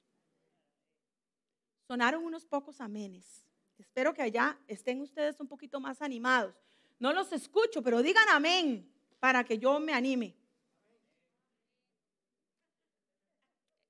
Sonaron 1.87 2.23
unos 2.23 2.45
pocos 2.45 2.79
amenes. 2.81 3.45
Espero 3.77 4.13
que 4.13 4.21
allá 4.21 4.57
estén 4.67 5.01
ustedes 5.01 5.39
un 5.39 5.47
poquito 5.47 5.79
más 5.79 6.01
animados. 6.01 6.55
No 6.99 7.11
los 7.11 7.31
escucho, 7.33 7.81
pero 7.81 8.01
digan 8.01 8.27
amén 8.29 8.89
para 9.19 9.43
que 9.43 9.57
yo 9.57 9.79
me 9.79 9.93
anime. 9.93 10.35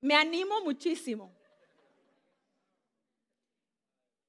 Me 0.01 0.15
animo 0.15 0.61
muchísimo. 0.61 1.33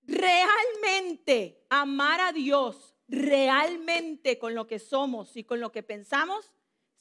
Realmente 0.07 1.67
amar 1.69 2.21
a 2.21 2.33
Dios, 2.33 2.95
realmente 3.09 4.39
con 4.39 4.55
lo 4.55 4.67
que 4.67 4.79
somos 4.79 5.37
y 5.37 5.45
con 5.45 5.61
lo 5.61 5.73
que 5.73 5.83
pensamos, 5.83 6.54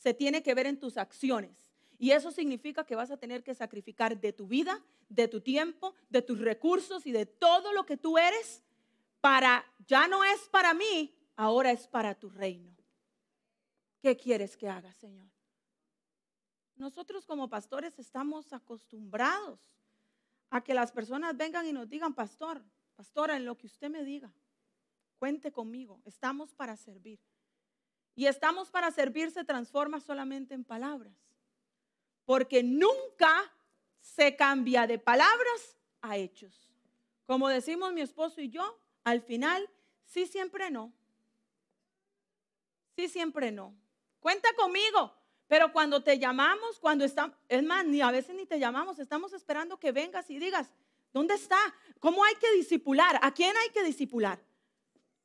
se 0.04 0.14
tiene 0.14 0.44
que 0.44 0.54
ver 0.54 0.68
en 0.68 0.78
tus 0.78 0.98
acciones. 0.98 1.72
Y 1.98 2.12
eso 2.12 2.30
significa 2.30 2.86
que 2.86 2.94
vas 2.94 3.10
a 3.10 3.16
tener 3.16 3.42
que 3.42 3.56
sacrificar 3.56 4.20
de 4.20 4.34
tu 4.34 4.46
vida, 4.48 4.84
de 5.08 5.30
tu 5.30 5.40
tiempo, 5.40 5.96
de 6.10 6.22
tus 6.22 6.40
recursos 6.40 7.06
y 7.06 7.14
de 7.14 7.26
todo 7.26 7.72
lo 7.72 7.86
que 7.86 7.96
tú 7.96 8.18
eres 8.18 8.62
para, 9.22 9.66
ya 9.88 10.10
no 10.10 10.26
es 10.26 10.50
para 10.50 10.74
mí, 10.74 11.16
ahora 11.38 11.72
es 11.72 11.88
para 11.88 12.16
tu 12.16 12.30
reino. 12.30 12.76
¿Qué 14.02 14.18
quieres 14.18 14.58
que 14.58 14.68
haga, 14.68 14.92
Señor? 14.92 15.30
Nosotros 16.76 17.26
como 17.26 17.50
pastores 17.50 17.98
estamos 17.98 18.52
acostumbrados 18.52 19.62
a 20.50 20.62
que 20.62 20.74
las 20.74 20.92
personas 20.92 21.38
vengan 21.38 21.66
y 21.66 21.72
nos 21.72 21.88
digan, 21.88 22.14
pastor, 22.14 22.62
pastora, 22.98 23.38
en 23.38 23.46
lo 23.46 23.58
que 23.58 23.68
usted 23.68 23.90
me 23.90 24.04
diga, 24.04 24.34
cuente 25.18 25.54
conmigo, 25.54 26.02
estamos 26.04 26.54
para 26.54 26.76
servir. 26.76 27.22
Y 28.16 28.28
estamos 28.28 28.70
para 28.70 28.92
servir 28.92 29.32
se 29.32 29.44
transforma 29.44 30.00
solamente 30.00 30.54
en 30.54 30.64
palabras 30.64 31.14
porque 32.26 32.64
nunca 32.64 33.52
se 34.00 34.36
cambia 34.36 34.88
de 34.88 35.00
palabras 35.00 35.78
a 36.02 36.18
hechos. 36.18 36.70
Como 37.26 37.50
decimos 37.50 37.94
mi 37.94 38.02
esposo 38.02 38.42
y 38.42 38.50
yo, 38.50 38.80
al 39.04 39.22
final, 39.22 39.70
sí 40.06 40.26
siempre 40.26 40.70
no. 40.70 40.94
Sí 42.96 43.08
siempre 43.08 43.52
no. 43.52 43.74
Cuenta 44.20 44.50
conmigo, 44.56 45.14
pero 45.48 45.72
cuando 45.74 46.04
te 46.04 46.20
llamamos, 46.20 46.80
cuando 46.80 47.04
estamos, 47.04 47.36
es 47.50 47.64
más, 47.64 47.86
ni 47.86 48.02
a 48.02 48.12
veces 48.12 48.36
ni 48.36 48.46
te 48.46 48.60
llamamos, 48.60 49.00
estamos 49.00 49.34
esperando 49.34 49.80
que 49.80 49.92
vengas 49.92 50.30
y 50.30 50.40
digas, 50.40 50.70
¿dónde 51.12 51.34
está? 51.34 51.60
¿Cómo 52.00 52.24
hay 52.24 52.36
que 52.36 52.52
disipular? 52.54 53.20
¿A 53.22 53.34
quién 53.34 53.56
hay 53.58 53.70
que 53.70 53.84
disipular? 53.84 54.40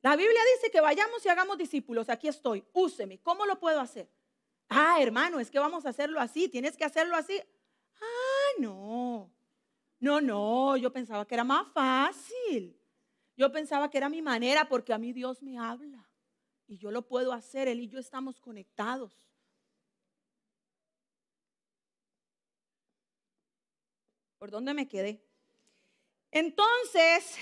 La 0.01 0.15
Biblia 0.15 0.41
dice 0.55 0.71
que 0.71 0.81
vayamos 0.81 1.25
y 1.25 1.29
hagamos 1.29 1.57
discípulos. 1.57 2.09
Aquí 2.09 2.27
estoy, 2.27 2.63
úseme. 2.73 3.19
¿Cómo 3.19 3.45
lo 3.45 3.59
puedo 3.59 3.79
hacer? 3.81 4.09
Ah, 4.69 5.01
hermano, 5.01 5.39
es 5.39 5.49
que 5.49 5.59
vamos 5.59 5.85
a 5.85 5.89
hacerlo 5.89 6.19
así, 6.19 6.47
tienes 6.47 6.77
que 6.77 6.85
hacerlo 6.85 7.15
así. 7.15 7.41
Ah, 8.01 8.59
no. 8.59 9.31
No, 9.99 10.21
no, 10.21 10.77
yo 10.77 10.93
pensaba 10.93 11.27
que 11.27 11.35
era 11.35 11.43
más 11.43 11.67
fácil. 11.73 12.79
Yo 13.35 13.51
pensaba 13.51 13.89
que 13.89 13.97
era 13.97 14.09
mi 14.09 14.21
manera 14.21 14.67
porque 14.69 14.93
a 14.93 14.97
mí 14.97 15.11
Dios 15.11 15.41
me 15.41 15.57
habla 15.57 16.09
y 16.67 16.77
yo 16.77 16.91
lo 16.91 17.07
puedo 17.07 17.33
hacer, 17.33 17.67
Él 17.67 17.79
y 17.79 17.89
yo 17.89 17.99
estamos 17.99 18.39
conectados. 18.39 19.13
¿Por 24.37 24.51
dónde 24.51 24.73
me 24.73 24.87
quedé? 24.87 25.21
Entonces, 26.31 27.35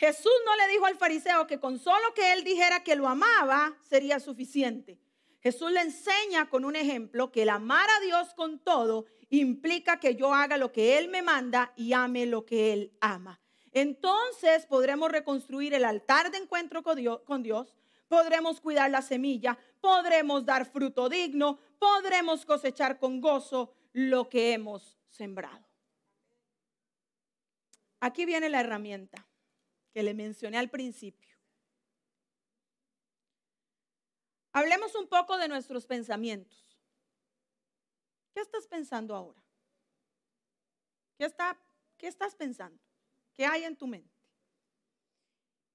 Jesús 0.00 0.32
no 0.46 0.56
le 0.56 0.66
dijo 0.68 0.86
al 0.86 0.96
fariseo 0.96 1.46
que 1.46 1.60
con 1.60 1.78
solo 1.78 2.14
que 2.14 2.32
él 2.32 2.42
dijera 2.42 2.82
que 2.82 2.96
lo 2.96 3.06
amaba 3.06 3.76
sería 3.86 4.18
suficiente. 4.18 4.98
Jesús 5.42 5.70
le 5.70 5.82
enseña 5.82 6.48
con 6.48 6.64
un 6.64 6.74
ejemplo 6.74 7.30
que 7.30 7.42
el 7.42 7.50
amar 7.50 7.86
a 7.90 8.00
Dios 8.00 8.32
con 8.32 8.60
todo 8.60 9.04
implica 9.28 10.00
que 10.00 10.14
yo 10.16 10.32
haga 10.32 10.56
lo 10.56 10.72
que 10.72 10.96
Él 10.96 11.08
me 11.08 11.20
manda 11.20 11.74
y 11.76 11.92
ame 11.92 12.24
lo 12.24 12.46
que 12.46 12.72
Él 12.72 12.96
ama. 13.02 13.42
Entonces 13.72 14.64
podremos 14.64 15.12
reconstruir 15.12 15.74
el 15.74 15.84
altar 15.84 16.30
de 16.30 16.38
encuentro 16.38 16.82
con 16.82 17.42
Dios, 17.42 17.76
podremos 18.08 18.62
cuidar 18.62 18.90
la 18.90 19.02
semilla, 19.02 19.58
podremos 19.82 20.46
dar 20.46 20.64
fruto 20.64 21.10
digno, 21.10 21.58
podremos 21.78 22.46
cosechar 22.46 22.98
con 22.98 23.20
gozo 23.20 23.74
lo 23.92 24.30
que 24.30 24.54
hemos 24.54 24.98
sembrado. 25.10 25.68
Aquí 28.00 28.24
viene 28.24 28.48
la 28.48 28.60
herramienta 28.60 29.26
que 29.92 30.02
le 30.02 30.14
mencioné 30.14 30.58
al 30.58 30.70
principio. 30.70 31.36
Hablemos 34.52 34.94
un 34.94 35.08
poco 35.08 35.36
de 35.36 35.48
nuestros 35.48 35.86
pensamientos. 35.86 36.66
¿Qué 38.32 38.40
estás 38.40 38.66
pensando 38.66 39.14
ahora? 39.14 39.42
¿Qué, 41.16 41.24
está, 41.24 41.58
¿Qué 41.96 42.08
estás 42.08 42.34
pensando? 42.34 42.80
¿Qué 43.34 43.46
hay 43.46 43.64
en 43.64 43.76
tu 43.76 43.86
mente? 43.86 44.20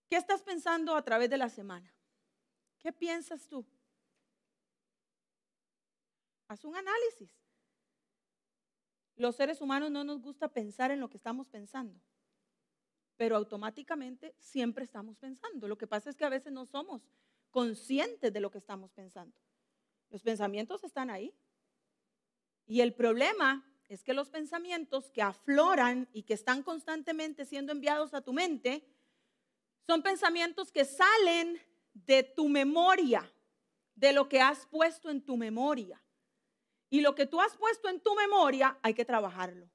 ¿Qué 0.10 0.18
estás 0.18 0.44
pensando 0.44 0.96
a 0.96 1.04
través 1.04 1.30
de 1.30 1.38
la 1.38 1.50
semana? 1.50 1.94
¿Qué 2.80 2.92
piensas 2.92 3.48
tú? 3.48 3.66
Haz 6.48 6.64
un 6.64 6.76
análisis. 6.76 7.30
Los 9.16 9.36
seres 9.36 9.62
humanos 9.62 9.92
no 9.92 10.04
nos 10.04 10.22
gusta 10.22 10.50
pensar 10.50 10.92
en 10.92 11.00
lo 11.00 11.10
que 11.10 11.18
estamos 11.18 11.48
pensando, 11.48 12.00
pero 13.18 13.36
automáticamente 13.36 14.36
siempre 14.38 14.84
estamos 14.84 15.18
pensando. 15.18 15.68
Lo 15.68 15.78
que 15.78 15.88
pasa 15.88 16.10
es 16.10 16.16
que 16.16 16.26
a 16.26 16.30
veces 16.30 16.52
no 16.52 16.66
somos 16.66 17.02
conscientes 17.50 18.34
de 18.34 18.40
lo 18.40 18.52
que 18.52 18.58
estamos 18.58 18.92
pensando. 18.92 19.38
Los 20.10 20.22
pensamientos 20.22 20.84
están 20.84 21.10
ahí. 21.10 21.34
Y 22.66 22.82
el 22.82 22.94
problema 22.94 23.66
es 23.88 24.04
que 24.04 24.14
los 24.14 24.30
pensamientos 24.30 25.12
que 25.12 25.22
afloran 25.22 26.10
y 26.12 26.24
que 26.24 26.34
están 26.34 26.64
constantemente 26.64 27.46
siendo 27.46 27.72
enviados 27.72 28.14
a 28.14 28.22
tu 28.22 28.34
mente 28.34 28.86
son 29.86 30.02
pensamientos 30.02 30.72
que 30.72 30.84
salen 30.84 31.62
de 31.94 32.24
tu 32.24 32.50
memoria, 32.50 33.32
de 33.94 34.14
lo 34.14 34.28
que 34.28 34.42
has 34.42 34.66
puesto 34.66 35.10
en 35.10 35.22
tu 35.22 35.38
memoria. 35.38 36.02
Y 36.90 37.02
lo 37.02 37.16
que 37.16 37.26
tú 37.26 37.40
has 37.40 37.56
puesto 37.56 37.88
en 37.90 38.00
tu 38.00 38.16
memoria 38.16 38.78
hay 38.82 38.94
que 38.94 39.06
trabajarlo. 39.06 39.70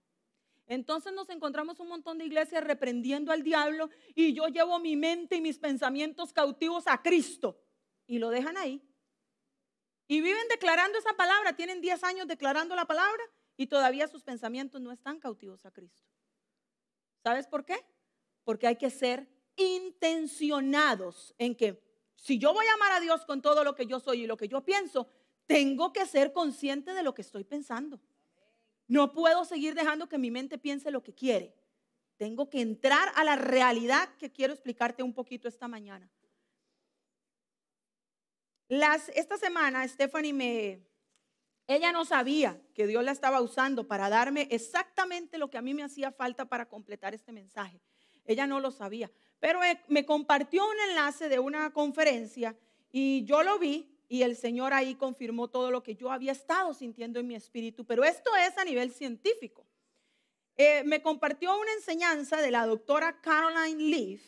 Entonces 0.70 1.12
nos 1.12 1.28
encontramos 1.30 1.80
un 1.80 1.88
montón 1.88 2.16
de 2.18 2.26
iglesias 2.26 2.62
reprendiendo 2.62 3.32
al 3.32 3.42
diablo 3.42 3.90
y 4.14 4.32
yo 4.34 4.46
llevo 4.46 4.78
mi 4.78 4.94
mente 4.94 5.34
y 5.34 5.40
mis 5.40 5.58
pensamientos 5.58 6.32
cautivos 6.32 6.86
a 6.86 7.02
Cristo 7.02 7.60
y 8.06 8.20
lo 8.20 8.30
dejan 8.30 8.56
ahí. 8.56 8.80
Y 10.06 10.20
viven 10.20 10.46
declarando 10.48 10.96
esa 10.96 11.12
palabra, 11.14 11.56
tienen 11.56 11.80
10 11.80 12.04
años 12.04 12.28
declarando 12.28 12.76
la 12.76 12.84
palabra 12.84 13.20
y 13.56 13.66
todavía 13.66 14.06
sus 14.06 14.22
pensamientos 14.22 14.80
no 14.80 14.92
están 14.92 15.18
cautivos 15.18 15.66
a 15.66 15.72
Cristo. 15.72 16.04
¿Sabes 17.24 17.48
por 17.48 17.64
qué? 17.64 17.84
Porque 18.44 18.68
hay 18.68 18.76
que 18.76 18.90
ser 18.90 19.28
intencionados 19.56 21.34
en 21.38 21.56
que 21.56 21.82
si 22.14 22.38
yo 22.38 22.54
voy 22.54 22.66
a 22.66 22.74
amar 22.74 22.92
a 22.92 23.00
Dios 23.00 23.24
con 23.24 23.42
todo 23.42 23.64
lo 23.64 23.74
que 23.74 23.86
yo 23.86 23.98
soy 23.98 24.22
y 24.22 24.26
lo 24.28 24.36
que 24.36 24.46
yo 24.46 24.64
pienso, 24.64 25.08
tengo 25.46 25.92
que 25.92 26.06
ser 26.06 26.32
consciente 26.32 26.94
de 26.94 27.02
lo 27.02 27.12
que 27.12 27.22
estoy 27.22 27.42
pensando. 27.42 28.00
No 28.90 29.12
puedo 29.12 29.44
seguir 29.44 29.74
dejando 29.74 30.08
que 30.08 30.18
mi 30.18 30.30
mente 30.30 30.58
piense 30.58 30.90
lo 30.90 31.02
que 31.02 31.14
quiere. 31.14 31.54
Tengo 32.18 32.50
que 32.50 32.60
entrar 32.60 33.10
a 33.14 33.24
la 33.24 33.36
realidad 33.36 34.08
que 34.18 34.30
quiero 34.30 34.52
explicarte 34.52 35.02
un 35.02 35.14
poquito 35.14 35.48
esta 35.48 35.66
mañana 35.68 36.10
esta 39.14 39.36
semana 39.36 39.86
Stephanie 39.86 40.32
me, 40.32 40.80
ella 41.66 41.92
no 41.92 42.04
sabía 42.04 42.60
que 42.74 42.86
Dios 42.86 43.02
la 43.02 43.10
estaba 43.10 43.40
usando 43.40 43.88
para 43.88 44.08
darme 44.08 44.46
exactamente 44.50 45.38
lo 45.38 45.50
que 45.50 45.58
a 45.58 45.62
mí 45.62 45.74
me 45.74 45.82
hacía 45.82 46.12
falta 46.12 46.44
para 46.44 46.68
completar 46.68 47.14
este 47.14 47.32
mensaje. 47.32 47.80
Ella 48.24 48.46
no 48.46 48.60
lo 48.60 48.70
sabía, 48.70 49.10
pero 49.40 49.60
me 49.88 50.06
compartió 50.06 50.62
un 50.64 50.90
enlace 50.90 51.28
de 51.28 51.40
una 51.40 51.72
conferencia 51.72 52.56
y 52.92 53.24
yo 53.24 53.42
lo 53.42 53.58
vi 53.58 53.92
y 54.12 54.24
el 54.24 54.34
Señor 54.34 54.74
ahí 54.74 54.96
confirmó 54.96 55.48
todo 55.48 55.70
lo 55.70 55.84
que 55.84 55.94
yo 55.94 56.10
había 56.10 56.32
estado 56.32 56.74
sintiendo 56.74 57.20
en 57.20 57.28
mi 57.28 57.36
espíritu, 57.36 57.86
pero 57.86 58.02
esto 58.02 58.28
es 58.44 58.58
a 58.58 58.64
nivel 58.64 58.90
científico. 58.90 59.64
Eh, 60.56 60.82
me 60.84 61.00
compartió 61.00 61.56
una 61.56 61.72
enseñanza 61.74 62.42
de 62.42 62.50
la 62.50 62.66
doctora 62.66 63.20
Caroline 63.20 63.84
Leaf, 63.84 64.20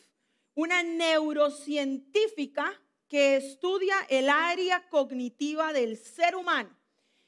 una 0.55 0.83
neurocientífica 0.83 2.81
que 3.09 3.35
estudia 3.35 3.95
el 4.07 4.29
área 4.29 4.87
cognitiva 4.87 5.73
del 5.73 5.97
ser 5.97 6.37
humano 6.37 6.73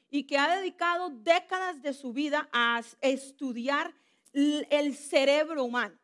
y 0.08 0.24
que 0.24 0.38
ha 0.38 0.56
dedicado 0.56 1.10
décadas 1.10 1.82
de 1.82 1.92
su 1.92 2.14
vida 2.14 2.48
a 2.52 2.82
estudiar 3.02 3.94
el 4.32 4.96
cerebro 4.96 5.62
humano. 5.62 5.98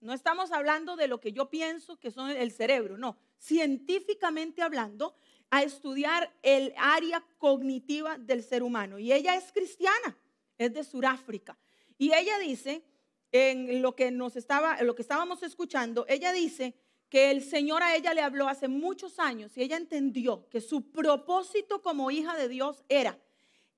No 0.00 0.12
estamos 0.12 0.52
hablando 0.52 0.94
de 0.94 1.08
lo 1.08 1.20
que 1.20 1.32
yo 1.32 1.48
pienso 1.48 1.98
que 1.98 2.10
son 2.10 2.30
el 2.30 2.52
cerebro, 2.52 2.98
no. 2.98 3.16
Científicamente 3.38 4.60
hablando, 4.60 5.14
a 5.50 5.62
estudiar 5.62 6.32
el 6.42 6.74
área 6.76 7.24
cognitiva 7.38 8.18
del 8.18 8.42
ser 8.42 8.62
humano. 8.62 8.98
Y 8.98 9.12
ella 9.12 9.36
es 9.36 9.52
cristiana, 9.52 10.18
es 10.58 10.72
de 10.72 10.84
Sudáfrica. 10.84 11.58
Y 11.98 12.12
ella 12.12 12.38
dice, 12.38 12.84
en 13.32 13.82
lo 13.82 13.94
que 13.94 14.10
nos 14.10 14.36
estaba, 14.36 14.82
lo 14.82 14.94
que 14.94 15.02
estábamos 15.02 15.42
escuchando, 15.42 16.04
ella 16.08 16.32
dice 16.32 16.74
que 17.08 17.30
el 17.30 17.42
Señor 17.42 17.82
a 17.82 17.94
ella 17.94 18.14
le 18.14 18.20
habló 18.20 18.48
hace 18.48 18.68
muchos 18.68 19.18
años 19.18 19.56
y 19.56 19.62
ella 19.62 19.76
entendió 19.76 20.48
que 20.48 20.60
su 20.60 20.90
propósito 20.90 21.82
como 21.82 22.10
hija 22.10 22.36
de 22.36 22.48
Dios 22.48 22.84
era 22.88 23.18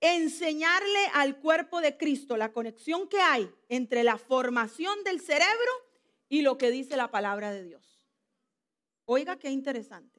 enseñarle 0.01 1.07
al 1.15 1.41
cuerpo 1.41 1.81
de 1.81 1.97
Cristo 1.97 2.37
la 2.37 2.53
conexión 2.53 3.09
que 3.09 3.21
hay 3.21 3.51
entre 3.69 4.05
la 4.05 4.17
formación 4.17 5.03
del 5.05 5.21
cerebro 5.21 5.73
y 6.29 6.43
lo 6.43 6.57
que 6.57 6.71
dice 6.71 6.97
la 6.97 7.11
palabra 7.11 7.53
de 7.53 7.65
Dios. 7.65 8.09
Oiga 9.05 9.39
qué 9.39 9.51
interesante. 9.51 10.18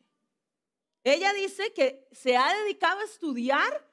Ella 1.04 1.34
dice 1.34 1.74
que 1.74 2.08
se 2.12 2.36
ha 2.36 2.54
dedicado 2.64 3.00
a 3.00 3.06
estudiar 3.06 3.88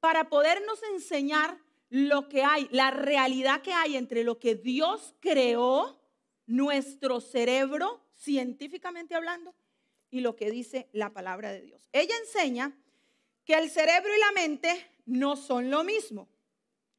para 0.00 0.28
podernos 0.28 0.82
enseñar 0.94 1.58
lo 1.90 2.28
que 2.28 2.42
hay, 2.42 2.68
la 2.70 2.90
realidad 2.90 3.62
que 3.62 3.72
hay 3.72 3.96
entre 3.96 4.24
lo 4.24 4.38
que 4.38 4.54
Dios 4.54 5.14
creó, 5.20 5.98
nuestro 6.46 7.20
cerebro, 7.20 8.00
científicamente 8.14 9.14
hablando, 9.14 9.54
y 10.10 10.20
lo 10.20 10.36
que 10.36 10.50
dice 10.50 10.88
la 10.92 11.12
palabra 11.12 11.52
de 11.52 11.60
Dios. 11.60 11.88
Ella 11.92 12.14
enseña 12.20 12.72
que 13.44 13.54
el 13.54 13.70
cerebro 13.70 14.10
y 14.14 14.20
la 14.20 14.32
mente 14.32 14.90
no 15.06 15.36
son 15.36 15.70
lo 15.70 15.84
mismo. 15.84 16.28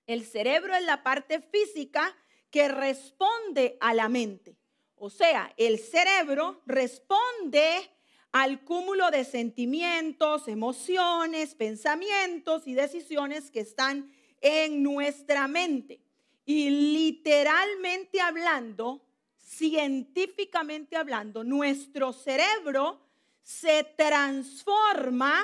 El 0.06 0.26
cerebro 0.26 0.76
es 0.76 0.84
la 0.84 1.04
parte 1.04 1.42
física 1.42 2.16
que 2.52 2.68
responde 2.68 3.78
a 3.80 3.94
la 3.94 4.10
mente. 4.10 4.56
O 4.96 5.10
sea, 5.10 5.54
el 5.58 5.80
cerebro 5.80 6.62
responde 6.66 7.90
al 8.32 8.64
cúmulo 8.64 9.10
de 9.12 9.24
sentimientos, 9.26 10.48
emociones, 10.48 11.56
pensamientos 11.56 12.68
y 12.68 12.74
decisiones 12.74 13.50
que 13.50 13.62
están 13.62 14.12
en 14.42 14.84
nuestra 14.84 15.48
mente. 15.48 16.00
Y 16.46 16.70
literalmente 16.70 18.22
hablando, 18.22 19.06
científicamente 19.38 20.96
hablando, 20.96 21.44
nuestro 21.44 22.14
cerebro 22.14 23.02
se 23.44 23.84
transforma 23.84 25.44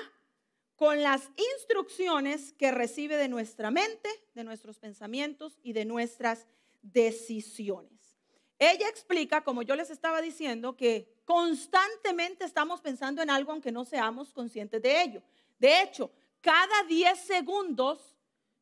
con 0.76 1.02
las 1.02 1.30
instrucciones 1.56 2.54
que 2.54 2.72
recibe 2.72 3.18
de 3.18 3.30
nuestra 3.30 3.72
mente, 3.72 4.10
de 4.34 4.44
nuestros 4.44 4.78
pensamientos 4.78 5.58
y 5.64 5.74
de 5.74 5.86
nuestras 5.86 6.46
decisiones. 6.82 8.18
Ella 8.60 8.88
explica, 8.90 9.44
como 9.44 9.64
yo 9.64 9.76
les 9.76 9.90
estaba 9.90 10.22
diciendo, 10.22 10.76
que 10.76 11.15
constantemente 11.26 12.46
estamos 12.46 12.80
pensando 12.82 13.22
en 13.22 13.30
algo 13.30 13.52
aunque 13.52 13.72
no 13.72 13.84
seamos 13.84 14.32
conscientes 14.32 14.82
de 14.82 15.02
ello. 15.02 15.24
De 15.58 15.82
hecho, 15.82 16.12
cada 16.42 16.84
10 16.84 17.20
segundos 17.20 18.16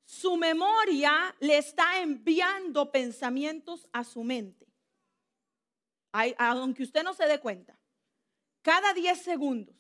su 0.05 0.37
memoria 0.37 1.35
le 1.39 1.57
está 1.57 1.99
enviando 2.01 2.91
pensamientos 2.91 3.87
a 3.91 4.03
su 4.03 4.23
mente. 4.23 4.67
aunque 6.37 6.83
usted 6.83 7.03
no 7.03 7.13
se 7.13 7.25
dé 7.25 7.39
cuenta. 7.39 7.77
Cada 8.61 8.93
10 8.93 9.21
segundos. 9.21 9.75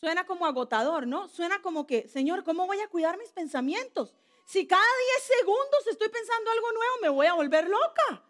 Suena 0.00 0.26
como 0.26 0.44
agotador, 0.44 1.06
¿no? 1.06 1.28
Suena 1.28 1.62
como 1.62 1.86
que, 1.86 2.08
Señor, 2.08 2.44
¿cómo 2.44 2.66
voy 2.66 2.80
a 2.80 2.88
cuidar 2.88 3.16
mis 3.16 3.32
pensamientos? 3.32 4.14
Si 4.44 4.66
cada 4.66 4.82
10 4.82 5.38
segundos 5.38 5.86
estoy 5.86 6.08
pensando 6.10 6.50
algo 6.50 6.72
nuevo, 6.72 6.94
me 7.00 7.08
voy 7.08 7.26
a 7.26 7.34
volver 7.34 7.68
loca. 7.68 8.22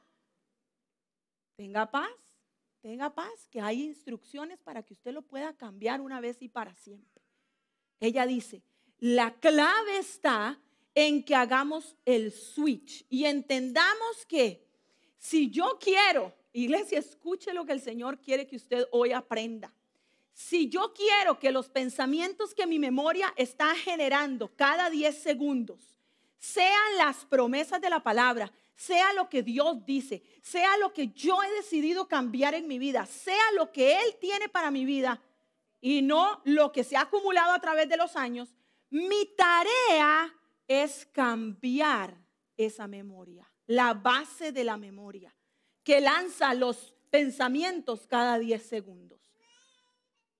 Tenga 1.56 1.90
paz, 1.90 2.10
tenga 2.84 3.14
paz, 3.14 3.48
que 3.50 3.62
hay 3.62 3.82
instrucciones 3.82 4.58
para 4.58 4.82
que 4.82 4.92
usted 4.92 5.14
lo 5.14 5.22
pueda 5.22 5.56
cambiar 5.56 6.02
una 6.02 6.20
vez 6.20 6.42
y 6.42 6.50
para 6.50 6.74
siempre. 6.74 7.22
Ella 7.98 8.26
dice, 8.26 8.62
la 8.98 9.32
clave 9.40 9.96
está 9.96 10.60
en 10.94 11.24
que 11.24 11.34
hagamos 11.34 11.96
el 12.04 12.30
switch 12.30 13.06
y 13.08 13.24
entendamos 13.24 14.26
que 14.28 14.68
si 15.16 15.48
yo 15.48 15.78
quiero, 15.80 16.34
iglesia, 16.52 16.98
escuche 16.98 17.54
lo 17.54 17.64
que 17.64 17.72
el 17.72 17.80
Señor 17.80 18.20
quiere 18.20 18.46
que 18.46 18.56
usted 18.56 18.86
hoy 18.90 19.12
aprenda. 19.12 19.72
Si 20.34 20.68
yo 20.68 20.92
quiero 20.92 21.38
que 21.38 21.52
los 21.52 21.70
pensamientos 21.70 22.52
que 22.52 22.66
mi 22.66 22.78
memoria 22.78 23.32
está 23.38 23.74
generando 23.76 24.54
cada 24.56 24.90
10 24.90 25.16
segundos 25.16 25.93
sean 26.44 26.98
las 26.98 27.24
promesas 27.24 27.80
de 27.80 27.88
la 27.88 28.02
palabra, 28.02 28.52
sea 28.74 29.14
lo 29.14 29.30
que 29.30 29.42
Dios 29.42 29.86
dice, 29.86 30.22
sea 30.42 30.76
lo 30.76 30.92
que 30.92 31.08
yo 31.08 31.42
he 31.42 31.50
decidido 31.52 32.06
cambiar 32.06 32.52
en 32.52 32.68
mi 32.68 32.78
vida, 32.78 33.06
sea 33.06 33.52
lo 33.56 33.72
que 33.72 33.96
Él 33.96 34.16
tiene 34.20 34.50
para 34.50 34.70
mi 34.70 34.84
vida 34.84 35.22
y 35.80 36.02
no 36.02 36.42
lo 36.44 36.70
que 36.70 36.84
se 36.84 36.98
ha 36.98 37.02
acumulado 37.02 37.52
a 37.52 37.60
través 37.60 37.88
de 37.88 37.96
los 37.96 38.14
años, 38.14 38.54
mi 38.90 39.24
tarea 39.34 40.34
es 40.68 41.06
cambiar 41.06 42.14
esa 42.58 42.86
memoria, 42.88 43.50
la 43.66 43.94
base 43.94 44.52
de 44.52 44.64
la 44.64 44.76
memoria, 44.76 45.34
que 45.82 46.02
lanza 46.02 46.52
los 46.52 46.94
pensamientos 47.10 48.06
cada 48.06 48.38
10 48.38 48.62
segundos. 48.62 49.23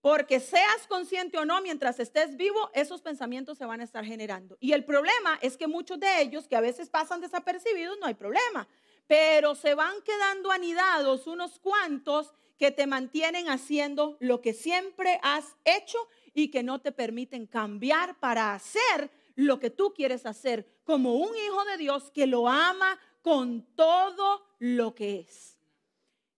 Porque 0.04 0.38
seas 0.38 0.86
consciente 0.86 1.38
o 1.38 1.46
no, 1.46 1.62
mientras 1.62 1.98
estés 1.98 2.36
vivo, 2.36 2.70
esos 2.74 3.00
pensamientos 3.00 3.56
se 3.56 3.64
van 3.64 3.80
a 3.80 3.84
estar 3.84 4.04
generando. 4.04 4.58
Y 4.60 4.72
el 4.74 4.84
problema 4.84 5.38
es 5.40 5.56
que 5.56 5.66
muchos 5.66 5.98
de 5.98 6.20
ellos, 6.20 6.46
que 6.46 6.56
a 6.56 6.60
veces 6.60 6.90
pasan 6.90 7.22
desapercibidos, 7.22 7.96
no 7.98 8.04
hay 8.04 8.12
problema. 8.12 8.68
Pero 9.06 9.54
se 9.54 9.74
van 9.74 9.94
quedando 10.02 10.50
anidados 10.50 11.26
unos 11.26 11.58
cuantos 11.58 12.34
que 12.58 12.70
te 12.70 12.86
mantienen 12.86 13.48
haciendo 13.48 14.18
lo 14.20 14.42
que 14.42 14.52
siempre 14.52 15.18
has 15.22 15.56
hecho 15.64 15.96
y 16.34 16.50
que 16.50 16.62
no 16.62 16.82
te 16.82 16.92
permiten 16.92 17.46
cambiar 17.46 18.20
para 18.20 18.52
hacer 18.52 19.10
lo 19.36 19.58
que 19.58 19.70
tú 19.70 19.94
quieres 19.94 20.26
hacer 20.26 20.68
como 20.84 21.14
un 21.14 21.34
hijo 21.34 21.64
de 21.64 21.78
Dios 21.78 22.10
que 22.10 22.26
lo 22.26 22.46
ama 22.46 23.00
con 23.22 23.74
todo 23.74 24.44
lo 24.58 24.94
que 24.94 25.20
es. 25.20 25.56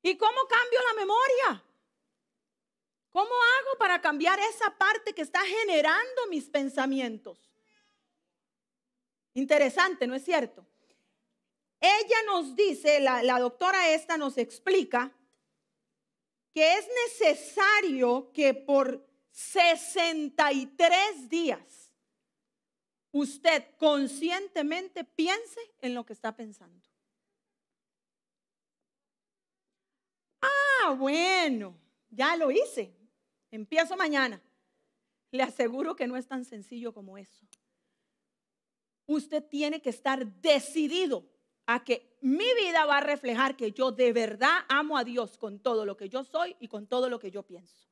¿Y 0.02 0.16
cómo 0.16 0.38
cambio 0.48 0.78
la 0.88 1.00
memoria? 1.00 1.64
¿Cómo 3.16 3.32
hago 3.32 3.78
para 3.78 4.02
cambiar 4.02 4.38
esa 4.40 4.76
parte 4.76 5.14
que 5.14 5.22
está 5.22 5.40
generando 5.40 6.26
mis 6.28 6.50
pensamientos? 6.50 7.50
Interesante, 9.32 10.06
¿no 10.06 10.14
es 10.14 10.22
cierto? 10.22 10.66
Ella 11.80 12.16
nos 12.26 12.54
dice, 12.54 13.00
la, 13.00 13.38
doctora 13.38 13.88
esta 13.88 14.18
nos 14.18 14.36
explica 14.36 15.10
que 16.52 16.74
es 16.74 16.86
necesario 17.06 18.30
que 18.34 18.52
por 18.52 19.08
63 19.30 21.30
días 21.30 21.94
usted 23.12 23.64
conscientemente 23.78 25.04
piense 25.04 25.60
en 25.80 25.94
lo 25.94 26.04
que 26.04 26.12
está 26.12 26.36
pensando. 26.36 26.86
Ah, 30.42 30.94
bueno, 30.98 31.80
ya 32.10 32.36
lo 32.36 32.50
hice. 32.50 33.05
Empiezo 33.56 33.96
mañana. 33.96 34.40
Le 35.32 35.42
aseguro 35.42 35.96
que 35.96 36.06
no 36.06 36.16
es 36.16 36.28
tan 36.28 36.44
sencillo 36.44 36.94
como 36.94 37.18
eso. 37.18 37.44
Usted 39.06 39.42
tiene 39.44 39.82
que 39.82 39.90
estar 39.90 40.26
decidido 40.40 41.28
a 41.66 41.82
que 41.82 42.16
mi 42.20 42.46
vida 42.54 42.86
va 42.86 42.98
a 42.98 43.00
reflejar 43.00 43.56
que 43.56 43.72
yo 43.72 43.90
de 43.90 44.12
verdad 44.12 44.60
amo 44.68 44.96
a 44.96 45.04
Dios 45.04 45.36
con 45.36 45.58
todo 45.58 45.84
lo 45.84 45.96
que 45.96 46.08
yo 46.08 46.22
soy 46.22 46.56
y 46.60 46.68
con 46.68 46.86
todo 46.86 47.08
lo 47.08 47.18
que 47.18 47.30
yo 47.32 47.42
pienso 47.42 47.86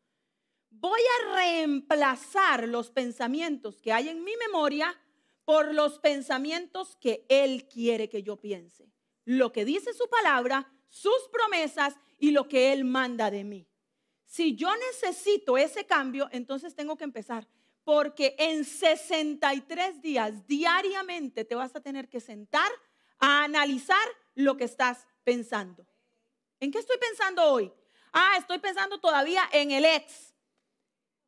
voy 0.81 1.01
a 1.01 1.37
reemplazar 1.37 2.69
los 2.69 2.91
pensamientos 2.91 3.81
que 3.81 3.93
hay 3.93 4.09
en 4.09 4.25
mi 4.25 4.33
memoria 4.37 4.99
por 5.45 5.75
los 5.75 5.99
pensamientos 5.99 6.97
que 6.97 7.27
Él 7.29 7.69
quiere 7.69 8.09
que 8.09 8.23
yo 8.23 8.37
piense. 8.37 8.91
Lo 9.25 9.53
que 9.53 9.65
dice 9.65 9.93
su 9.93 10.09
palabra, 10.09 10.73
sus 10.89 11.29
promesas 11.33 11.95
y 12.19 12.31
lo 12.31 12.49
que 12.49 12.73
Él 12.73 12.85
manda 12.85 13.31
de 13.31 13.45
mí. 13.45 13.67
Si 14.27 14.57
yo 14.57 14.69
necesito 14.77 15.57
ese 15.57 15.87
cambio, 15.87 16.29
entonces 16.33 16.75
tengo 16.75 16.97
que 16.97 17.05
empezar. 17.05 17.47
Porque 17.85 18.35
en 18.39 18.65
63 18.65 20.01
días 20.01 20.47
diariamente 20.47 21.45
te 21.45 21.55
vas 21.55 21.77
a 21.77 21.81
tener 21.81 22.09
que 22.09 22.21
sentar 22.21 22.71
a 23.19 23.45
analizar 23.45 24.07
lo 24.35 24.57
que 24.57 24.65
estás 24.65 25.07
pensando. 25.23 25.87
¿En 26.61 26.71
qué 26.71 26.79
estoy 26.79 26.97
pensando 26.99 27.45
hoy? 27.45 27.73
Ah, 28.13 28.37
estoy 28.39 28.59
pensando 28.59 28.99
todavía 28.99 29.43
en 29.53 29.71
el 29.71 29.85
ex 29.85 30.35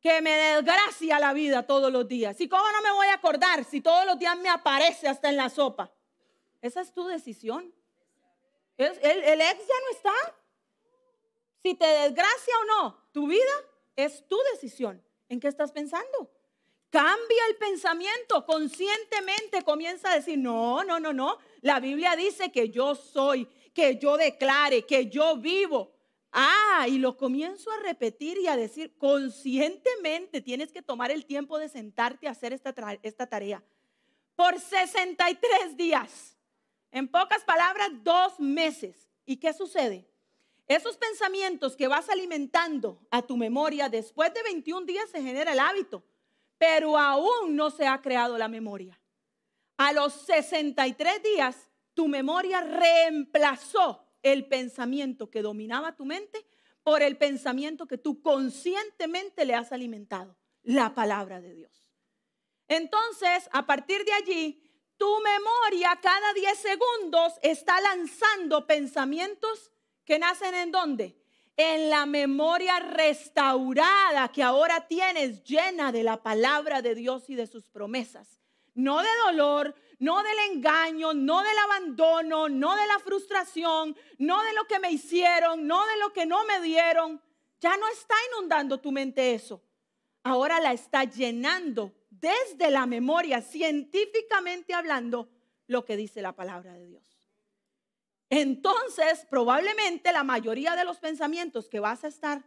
que 0.01 0.21
me 0.21 0.31
desgracia 0.31 1.19
la 1.19 1.33
vida 1.33 1.65
todos 1.65 1.91
los 1.91 2.07
días. 2.07 2.39
¿Y 2.39 2.47
cómo 2.47 2.63
no 2.71 2.81
me 2.81 2.91
voy 2.91 3.07
a 3.07 3.15
acordar 3.15 3.63
si 3.65 3.81
todos 3.81 4.05
los 4.05 4.17
días 4.17 4.37
me 4.37 4.49
aparece 4.49 5.07
hasta 5.07 5.29
en 5.29 5.37
la 5.37 5.49
sopa? 5.49 5.91
Esa 6.61 6.81
es 6.81 6.91
tu 6.91 7.05
decisión. 7.07 7.73
El, 8.77 9.41
ex 9.41 9.59
ya 9.59 9.75
no 9.83 9.91
está. 9.91 10.35
Si 11.63 11.73
te 11.73 11.85
desgracia 11.85 12.53
o 12.61 12.65
no, 12.65 13.09
tu 13.11 13.27
vida 13.27 13.43
es 13.95 14.27
tu 14.27 14.37
decisión. 14.53 15.03
¿En 15.29 15.39
qué 15.39 15.47
estás 15.47 15.71
pensando? 15.71 16.31
Cambia 16.89 17.43
el 17.49 17.57
pensamiento, 17.57 18.45
conscientemente 18.45 19.63
comienza 19.63 20.11
a 20.11 20.15
decir, 20.15 20.37
no, 20.37 20.83
no, 20.83 20.99
no, 20.99 21.11
no. 21.11 21.37
La 21.61 21.79
Biblia 21.79 22.15
dice 22.15 22.51
que 22.51 22.69
yo 22.69 22.95
soy, 22.95 23.45
que 23.73 23.97
yo 23.97 24.15
declare, 24.15 24.85
que 24.85 25.07
yo 25.07 25.35
vivo. 25.37 25.93
Ah, 26.31 26.85
y 26.87 26.97
lo 26.97 27.17
comienzo 27.17 27.71
a 27.71 27.79
repetir 27.79 28.37
y 28.37 28.47
a 28.47 28.55
decir, 28.55 28.97
conscientemente 28.97 30.41
tienes 30.41 30.71
que 30.71 30.81
tomar 30.81 31.11
el 31.11 31.25
tiempo 31.25 31.57
de 31.57 31.67
sentarte 31.67 32.27
a 32.27 32.31
hacer 32.31 32.53
esta, 32.53 32.73
esta 33.03 33.27
tarea. 33.27 33.63
Por 34.35 34.59
63 34.59 35.75
días. 35.75 36.37
En 36.91 37.07
pocas 37.07 37.43
palabras, 37.43 37.89
dos 38.03 38.39
meses. 38.39 39.09
¿Y 39.25 39.37
qué 39.37 39.51
sucede? 39.51 40.07
Esos 40.67 40.97
pensamientos 40.97 41.77
que 41.77 41.87
vas 41.87 42.09
alimentando 42.09 42.99
a 43.09 43.21
tu 43.21 43.37
memoria, 43.37 43.87
después 43.87 44.33
de 44.33 44.43
21 44.43 44.85
días 44.85 45.09
se 45.09 45.21
genera 45.21 45.53
el 45.53 45.59
hábito, 45.59 46.03
pero 46.57 46.97
aún 46.97 47.55
no 47.55 47.69
se 47.69 47.87
ha 47.87 48.01
creado 48.01 48.37
la 48.37 48.49
memoria. 48.49 48.99
A 49.77 49.93
los 49.93 50.13
63 50.13 51.23
días, 51.23 51.69
tu 51.93 52.07
memoria 52.07 52.61
reemplazó 52.61 54.07
el 54.21 54.47
pensamiento 54.47 55.29
que 55.29 55.41
dominaba 55.41 55.95
tu 55.95 56.03
mente 56.03 56.45
por 56.83 57.01
el 57.01 57.17
pensamiento 57.17 57.87
que 57.87 57.97
tú 57.97 58.21
conscientemente 58.21 59.45
le 59.45 59.55
has 59.55 59.71
alimentado, 59.71 60.37
la 60.63 60.93
palabra 60.93 61.39
de 61.39 61.53
Dios. 61.53 61.87
Entonces, 62.67 63.47
a 63.51 63.65
partir 63.65 64.03
de 64.03 64.13
allí, 64.13 64.63
tu 64.97 65.19
memoria 65.21 65.97
cada 66.01 66.33
10 66.33 66.57
segundos 66.57 67.33
está 67.41 67.79
lanzando 67.79 68.67
pensamientos 68.67 69.71
que 70.07 70.17
nacen 70.17 70.55
en 70.55 70.71
dónde? 70.71 71.17
En 71.57 71.89
la 71.89 72.05
memoria 72.05 72.79
restaurada 72.79 74.29
que 74.29 74.41
ahora 74.41 74.87
tienes 74.87 75.43
llena 75.43 75.91
de 75.91 76.03
la 76.03 76.23
palabra 76.23 76.81
de 76.81 76.95
Dios 76.95 77.29
y 77.29 77.35
de 77.35 77.45
sus 77.45 77.67
promesas. 77.67 78.39
No 78.73 79.01
de 79.01 79.09
dolor, 79.25 79.75
no 79.99 80.23
del 80.23 80.53
engaño, 80.53 81.13
no 81.13 81.43
del 81.43 81.57
abandono, 81.57 82.47
no 82.47 82.75
de 82.75 82.87
la 82.87 82.99
frustración, 82.99 83.97
no 84.17 84.41
de 84.43 84.53
lo 84.53 84.65
que 84.65 84.79
me 84.79 84.91
hicieron, 84.91 85.67
no 85.67 85.85
de 85.85 85.97
lo 85.97 86.13
que 86.13 86.25
no 86.25 86.45
me 86.45 86.61
dieron. 86.61 87.21
Ya 87.59 87.75
no 87.75 87.87
está 87.89 88.15
inundando 88.31 88.79
tu 88.79 88.93
mente 88.93 89.33
eso. 89.33 89.61
Ahora 90.23 90.61
la 90.61 90.71
está 90.71 91.03
llenando 91.03 91.93
desde 92.09 92.71
la 92.71 92.85
memoria, 92.85 93.41
científicamente 93.41 94.73
hablando, 94.73 95.29
lo 95.65 95.83
que 95.83 95.97
dice 95.97 96.21
la 96.21 96.33
palabra 96.33 96.73
de 96.73 96.85
Dios. 96.85 97.06
Entonces, 98.29 99.25
probablemente 99.29 100.11
la 100.11 100.23
mayoría 100.23 100.75
de 100.75 100.83
los 100.83 100.97
pensamientos 100.97 101.69
que 101.69 101.79
vas 101.79 102.03
a 102.03 102.07
estar 102.07 102.43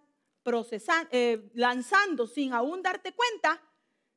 eh, 1.11 1.51
lanzando 1.55 2.26
sin 2.26 2.53
aún 2.53 2.83
darte 2.83 3.12
cuenta, 3.12 3.62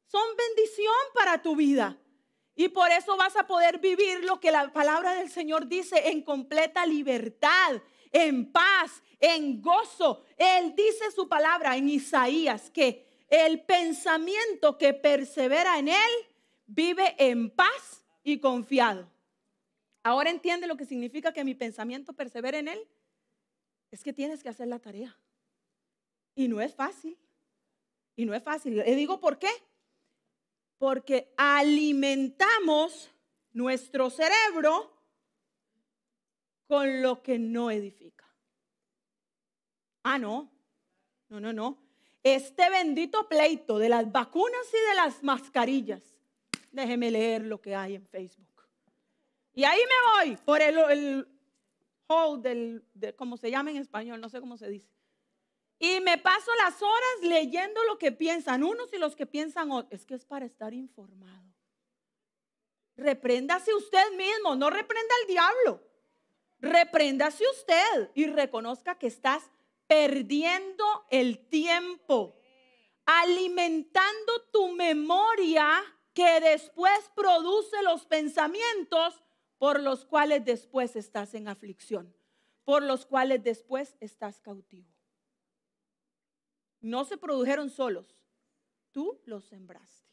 son 0.05 0.23
bendición 0.35 0.93
para 1.13 1.41
tu 1.41 1.55
vida. 1.55 1.97
Y 2.55 2.69
por 2.69 2.91
eso 2.91 3.17
vas 3.17 3.35
a 3.35 3.47
poder 3.47 3.79
vivir 3.79 4.23
lo 4.23 4.39
que 4.39 4.51
la 4.51 4.71
palabra 4.71 5.15
del 5.15 5.29
Señor 5.29 5.67
dice 5.67 6.09
en 6.09 6.21
completa 6.21 6.85
libertad, 6.85 7.81
en 8.11 8.51
paz, 8.51 9.01
en 9.19 9.61
gozo. 9.61 10.23
Él 10.37 10.75
dice 10.75 11.11
su 11.11 11.27
palabra 11.27 11.75
en 11.75 11.89
Isaías 11.89 12.69
que 12.69 13.07
el 13.27 13.61
pensamiento 13.61 14.77
que 14.77 14.93
persevera 14.93 15.79
en 15.79 15.87
Él 15.87 16.11
vive 16.67 17.15
en 17.17 17.49
paz 17.49 18.05
y 18.23 18.39
confiado. 18.39 19.12
Ahora 20.03 20.29
entiende 20.29 20.67
lo 20.67 20.77
que 20.77 20.85
significa 20.85 21.33
que 21.33 21.43
mi 21.43 21.55
pensamiento 21.55 22.13
persevere 22.13 22.59
en 22.59 22.67
Él. 22.67 22.87
Es 23.91 24.03
que 24.03 24.13
tienes 24.13 24.43
que 24.43 24.49
hacer 24.49 24.67
la 24.67 24.79
tarea. 24.79 25.17
Y 26.35 26.47
no 26.47 26.61
es 26.61 26.75
fácil. 26.75 27.17
Y 28.15 28.25
no 28.25 28.33
es 28.33 28.43
fácil. 28.43 28.75
Le 28.75 28.95
digo 28.95 29.19
por 29.19 29.39
qué. 29.39 29.49
Porque 30.77 31.33
alimentamos 31.37 33.09
nuestro 33.53 34.09
cerebro 34.09 34.91
con 36.67 37.01
lo 37.01 37.23
que 37.23 37.39
no 37.39 37.71
edifica. 37.71 38.25
Ah, 40.03 40.19
no. 40.19 40.51
No, 41.29 41.39
no, 41.39 41.53
no 41.53 41.83
este 42.23 42.69
bendito 42.69 43.27
pleito 43.27 43.77
de 43.77 43.89
las 43.89 44.09
vacunas 44.11 44.65
y 44.69 44.89
de 44.89 44.95
las 44.95 45.21
mascarillas. 45.23 46.01
Déjeme 46.71 47.11
leer 47.11 47.43
lo 47.43 47.61
que 47.61 47.75
hay 47.75 47.95
en 47.95 48.07
Facebook. 48.07 48.47
Y 49.53 49.63
ahí 49.63 49.79
me 49.81 50.27
voy 50.31 50.37
por 50.37 50.61
el, 50.61 50.77
el 50.77 51.27
hall 52.07 52.41
del, 52.41 52.83
de, 52.93 53.15
como 53.15 53.37
se 53.37 53.51
llama 53.51 53.71
en 53.71 53.77
español, 53.77 54.19
no 54.19 54.29
sé 54.29 54.39
cómo 54.39 54.57
se 54.57 54.67
dice. 54.67 54.89
Y 55.79 55.99
me 55.99 56.17
paso 56.17 56.51
las 56.63 56.81
horas 56.81 57.21
leyendo 57.21 57.83
lo 57.85 57.97
que 57.97 58.11
piensan 58.11 58.63
unos 58.63 58.91
y 58.93 58.97
los 58.97 59.15
que 59.15 59.25
piensan 59.25 59.71
otros. 59.71 59.99
Es 59.99 60.05
que 60.05 60.15
es 60.15 60.25
para 60.25 60.45
estar 60.45 60.73
informado. 60.73 61.43
Repréndase 62.95 63.73
usted 63.73 64.11
mismo, 64.15 64.55
no 64.55 64.69
reprenda 64.69 65.13
al 65.21 65.27
diablo. 65.27 65.83
Repréndase 66.59 67.43
usted 67.57 68.11
y 68.13 68.27
reconozca 68.27 68.97
que 68.97 69.07
estás 69.07 69.43
perdiendo 69.87 70.85
el 71.09 71.47
tiempo, 71.49 72.39
alimentando 73.05 74.41
tu 74.51 74.69
memoria 74.69 75.83
que 76.13 76.39
después 76.39 77.11
produce 77.15 77.81
los 77.83 78.05
pensamientos 78.05 79.22
por 79.63 79.81
los 79.81 80.03
cuales 80.03 80.43
después 80.43 80.97
estás 80.97 81.33
en 81.35 81.47
aflicción, 81.47 82.13
por 82.65 82.83
los 82.83 83.05
cuales 83.05 83.41
después 83.41 83.95
estás 84.01 84.41
cautivo. 84.41 84.89
No 86.81 87.05
se 87.05 87.15
produjeron 87.15 87.69
solos, 87.69 88.13
tú 88.91 89.21
los 89.23 89.45
sembraste. 89.45 90.11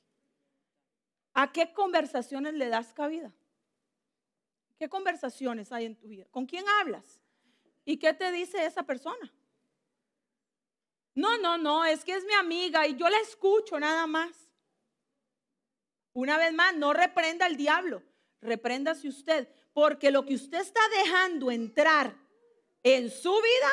¿A 1.35 1.51
qué 1.51 1.73
conversaciones 1.73 2.55
le 2.55 2.69
das 2.69 2.93
cabida? 2.93 3.35
¿Qué 4.79 4.89
conversaciones 4.89 5.73
hay 5.73 5.87
en 5.87 5.97
tu 5.97 6.07
vida? 6.07 6.27
¿Con 6.31 6.47
quién 6.47 6.65
hablas? 6.81 7.21
¿Y 7.85 7.97
qué 7.97 8.15
te 8.15 8.31
dice 8.31 8.65
esa 8.65 8.85
persona? 8.85 9.35
No, 11.13 11.39
no, 11.39 11.59
no, 11.59 11.85
es 11.85 12.05
que 12.05 12.15
es 12.15 12.25
mi 12.25 12.35
amiga 12.35 12.87
y 12.87 12.95
yo 12.95 13.09
la 13.09 13.19
escucho 13.19 13.81
nada 13.81 14.07
más. 14.07 14.49
Una 16.13 16.39
vez 16.39 16.53
más, 16.53 16.77
no 16.77 16.93
reprenda 16.93 17.47
al 17.47 17.57
diablo, 17.57 18.05
repréndase 18.41 19.09
usted, 19.09 19.49
porque 19.73 20.11
lo 20.11 20.25
que 20.25 20.35
usted 20.35 20.61
está 20.61 20.81
dejando 21.03 21.51
entrar 21.51 22.17
en 22.83 23.11
su 23.11 23.33
vida 23.33 23.71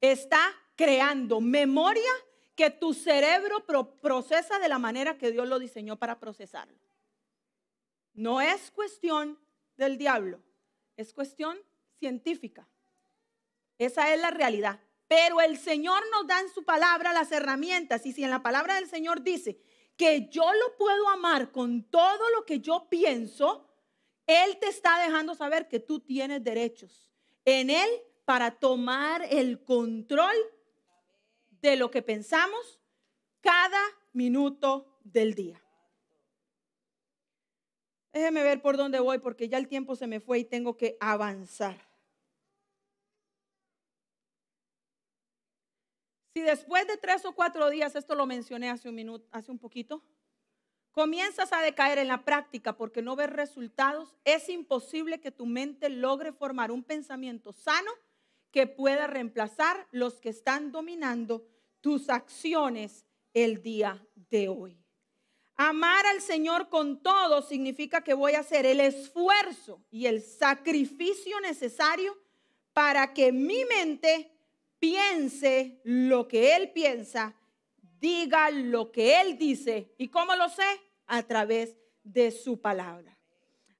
está 0.00 0.40
creando 0.74 1.40
memoria 1.40 2.10
que 2.54 2.70
tu 2.70 2.94
cerebro 2.94 3.66
procesa 4.00 4.58
de 4.58 4.68
la 4.68 4.78
manera 4.78 5.18
que 5.18 5.30
Dios 5.30 5.48
lo 5.48 5.58
diseñó 5.58 5.96
para 5.96 6.18
procesarlo. 6.18 6.78
No 8.14 8.40
es 8.40 8.70
cuestión 8.70 9.38
del 9.76 9.98
diablo, 9.98 10.40
es 10.96 11.12
cuestión 11.12 11.58
científica. 11.98 12.66
Esa 13.78 14.14
es 14.14 14.20
la 14.20 14.30
realidad. 14.30 14.80
Pero 15.08 15.40
el 15.40 15.56
Señor 15.58 16.02
nos 16.10 16.26
da 16.26 16.40
en 16.40 16.48
su 16.48 16.64
palabra 16.64 17.12
las 17.12 17.30
herramientas. 17.30 18.06
Y 18.06 18.12
si 18.12 18.24
en 18.24 18.30
la 18.30 18.42
palabra 18.42 18.74
del 18.74 18.88
Señor 18.88 19.22
dice 19.22 19.60
que 19.96 20.28
yo 20.28 20.44
lo 20.52 20.76
puedo 20.76 21.08
amar 21.10 21.52
con 21.52 21.84
todo 21.84 22.30
lo 22.30 22.44
que 22.44 22.60
yo 22.60 22.88
pienso, 22.88 23.66
Él 24.26 24.58
te 24.58 24.68
está 24.68 25.02
dejando 25.02 25.34
saber 25.34 25.68
que 25.68 25.80
tú 25.80 26.00
tienes 26.00 26.42
derechos 26.42 27.12
en 27.44 27.70
Él 27.70 27.88
para 28.24 28.50
tomar 28.50 29.22
el 29.30 29.62
control 29.62 30.34
de 31.60 31.76
lo 31.76 31.90
que 31.90 32.02
pensamos 32.02 32.80
cada 33.40 33.80
minuto 34.12 34.98
del 35.04 35.34
día. 35.34 35.62
Déjeme 38.12 38.42
ver 38.42 38.62
por 38.62 38.76
dónde 38.76 38.98
voy 38.98 39.18
porque 39.18 39.48
ya 39.48 39.58
el 39.58 39.68
tiempo 39.68 39.94
se 39.94 40.06
me 40.06 40.20
fue 40.20 40.38
y 40.40 40.44
tengo 40.44 40.76
que 40.76 40.96
avanzar. 41.00 41.76
Si 46.34 46.40
después 46.42 46.86
de 46.86 46.96
tres 46.96 47.24
o 47.24 47.34
cuatro 47.34 47.70
días, 47.70 47.94
esto 47.94 48.14
lo 48.14 48.26
mencioné 48.26 48.70
hace 48.70 48.88
un 48.88 48.94
minuto, 48.94 49.26
hace 49.30 49.50
un 49.50 49.58
poquito, 49.58 50.02
comienzas 50.96 51.52
a 51.52 51.60
decaer 51.60 51.98
en 51.98 52.08
la 52.08 52.24
práctica 52.24 52.74
porque 52.74 53.02
no 53.02 53.16
ves 53.16 53.28
resultados, 53.28 54.16
es 54.24 54.48
imposible 54.48 55.20
que 55.20 55.30
tu 55.30 55.44
mente 55.44 55.90
logre 55.90 56.32
formar 56.32 56.70
un 56.70 56.82
pensamiento 56.82 57.52
sano 57.52 57.90
que 58.50 58.66
pueda 58.66 59.06
reemplazar 59.06 59.86
los 59.90 60.14
que 60.14 60.30
están 60.30 60.72
dominando 60.72 61.46
tus 61.82 62.08
acciones 62.08 63.04
el 63.34 63.62
día 63.62 64.02
de 64.30 64.48
hoy. 64.48 64.78
Amar 65.56 66.06
al 66.06 66.22
Señor 66.22 66.70
con 66.70 67.02
todo 67.02 67.42
significa 67.42 68.02
que 68.02 68.14
voy 68.14 68.32
a 68.32 68.40
hacer 68.40 68.64
el 68.64 68.80
esfuerzo 68.80 69.82
y 69.90 70.06
el 70.06 70.22
sacrificio 70.22 71.38
necesario 71.40 72.16
para 72.72 73.12
que 73.12 73.32
mi 73.32 73.66
mente 73.66 74.32
piense 74.78 75.78
lo 75.84 76.26
que 76.26 76.56
Él 76.56 76.70
piensa, 76.72 77.36
diga 78.00 78.50
lo 78.50 78.90
que 78.90 79.20
Él 79.20 79.36
dice. 79.36 79.92
¿Y 79.98 80.08
cómo 80.08 80.34
lo 80.36 80.48
sé? 80.48 80.85
A 81.06 81.22
través 81.22 81.76
de 82.02 82.30
su 82.30 82.60
palabra. 82.60 83.16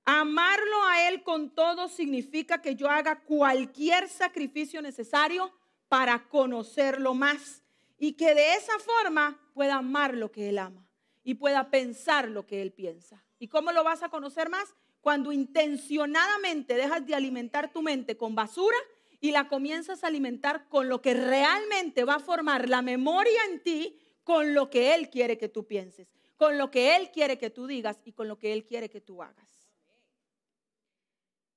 Amarlo 0.05 0.85
a 0.85 1.09
Él 1.09 1.23
con 1.23 1.55
todo 1.55 1.89
significa 1.89 2.63
que 2.63 2.77
yo 2.77 2.89
haga 2.89 3.23
cualquier 3.25 4.09
sacrificio 4.09 4.81
necesario 4.81 5.53
para 5.89 6.29
conocerlo 6.29 7.15
más 7.15 7.63
y 7.99 8.13
que 8.13 8.35
de 8.35 8.55
esa 8.55 8.79
forma 8.79 9.41
pueda 9.55 9.77
amar 9.77 10.15
lo 10.15 10.31
que 10.31 10.49
Él 10.49 10.59
ama 10.59 10.87
y 11.25 11.35
pueda 11.35 11.71
pensar 11.71 12.29
lo 12.29 12.47
que 12.47 12.63
Él 12.63 12.73
piensa. 12.73 13.25
¿Y 13.39 13.49
cómo 13.49 13.73
lo 13.73 13.83
vas 13.83 14.03
a 14.03 14.09
conocer 14.09 14.49
más? 14.49 14.75
Cuando 15.01 15.33
intencionadamente 15.33 16.75
dejas 16.75 17.05
de 17.07 17.15
alimentar 17.15 17.73
tu 17.73 17.83
mente 17.83 18.17
con 18.17 18.35
basura 18.35 18.77
y 19.21 19.33
la 19.33 19.49
comienzas 19.49 20.05
a 20.05 20.07
alimentar 20.07 20.69
con 20.69 20.89
lo 20.89 21.03
que 21.03 21.15
realmente 21.15 22.05
va 22.05 22.17
a 22.17 22.21
formar 22.21 22.69
la 22.69 22.83
memoria 22.83 23.41
en 23.51 23.63
ti 23.63 23.99
con 24.25 24.55
lo 24.55 24.71
que 24.71 24.95
Él 24.95 25.11
quiere 25.11 25.39
que 25.39 25.49
tú 25.49 25.67
pienses, 25.67 26.09
con 26.37 26.59
lo 26.59 26.71
que 26.71 26.97
Él 26.97 27.11
quiere 27.11 27.39
que 27.39 27.51
tú 27.51 27.67
digas 27.67 28.01
y 28.05 28.13
con 28.13 28.29
lo 28.29 28.39
que 28.39 28.53
Él 28.53 28.65
quiere 28.65 28.91
que 28.91 29.01
tú 29.01 29.23
hagas. 29.23 29.71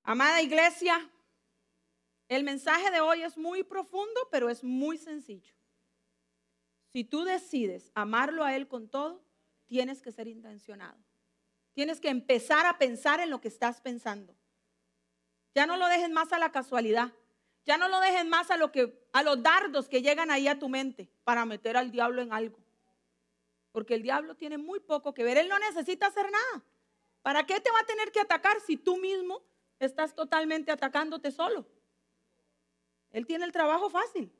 Amada 0.03 0.41
iglesia, 0.41 1.09
el 2.27 2.43
mensaje 2.43 2.89
de 2.91 3.01
hoy 3.01 3.21
es 3.23 3.37
muy 3.37 3.63
profundo, 3.63 4.27
pero 4.31 4.49
es 4.49 4.63
muy 4.63 4.97
sencillo. 4.97 5.53
Si 6.87 7.03
tú 7.03 7.23
decides 7.23 7.91
amarlo 7.93 8.43
a 8.43 8.55
Él 8.55 8.67
con 8.67 8.89
todo, 8.89 9.23
tienes 9.67 10.01
que 10.01 10.11
ser 10.11 10.27
intencionado. 10.27 10.97
Tienes 11.73 11.99
que 11.99 12.09
empezar 12.09 12.65
a 12.65 12.77
pensar 12.77 13.19
en 13.19 13.29
lo 13.29 13.39
que 13.39 13.47
estás 13.47 13.81
pensando. 13.81 14.35
Ya 15.53 15.65
no 15.65 15.77
lo 15.77 15.87
dejes 15.87 16.09
más 16.09 16.33
a 16.33 16.39
la 16.39 16.51
casualidad. 16.51 17.11
Ya 17.65 17.77
no 17.77 17.87
lo 17.87 17.99
dejes 17.99 18.25
más 18.25 18.49
a, 18.49 18.57
lo 18.57 18.71
que, 18.71 19.07
a 19.13 19.21
los 19.21 19.43
dardos 19.43 19.87
que 19.87 20.01
llegan 20.01 20.31
ahí 20.31 20.47
a 20.47 20.57
tu 20.57 20.69
mente 20.69 21.09
para 21.23 21.45
meter 21.45 21.77
al 21.77 21.91
diablo 21.91 22.21
en 22.21 22.33
algo. 22.33 22.57
Porque 23.71 23.95
el 23.95 24.01
diablo 24.01 24.35
tiene 24.35 24.57
muy 24.57 24.79
poco 24.79 25.13
que 25.13 25.23
ver. 25.23 25.37
Él 25.37 25.49
no 25.49 25.59
necesita 25.59 26.07
hacer 26.07 26.25
nada. 26.31 26.63
¿Para 27.21 27.45
qué 27.45 27.59
te 27.59 27.71
va 27.71 27.79
a 27.79 27.85
tener 27.85 28.11
que 28.11 28.21
atacar 28.21 28.59
si 28.61 28.77
tú 28.77 28.97
mismo 28.97 29.41
estás 29.79 30.15
totalmente 30.15 30.71
atacándote 30.71 31.31
solo? 31.31 31.65
Él 33.11 33.25
tiene 33.25 33.45
el 33.45 33.51
trabajo 33.51 33.89
fácil. 33.89 34.31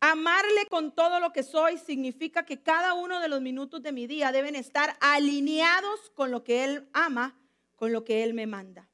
Amarle 0.00 0.66
con 0.68 0.94
todo 0.94 1.20
lo 1.20 1.32
que 1.32 1.42
soy 1.42 1.78
significa 1.78 2.44
que 2.44 2.62
cada 2.62 2.94
uno 2.94 3.18
de 3.18 3.28
los 3.28 3.40
minutos 3.40 3.82
de 3.82 3.92
mi 3.92 4.06
día 4.06 4.30
deben 4.30 4.54
estar 4.54 4.96
alineados 5.00 6.10
con 6.10 6.30
lo 6.30 6.44
que 6.44 6.64
Él 6.64 6.88
ama, 6.92 7.34
con 7.76 7.92
lo 7.92 8.04
que 8.04 8.22
Él 8.22 8.34
me 8.34 8.46
manda. 8.46 8.88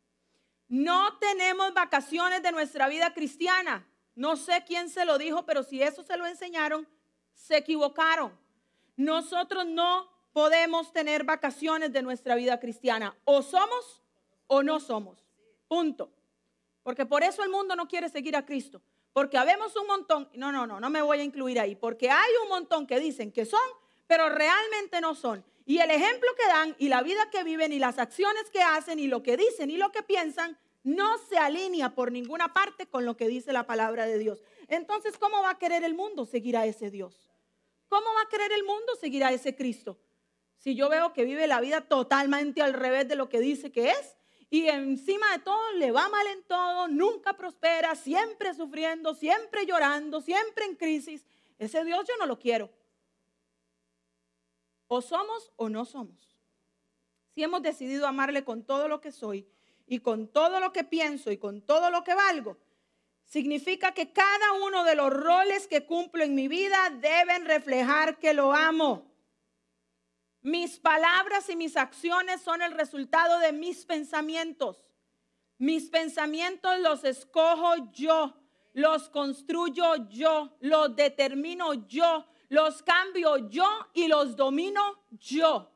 No 0.69 1.19
tenemos 1.19 1.75
vacaciones 1.75 2.43
de 2.43 2.53
nuestra 2.53 2.89
vida 2.89 3.13
cristiana. 3.13 3.87
No 4.15 4.37
sé 4.37 4.65
quién 4.67 4.89
se 4.89 5.05
lo 5.05 5.19
dijo, 5.19 5.45
pero 5.45 5.65
si 5.65 5.83
eso 5.83 6.03
se 6.03 6.17
lo 6.17 6.25
enseñaron, 6.27 6.89
se 7.35 7.57
equivocaron. 7.57 8.33
Nosotros 8.97 9.67
no 9.67 10.11
podemos 10.33 10.93
tener 10.93 11.25
vacaciones 11.25 11.93
de 11.93 12.03
nuestra 12.03 12.35
vida 12.35 12.59
cristiana. 12.61 13.17
O 13.25 13.43
somos 13.43 14.03
o 14.47 14.63
no 14.63 14.81
somos. 14.81 15.27
Punto. 15.69 16.11
Porque 16.83 17.07
por 17.07 17.23
eso 17.23 17.43
el 17.43 17.51
mundo 17.51 17.77
no 17.77 17.89
quiere 17.89 18.09
seguir 18.09 18.37
a 18.37 18.45
Cristo. 18.45 18.83
Porque 19.13 19.37
habemos 19.37 19.77
un 19.77 19.87
montón, 19.87 20.29
no, 20.35 20.51
no, 20.53 20.67
no, 20.67 20.81
no 20.81 20.91
me 20.91 21.03
voy 21.03 21.21
a 21.21 21.25
incluir 21.25 21.61
ahí, 21.61 21.77
porque 21.77 22.11
hay 22.11 22.31
un 22.43 22.49
montón 22.49 22.87
que 22.87 22.99
dicen 22.99 23.31
que 23.31 23.45
son, 23.45 23.61
pero 24.07 24.31
realmente 24.31 25.01
no 25.03 25.15
son. 25.15 25.45
Y 25.67 25.79
el 25.79 25.91
ejemplo 25.91 26.29
que 26.37 26.47
dan 26.47 26.75
y 26.79 26.89
la 26.89 27.03
vida 27.03 27.29
que 27.31 27.45
viven 27.45 27.73
y 27.73 27.79
las 27.79 27.99
acciones 27.99 28.49
que 28.51 28.63
hacen 28.63 28.99
y 28.99 29.07
lo 29.07 29.23
que 29.23 29.37
dicen 29.37 29.71
y 29.71 29.77
lo 29.77 29.93
que 29.93 30.03
piensan 30.03 30.59
no 30.83 31.19
se 31.19 31.39
alinea 31.39 31.95
por 31.95 32.11
ninguna 32.11 32.53
parte 32.53 32.87
con 32.87 33.05
lo 33.05 33.17
que 33.17 33.29
dice 33.29 33.53
la 33.53 33.67
palabra 33.67 34.07
de 34.07 34.19
Dios. 34.19 34.43
Entonces, 34.73 35.19
¿cómo 35.19 35.43
va 35.43 35.51
a 35.51 35.59
querer 35.59 35.85
el 35.85 35.93
mundo 35.93 36.25
seguir 36.25 36.57
a 36.57 36.65
ese 36.65 36.91
Dios? 36.91 37.31
¿Cómo 37.89 38.07
va 38.15 38.23
a 38.23 38.29
querer 38.31 38.53
el 38.53 38.65
mundo 38.65 38.95
seguir 38.99 39.23
a 39.23 39.31
ese 39.31 39.55
Cristo? 39.55 39.99
Si 40.57 40.75
yo 40.75 40.89
veo 40.89 41.13
que 41.13 41.27
vive 41.27 41.47
la 41.47 41.61
vida 41.61 41.83
totalmente 41.83 42.63
al 42.63 42.73
revés 42.73 43.07
de 43.07 43.15
lo 43.15 43.29
que 43.29 43.41
dice 43.41 43.71
que 43.71 43.91
es, 43.91 44.17
y 44.49 44.69
encima 44.69 45.31
de 45.33 45.41
todo 45.41 45.73
le 45.73 45.93
va 45.93 46.09
mal 46.09 46.27
en 46.27 46.43
todo, 46.45 46.89
nunca 46.89 47.35
prospera, 47.37 47.95
siempre 47.95 48.55
sufriendo, 48.55 49.15
siempre 49.15 49.67
llorando, 49.67 50.23
siempre 50.23 50.65
en 50.65 50.77
crisis. 50.77 51.27
Ese 51.59 51.85
Dios 51.85 52.07
yo 52.09 52.17
no 52.19 52.25
lo 52.25 52.39
quiero. 52.39 52.71
O 54.89 55.03
somos 55.03 55.53
o 55.57 55.69
no 55.69 55.85
somos. 55.85 56.39
Si 57.35 57.43
hemos 57.43 57.61
decidido 57.61 58.07
amarle 58.07 58.43
con 58.43 58.65
todo 58.65 58.89
lo 58.89 59.03
que 59.03 59.13
soy 59.13 59.47
y 59.87 59.99
con 59.99 60.29
todo 60.29 60.61
lo 60.61 60.73
que 60.73 60.85
pienso 60.85 61.31
y 61.31 61.37
con 61.37 61.61
todo 61.61 61.91
lo 61.91 62.03
que 62.05 62.15
valgo, 62.15 62.57
significa 63.33 63.93
que 63.93 64.13
cada 64.13 64.53
uno 64.63 64.85
de 64.85 64.95
los 64.95 65.11
roles 65.11 65.67
que 65.67 65.87
cumplo 65.87 66.23
en 66.23 66.35
mi 66.35 66.49
vida 66.49 66.91
deben 67.01 67.47
reflejar 67.47 68.19
que 68.19 68.35
lo 68.35 68.53
amo. 68.53 69.11
Mis 70.43 70.79
palabras 70.79 71.49
y 71.49 71.57
mis 71.57 71.79
acciones 71.79 72.43
son 72.43 72.61
el 72.61 72.73
resultado 72.73 73.39
de 73.39 73.53
mis 73.53 73.87
pensamientos. 73.87 74.85
Mis 75.57 75.89
pensamientos 75.89 76.79
los 76.81 77.05
escojo 77.05 77.91
yo, 77.93 78.37
los 78.75 79.09
construyo 79.09 80.11
yo, 80.11 80.55
los 80.61 80.95
determino 80.95 81.73
yo, 81.87 82.27
los 82.51 82.83
cambio 82.83 83.49
yo 83.49 83.67
y 83.95 84.09
los 84.09 84.37
domino 84.37 85.07
yo. 85.13 85.73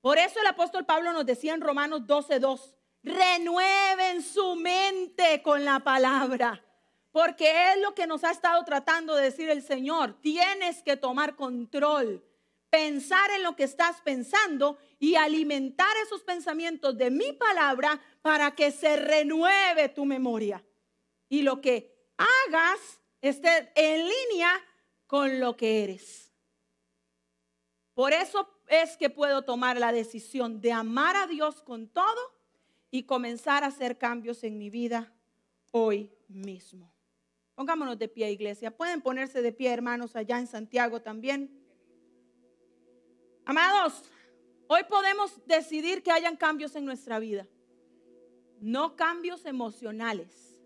Por 0.00 0.18
eso 0.18 0.40
el 0.40 0.48
apóstol 0.48 0.84
Pablo 0.84 1.12
nos 1.12 1.26
decía 1.26 1.54
en 1.54 1.60
Romanos 1.60 2.00
12:2, 2.08 2.74
renueven 3.04 4.22
su 4.22 4.56
mente 4.56 5.42
con 5.42 5.64
la 5.64 5.80
palabra, 5.80 6.64
porque 7.12 7.72
es 7.72 7.80
lo 7.80 7.94
que 7.94 8.06
nos 8.06 8.24
ha 8.24 8.32
estado 8.32 8.64
tratando 8.64 9.14
de 9.14 9.24
decir 9.24 9.48
el 9.50 9.62
Señor. 9.62 10.20
Tienes 10.20 10.82
que 10.82 10.96
tomar 10.96 11.36
control 11.36 12.24
pensar 12.74 13.30
en 13.30 13.44
lo 13.44 13.54
que 13.54 13.62
estás 13.62 14.00
pensando 14.00 14.78
y 14.98 15.14
alimentar 15.14 15.96
esos 16.04 16.24
pensamientos 16.24 16.98
de 16.98 17.08
mi 17.08 17.32
palabra 17.32 18.00
para 18.20 18.56
que 18.56 18.72
se 18.72 18.96
renueve 18.96 19.90
tu 19.90 20.04
memoria. 20.04 20.64
Y 21.28 21.42
lo 21.42 21.60
que 21.60 21.94
hagas 22.16 23.00
esté 23.20 23.70
en 23.76 24.08
línea 24.08 24.50
con 25.06 25.38
lo 25.38 25.56
que 25.56 25.84
eres. 25.84 26.32
Por 27.94 28.12
eso 28.12 28.50
es 28.66 28.96
que 28.96 29.08
puedo 29.08 29.42
tomar 29.42 29.78
la 29.78 29.92
decisión 29.92 30.60
de 30.60 30.72
amar 30.72 31.14
a 31.14 31.28
Dios 31.28 31.62
con 31.62 31.86
todo 31.86 32.34
y 32.94 33.02
comenzar 33.02 33.64
a 33.64 33.66
hacer 33.66 33.98
cambios 33.98 34.44
en 34.44 34.56
mi 34.56 34.70
vida 34.70 35.12
hoy 35.72 36.12
mismo. 36.28 36.94
Pongámonos 37.56 37.98
de 37.98 38.06
pie, 38.06 38.30
iglesia. 38.30 38.70
Pueden 38.70 39.02
ponerse 39.02 39.42
de 39.42 39.50
pie, 39.50 39.72
hermanos, 39.72 40.14
allá 40.14 40.38
en 40.38 40.46
Santiago 40.46 41.02
también. 41.02 41.50
Amados, 43.44 44.04
hoy 44.68 44.82
podemos 44.88 45.44
decidir 45.44 46.04
que 46.04 46.12
hayan 46.12 46.36
cambios 46.36 46.76
en 46.76 46.84
nuestra 46.84 47.18
vida, 47.18 47.48
no 48.60 48.94
cambios 48.94 49.44
emocionales. 49.44 50.56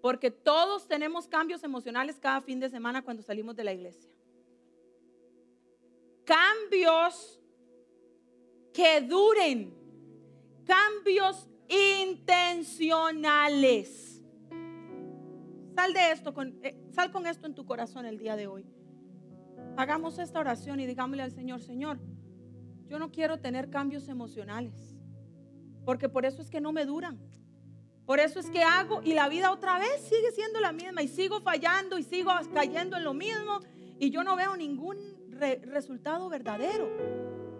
Porque 0.00 0.30
todos 0.30 0.88
tenemos 0.88 1.28
cambios 1.28 1.62
emocionales 1.62 2.18
cada 2.18 2.40
fin 2.40 2.58
de 2.58 2.70
semana 2.70 3.02
cuando 3.02 3.22
salimos 3.22 3.54
de 3.54 3.64
la 3.64 3.74
iglesia. 3.74 4.10
Cambios 6.24 7.38
que 8.72 9.02
duren, 9.02 9.83
cambios 10.64 11.48
intencionales. 11.68 14.22
Sal 15.74 15.92
de 15.92 16.12
esto, 16.12 16.32
con, 16.34 16.58
eh, 16.62 16.76
sal 16.90 17.10
con 17.10 17.26
esto 17.26 17.46
en 17.46 17.54
tu 17.54 17.66
corazón 17.66 18.06
el 18.06 18.18
día 18.18 18.36
de 18.36 18.46
hoy. 18.46 18.64
Hagamos 19.76 20.18
esta 20.18 20.38
oración 20.38 20.80
y 20.80 20.86
digámosle 20.86 21.22
al 21.22 21.32
Señor, 21.32 21.60
Señor, 21.60 21.98
yo 22.86 22.98
no 22.98 23.10
quiero 23.10 23.40
tener 23.40 23.70
cambios 23.70 24.08
emocionales, 24.08 24.94
porque 25.84 26.08
por 26.08 26.24
eso 26.24 26.42
es 26.42 26.50
que 26.50 26.60
no 26.60 26.72
me 26.72 26.84
duran. 26.84 27.18
Por 28.06 28.20
eso 28.20 28.38
es 28.38 28.50
que 28.50 28.62
hago 28.62 29.00
y 29.02 29.14
la 29.14 29.28
vida 29.28 29.50
otra 29.50 29.78
vez 29.78 30.02
sigue 30.02 30.30
siendo 30.32 30.60
la 30.60 30.72
misma 30.72 31.02
y 31.02 31.08
sigo 31.08 31.40
fallando 31.40 31.98
y 31.98 32.02
sigo 32.02 32.30
cayendo 32.52 32.98
en 32.98 33.04
lo 33.04 33.14
mismo 33.14 33.60
y 33.98 34.10
yo 34.10 34.22
no 34.22 34.36
veo 34.36 34.56
ningún 34.56 34.98
resultado 35.62 36.28
verdadero 36.28 36.86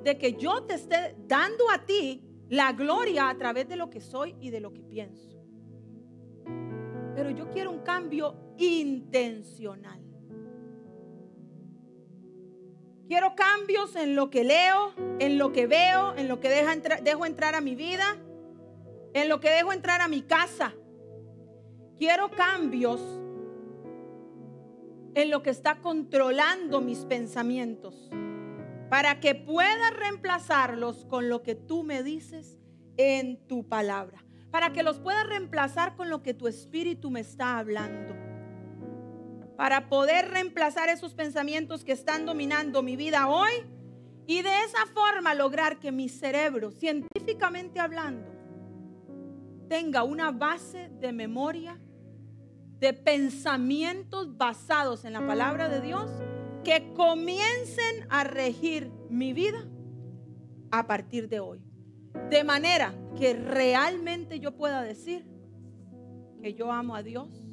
de 0.05 0.19
que 0.19 0.35
yo 0.35 0.63
te 0.65 0.75
esté 0.75 1.17
dando 1.27 1.65
a 1.71 1.87
ti 1.87 2.23
la 2.49 2.73
gloria 2.73 3.29
a 3.29 3.37
través 3.37 3.69
de 3.69 3.77
lo 3.77 3.91
que 3.91 4.01
soy 4.01 4.35
y 4.41 4.51
de 4.51 4.61
lo 4.61 4.73
que 4.73 4.83
pienso. 4.83 5.43
Pero 7.15 7.31
yo 7.31 7.51
quiero 7.51 7.71
un 7.71 7.81
cambio 7.81 8.37
intencional. 8.59 10.01
Quiero 13.07 13.35
cambios 13.35 13.97
en 13.97 14.17
lo 14.17 14.31
que 14.31 14.45
leo, 14.45 14.93
en 15.19 15.39
lo 15.39 15.53
que 15.53 15.67
veo, 15.67 16.15
en 16.17 16.27
lo 16.27 16.41
que 16.41 16.49
dejo 16.49 17.27
entrar 17.27 17.55
a 17.55 17.61
mi 17.61 17.75
vida, 17.75 18.17
en 19.13 19.29
lo 19.29 19.41
que 19.41 19.51
dejo 19.51 19.73
entrar 19.73 20.01
a 20.01 20.09
mi 20.09 20.23
casa. 20.23 20.75
Quiero 21.99 22.31
cambios 22.31 23.01
en 25.15 25.31
lo 25.31 25.43
que 25.43 25.51
está 25.51 25.81
controlando 25.81 26.81
mis 26.81 27.05
pensamientos 27.05 28.11
para 28.95 29.19
que 29.19 29.35
pueda 29.35 29.91
reemplazarlos 29.91 31.05
con 31.07 31.29
lo 31.29 31.43
que 31.43 31.57
tú 31.57 31.83
me 31.83 32.05
dices 32.05 32.61
en 32.97 33.45
tu 33.49 33.69
palabra, 33.69 34.25
para 34.53 34.73
que 34.73 34.85
los 34.85 35.01
pueda 35.01 35.25
reemplazar 35.25 35.97
con 35.97 36.11
lo 36.11 36.23
que 36.23 36.33
tu 36.33 36.47
espíritu 36.47 37.11
me 37.11 37.19
está 37.19 37.59
hablando 37.59 38.15
para 39.57 39.89
poder 39.89 40.31
reemplazar 40.31 40.91
esos 40.91 41.13
pensamientos 41.13 41.83
que 41.83 41.91
están 41.91 42.25
dominando 42.25 42.85
mi 42.85 42.95
vida 42.95 43.27
hoy 43.27 43.51
y 44.29 44.43
de 44.43 44.61
esa 44.61 44.87
forma 44.95 45.35
lograr 45.35 45.81
que 45.81 45.91
mi 45.91 46.09
cerebro, 46.09 46.71
científicamente 46.71 47.81
hablando, 47.81 48.31
tenga 49.69 50.05
una 50.05 50.31
base 50.31 50.89
de 51.01 51.13
memoria, 51.13 51.81
de 52.79 52.93
pensamientos 52.93 54.37
basados 54.37 55.05
en 55.05 55.15
la 55.15 55.27
palabra 55.27 55.69
de 55.69 55.81
Dios 55.81 56.13
que 56.65 56.93
comiencen 56.95 58.07
a 58.09 58.25
regir 58.25 58.91
mi 59.11 59.33
vida 59.33 59.69
a 60.71 60.87
partir 60.87 61.29
de 61.29 61.41
hoy. 61.41 61.61
De 62.31 62.43
manera 62.43 62.95
que 63.17 63.35
realmente 63.35 64.41
yo 64.41 64.57
pueda 64.57 64.83
decir 64.83 65.27
que 66.43 66.55
yo 66.55 66.73
amo 66.73 66.97
a 66.97 67.03
Dios 67.03 67.44